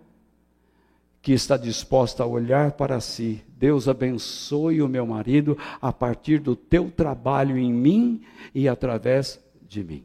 que 1.22 1.32
está 1.32 1.56
disposta 1.56 2.24
a 2.24 2.26
olhar 2.26 2.72
para 2.72 3.00
si. 3.00 3.42
Deus 3.59 3.89
abençoe 3.89 4.80
o 4.80 4.89
meu 4.89 5.05
marido 5.05 5.59
a 5.82 5.93
partir 5.93 6.39
do 6.39 6.55
teu 6.55 6.90
trabalho 6.90 7.59
em 7.59 7.72
mim 7.72 8.22
e 8.55 8.68
através 8.68 9.40
de 9.68 9.82
mim. 9.82 10.05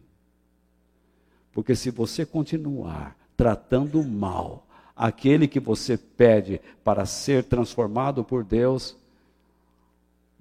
Porque 1.51 1.75
se 1.75 1.91
você 1.91 2.25
continuar 2.25 3.15
tratando 3.37 4.03
mal 4.03 4.65
aquele 4.95 5.47
que 5.47 5.59
você 5.59 5.97
pede 5.97 6.59
para 6.83 7.05
ser 7.05 7.43
transformado 7.43 8.23
por 8.23 8.43
Deus, 8.43 8.95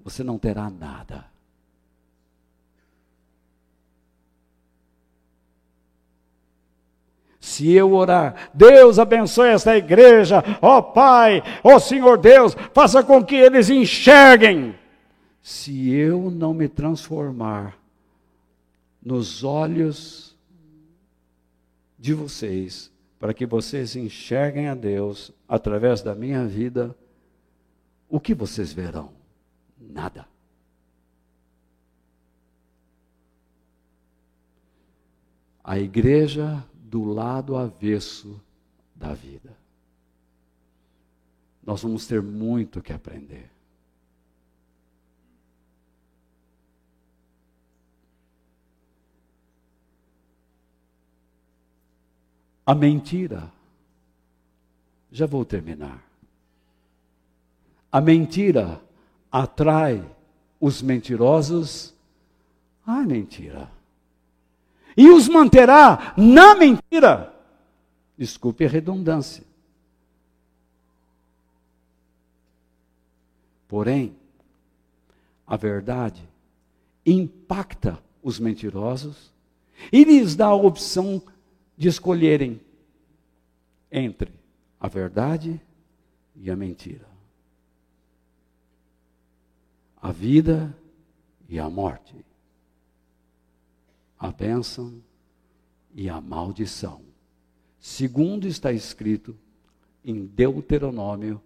você 0.03 0.25
não 0.25 0.39
terá 0.39 0.71
nada. 0.71 1.32
Se 7.43 7.73
eu 7.73 7.93
orar, 7.93 8.51
Deus 8.55 9.01
abençoe 9.01 9.49
esta 9.49 9.77
igreja, 9.77 10.45
ó 10.63 10.79
oh, 10.79 10.83
Pai, 10.85 11.43
ó 11.65 11.75
oh, 11.75 11.81
Senhor 11.81 12.17
Deus, 12.17 12.55
faça 12.73 13.03
com 13.03 13.23
que 13.25 13.35
eles 13.35 13.69
enxerguem. 13.69 14.77
Se 15.43 15.91
eu 15.91 16.31
não 16.31 16.55
me 16.55 16.69
transformar 16.69 17.77
nos 19.03 19.43
olhos 19.43 20.39
de 21.99 22.15
vocês, 22.15 22.93
para 23.19 23.35
que 23.35 23.45
vocês 23.45 23.97
enxerguem 23.97 24.69
a 24.69 24.75
Deus 24.77 25.33
através 25.49 26.01
da 26.01 26.15
minha 26.15 26.47
vida, 26.47 26.97
o 28.09 28.21
que 28.21 28.35
vocês 28.35 28.73
verão? 28.73 29.11
Nada. 29.77 30.29
A 35.65 35.77
igreja 35.77 36.65
do 36.93 37.05
lado 37.05 37.57
avesso 37.57 38.39
da 38.95 39.15
vida. 39.15 39.57
Nós 41.65 41.81
vamos 41.81 42.07
ter 42.07 42.21
muito 42.21 42.83
que 42.83 42.93
aprender. 42.93 43.51
A 52.67 52.75
mentira, 52.75 53.51
já 55.11 55.25
vou 55.25 55.47
terminar. 55.47 56.07
A 57.91 58.03
mentira 58.03 58.79
atrai 59.31 60.07
os 60.61 60.83
mentirosos 60.83 61.95
à 62.87 63.01
mentira 63.01 63.82
e 64.97 65.09
os 65.11 65.29
manterá 65.29 66.15
na 66.17 66.55
mentira. 66.55 67.33
Desculpe 68.17 68.65
a 68.65 68.69
redundância. 68.69 69.45
Porém, 73.67 74.15
a 75.47 75.57
verdade 75.57 76.23
impacta 77.07 77.99
os 78.23 78.39
mentirosos 78.39 79.33
e 79.93 80.05
lhes 80.05 80.37
dá 80.37 80.47
a 80.47 80.55
opção 80.55 81.23
de 81.77 81.89
escolherem 81.89 82.61
entre 83.91 84.33
a 84.79 84.89
verdade 84.89 85.61
e 86.37 86.51
a 86.51 86.57
mentira, 86.57 87.07
a 90.01 90.13
vida 90.13 90.77
e 91.49 91.59
a 91.59 91.69
morte 91.69 92.15
a 94.23 94.31
bênção 94.31 95.03
e 95.93 96.09
a 96.09 96.21
maldição. 96.21 97.03
Segundo 97.81 98.47
está 98.47 98.73
escrito 98.73 99.37
em 100.05 100.25
Deuteronômio 100.25 101.43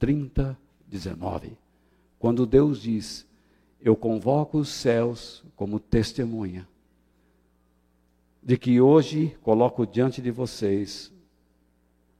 30, 0.00 0.58
19. 0.88 1.56
Quando 2.18 2.44
Deus 2.44 2.82
diz: 2.82 3.24
Eu 3.80 3.94
convoco 3.94 4.58
os 4.58 4.68
céus 4.70 5.44
como 5.54 5.78
testemunha, 5.78 6.66
de 8.42 8.58
que 8.58 8.80
hoje 8.80 9.38
coloco 9.40 9.86
diante 9.86 10.20
de 10.20 10.32
vocês 10.32 11.12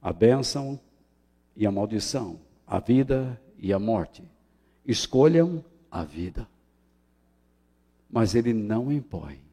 a 0.00 0.12
bênção 0.12 0.78
e 1.56 1.66
a 1.66 1.72
maldição, 1.72 2.38
a 2.64 2.78
vida 2.78 3.42
e 3.58 3.72
a 3.72 3.78
morte. 3.80 4.22
Escolham 4.86 5.64
a 5.90 6.04
vida. 6.04 6.48
Mas 8.08 8.36
ele 8.36 8.52
não 8.52 8.92
impõe 8.92 9.45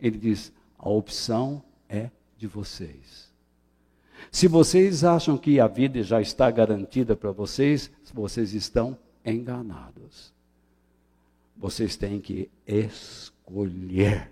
ele 0.00 0.18
diz: 0.18 0.52
a 0.78 0.88
opção 0.88 1.62
é 1.88 2.10
de 2.36 2.46
vocês. 2.46 3.30
Se 4.30 4.48
vocês 4.48 5.04
acham 5.04 5.36
que 5.36 5.60
a 5.60 5.66
vida 5.66 6.02
já 6.02 6.20
está 6.20 6.50
garantida 6.50 7.16
para 7.16 7.32
vocês, 7.32 7.90
vocês 8.12 8.54
estão 8.54 8.96
enganados. 9.24 10.32
Vocês 11.56 11.96
têm 11.96 12.20
que 12.20 12.50
escolher. 12.66 14.30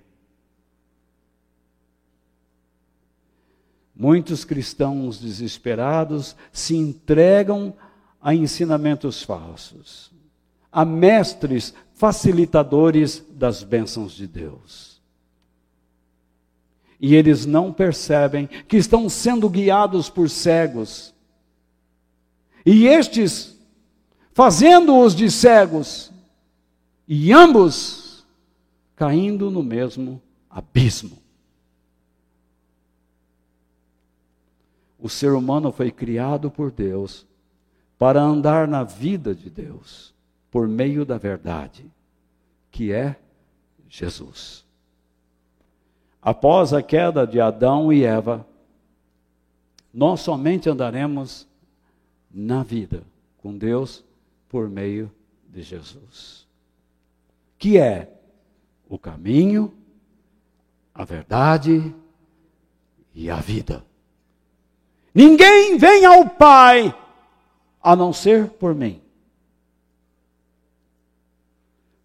Muitos 3.94 4.44
cristãos 4.44 5.20
desesperados 5.20 6.36
se 6.52 6.76
entregam 6.76 7.74
a 8.20 8.34
ensinamentos 8.34 9.22
falsos, 9.22 10.12
a 10.70 10.84
mestres 10.84 11.74
facilitadores 11.94 13.24
das 13.30 13.62
bênçãos 13.64 14.12
de 14.12 14.26
Deus 14.26 14.97
e 17.00 17.14
eles 17.14 17.46
não 17.46 17.72
percebem 17.72 18.46
que 18.46 18.76
estão 18.76 19.08
sendo 19.08 19.48
guiados 19.48 20.10
por 20.10 20.28
cegos. 20.28 21.14
E 22.66 22.86
estes, 22.86 23.56
fazendo-os 24.32 25.14
de 25.14 25.30
cegos, 25.30 26.12
e 27.06 27.32
ambos 27.32 28.26
caindo 28.94 29.50
no 29.50 29.62
mesmo 29.62 30.20
abismo. 30.50 31.16
O 34.98 35.08
ser 35.08 35.32
humano 35.32 35.70
foi 35.70 35.92
criado 35.92 36.50
por 36.50 36.72
Deus 36.72 37.24
para 37.96 38.20
andar 38.20 38.66
na 38.66 38.82
vida 38.82 39.34
de 39.34 39.48
Deus 39.48 40.12
por 40.50 40.66
meio 40.66 41.04
da 41.04 41.16
verdade, 41.16 41.90
que 42.70 42.92
é 42.92 43.16
Jesus. 43.88 44.67
Após 46.28 46.74
a 46.74 46.82
queda 46.82 47.26
de 47.26 47.40
Adão 47.40 47.90
e 47.90 48.04
Eva, 48.04 48.46
nós 49.94 50.20
somente 50.20 50.68
andaremos 50.68 51.48
na 52.30 52.62
vida 52.62 53.02
com 53.38 53.56
Deus 53.56 54.04
por 54.46 54.68
meio 54.68 55.10
de 55.48 55.62
Jesus, 55.62 56.46
que 57.58 57.78
é 57.78 58.12
o 58.90 58.98
caminho, 58.98 59.72
a 60.94 61.02
verdade 61.02 61.94
e 63.14 63.30
a 63.30 63.36
vida. 63.36 63.82
Ninguém 65.14 65.78
vem 65.78 66.04
ao 66.04 66.28
Pai 66.28 66.94
a 67.82 67.96
não 67.96 68.12
ser 68.12 68.50
por 68.50 68.74
mim. 68.74 69.00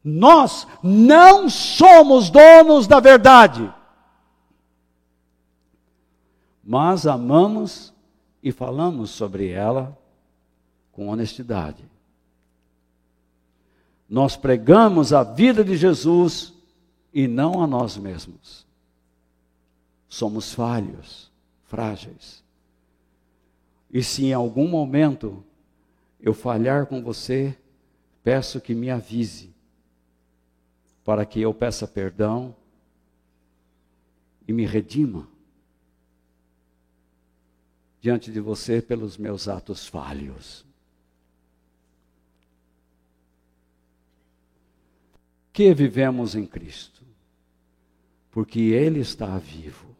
Nós 0.01 0.65
não 0.81 1.49
somos 1.49 2.29
donos 2.29 2.87
da 2.87 3.01
verdade, 3.01 3.69
mas 6.63 7.05
amamos 7.05 7.93
e 8.41 8.51
falamos 8.51 9.09
sobre 9.09 9.49
ela 9.49 9.97
com 10.93 11.09
honestidade. 11.09 11.83
Nós 14.07 14.37
pregamos 14.37 15.11
a 15.11 15.23
vida 15.23 15.63
de 15.63 15.75
Jesus 15.75 16.53
e 17.13 17.27
não 17.27 17.61
a 17.61 17.67
nós 17.67 17.97
mesmos. 17.97 18.65
Somos 20.07 20.53
falhos, 20.53 21.31
frágeis. 21.65 22.43
E 23.91 24.03
se 24.03 24.25
em 24.25 24.33
algum 24.33 24.67
momento 24.67 25.43
eu 26.21 26.33
falhar 26.33 26.85
com 26.85 27.01
você, 27.01 27.57
peço 28.23 28.61
que 28.61 28.73
me 28.73 28.89
avise, 28.89 29.53
para 31.03 31.25
que 31.25 31.41
eu 31.41 31.53
peça 31.53 31.87
perdão 31.87 32.55
e 34.47 34.53
me 34.53 34.65
redima 34.65 35.32
diante 38.03 38.29
de 38.29 38.41
você 38.41 38.81
pelos 38.81 39.17
meus 39.17 39.47
atos 39.47 39.87
falhos. 39.87 40.65
Que 45.53 45.73
vivemos 45.73 46.35
em 46.35 46.45
Cristo, 46.45 47.01
porque 48.29 48.59
Ele 48.59 48.99
está 48.99 49.37
vivo, 49.37 49.95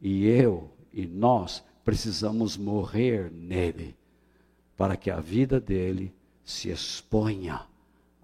e 0.00 0.24
eu 0.24 0.70
e 0.92 1.04
nós 1.04 1.64
precisamos 1.84 2.56
morrer 2.56 3.28
nele, 3.32 3.96
para 4.76 4.96
que 4.96 5.10
a 5.10 5.18
vida 5.18 5.58
dele 5.58 6.14
se 6.44 6.68
exponha 6.68 7.66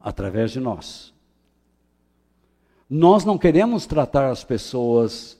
através 0.01 0.53
de 0.53 0.61
nós. 0.61 1.13
Nós 2.89 3.25
não 3.25 3.37
queremos 3.37 3.85
tratar 3.85 4.31
as 4.31 4.45
pessoas 4.45 5.37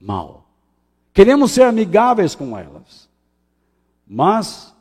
mal. 0.00 0.49
Queremos 1.12 1.52
ser 1.52 1.62
amigáveis 1.62 2.34
com 2.34 2.56
elas. 2.56 3.08
Mas 4.06 4.74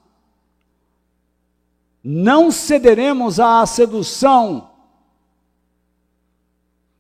não 2.03 2.51
cederemos 2.51 3.39
à 3.39 3.65
sedução 3.65 4.69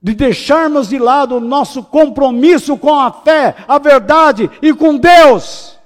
de 0.01 0.13
deixarmos 0.13 0.87
de 0.87 0.97
lado 0.97 1.35
o 1.35 1.41
nosso 1.41 1.83
compromisso 1.83 2.77
com 2.77 2.93
a 2.93 3.11
fé, 3.11 3.55
a 3.67 3.77
verdade 3.77 4.49
e 4.61 4.73
com 4.73 4.97
Deus. 4.97 5.77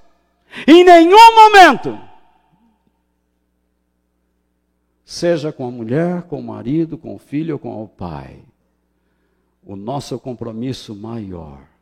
Em 0.68 0.84
nenhum 0.84 1.36
momento, 1.36 2.00
seja 5.04 5.52
com 5.52 5.68
a 5.68 5.72
mulher, 5.72 6.24
com 6.24 6.40
o 6.40 6.44
marido, 6.44 6.98
com 6.98 7.16
o 7.16 7.20
filho 7.20 7.56
ou 7.56 7.60
com 7.60 7.84
o 7.84 7.88
pai, 7.88 8.40
o 9.66 9.76
nosso 9.76 10.20
compromisso 10.20 10.96
maior 10.96 11.73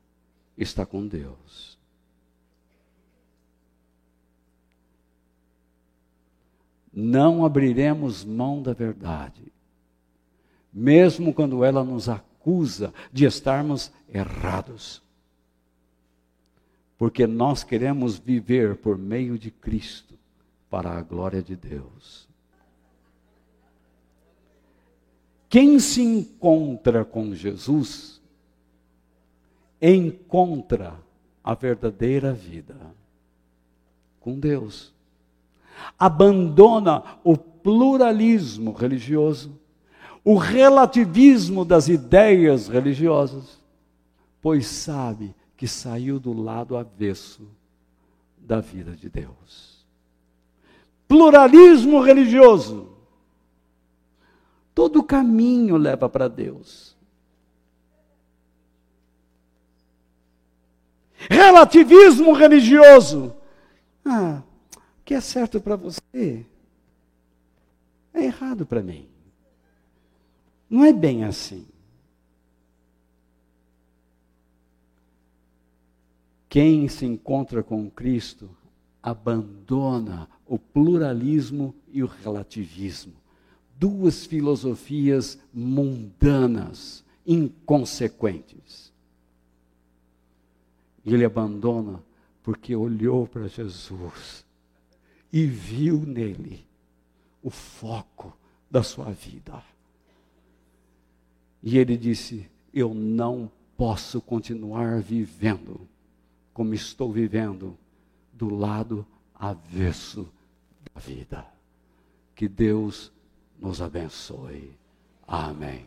está 0.64 0.86
com 0.86 1.08
Deus. 1.08 1.78
Não 6.94 7.46
abriremos 7.46 8.24
mão 8.24 8.62
da 8.62 8.74
verdade 8.74 9.52
mesmo 10.72 11.34
quando 11.34 11.64
ela 11.64 11.84
nos 11.84 12.08
acusa 12.08 12.94
de 13.12 13.26
estarmos 13.26 13.92
errados. 14.08 15.02
Porque 16.98 17.26
nós 17.28 17.64
queremos 17.64 18.18
viver 18.18 18.78
por 18.78 18.98
meio 18.98 19.38
de 19.38 19.52
Cristo 19.52 20.14
para 20.70 20.92
a 20.92 21.02
glória 21.02 21.42
de 21.42 21.56
Deus. 21.56 22.30
Quem 25.50 25.80
se 25.80 26.02
encontra 26.02 27.04
com 27.04 27.36
Jesus 27.36 28.21
encontra 29.82 31.00
a 31.44 31.54
verdadeira 31.54 32.34
vida 32.34 32.76
com 34.20 34.40
Deus. 34.40 34.94
Abandona 35.98 37.04
o 37.24 37.36
pluralismo 37.36 38.72
religioso 38.72 39.60
o 40.24 40.36
relativismo 40.36 41.66
das 41.66 41.88
ideias 41.88 42.68
religiosas, 42.68 43.60
pois 44.42 44.68
sabe 44.68 45.34
que 45.58 45.68
saiu 45.68 46.20
do 46.20 46.34
lado 46.34 46.78
avesso 46.78 47.48
da 48.38 48.60
vida 48.60 48.96
de 48.96 49.10
Deus. 49.10 49.86
Pluralismo 51.08 52.02
religioso. 52.02 52.90
Todo 54.74 55.04
caminho 55.04 55.76
leva 55.76 56.08
para 56.08 56.28
Deus. 56.28 56.91
Relativismo 61.30 62.34
religioso. 62.34 63.36
Ah, 64.04 64.42
o 64.76 65.04
que 65.06 65.14
é 65.14 65.22
certo 65.22 65.60
para 65.62 65.76
você 65.76 66.46
é 68.14 68.24
errado 68.24 68.66
para 68.66 68.82
mim. 68.82 69.08
Não 70.70 70.86
é 70.86 70.94
bem 70.94 71.24
assim. 71.24 71.68
Quem 76.50 76.88
se 76.90 77.06
encontra 77.06 77.64
com 77.64 77.90
Cristo 77.90 78.50
abandona 79.02 80.28
o 80.46 80.60
pluralismo 80.60 81.74
e 81.92 82.04
o 82.04 82.08
relativismo. 82.08 83.14
Duas 83.78 84.26
filosofias 84.26 85.40
mundanas, 85.54 87.04
inconsequentes. 87.26 88.91
E 91.06 91.14
ele 91.14 91.26
abandona 91.26 92.02
porque 92.44 92.76
olhou 92.76 93.28
para 93.28 93.48
Jesus 93.48 94.46
e 95.32 95.46
viu 95.46 96.00
nele 96.00 96.66
o 97.42 97.50
foco 97.50 98.36
da 98.70 98.84
sua 98.84 99.12
vida. 99.12 99.64
E 101.64 101.78
ele 101.78 101.98
disse: 101.98 102.50
Eu 102.74 102.94
não 102.94 103.52
posso 103.78 104.22
continuar 104.22 105.02
vivendo 105.02 105.88
como 106.54 106.74
estou 106.74 107.12
vivendo, 107.12 107.78
do 108.34 108.54
lado 108.54 109.06
avesso 109.34 110.28
da 110.94 111.00
vida. 111.00 111.46
Que 112.36 112.48
Deus 112.48 113.12
nos 113.60 113.82
abençoe. 113.82 114.72
Amém. 115.28 115.86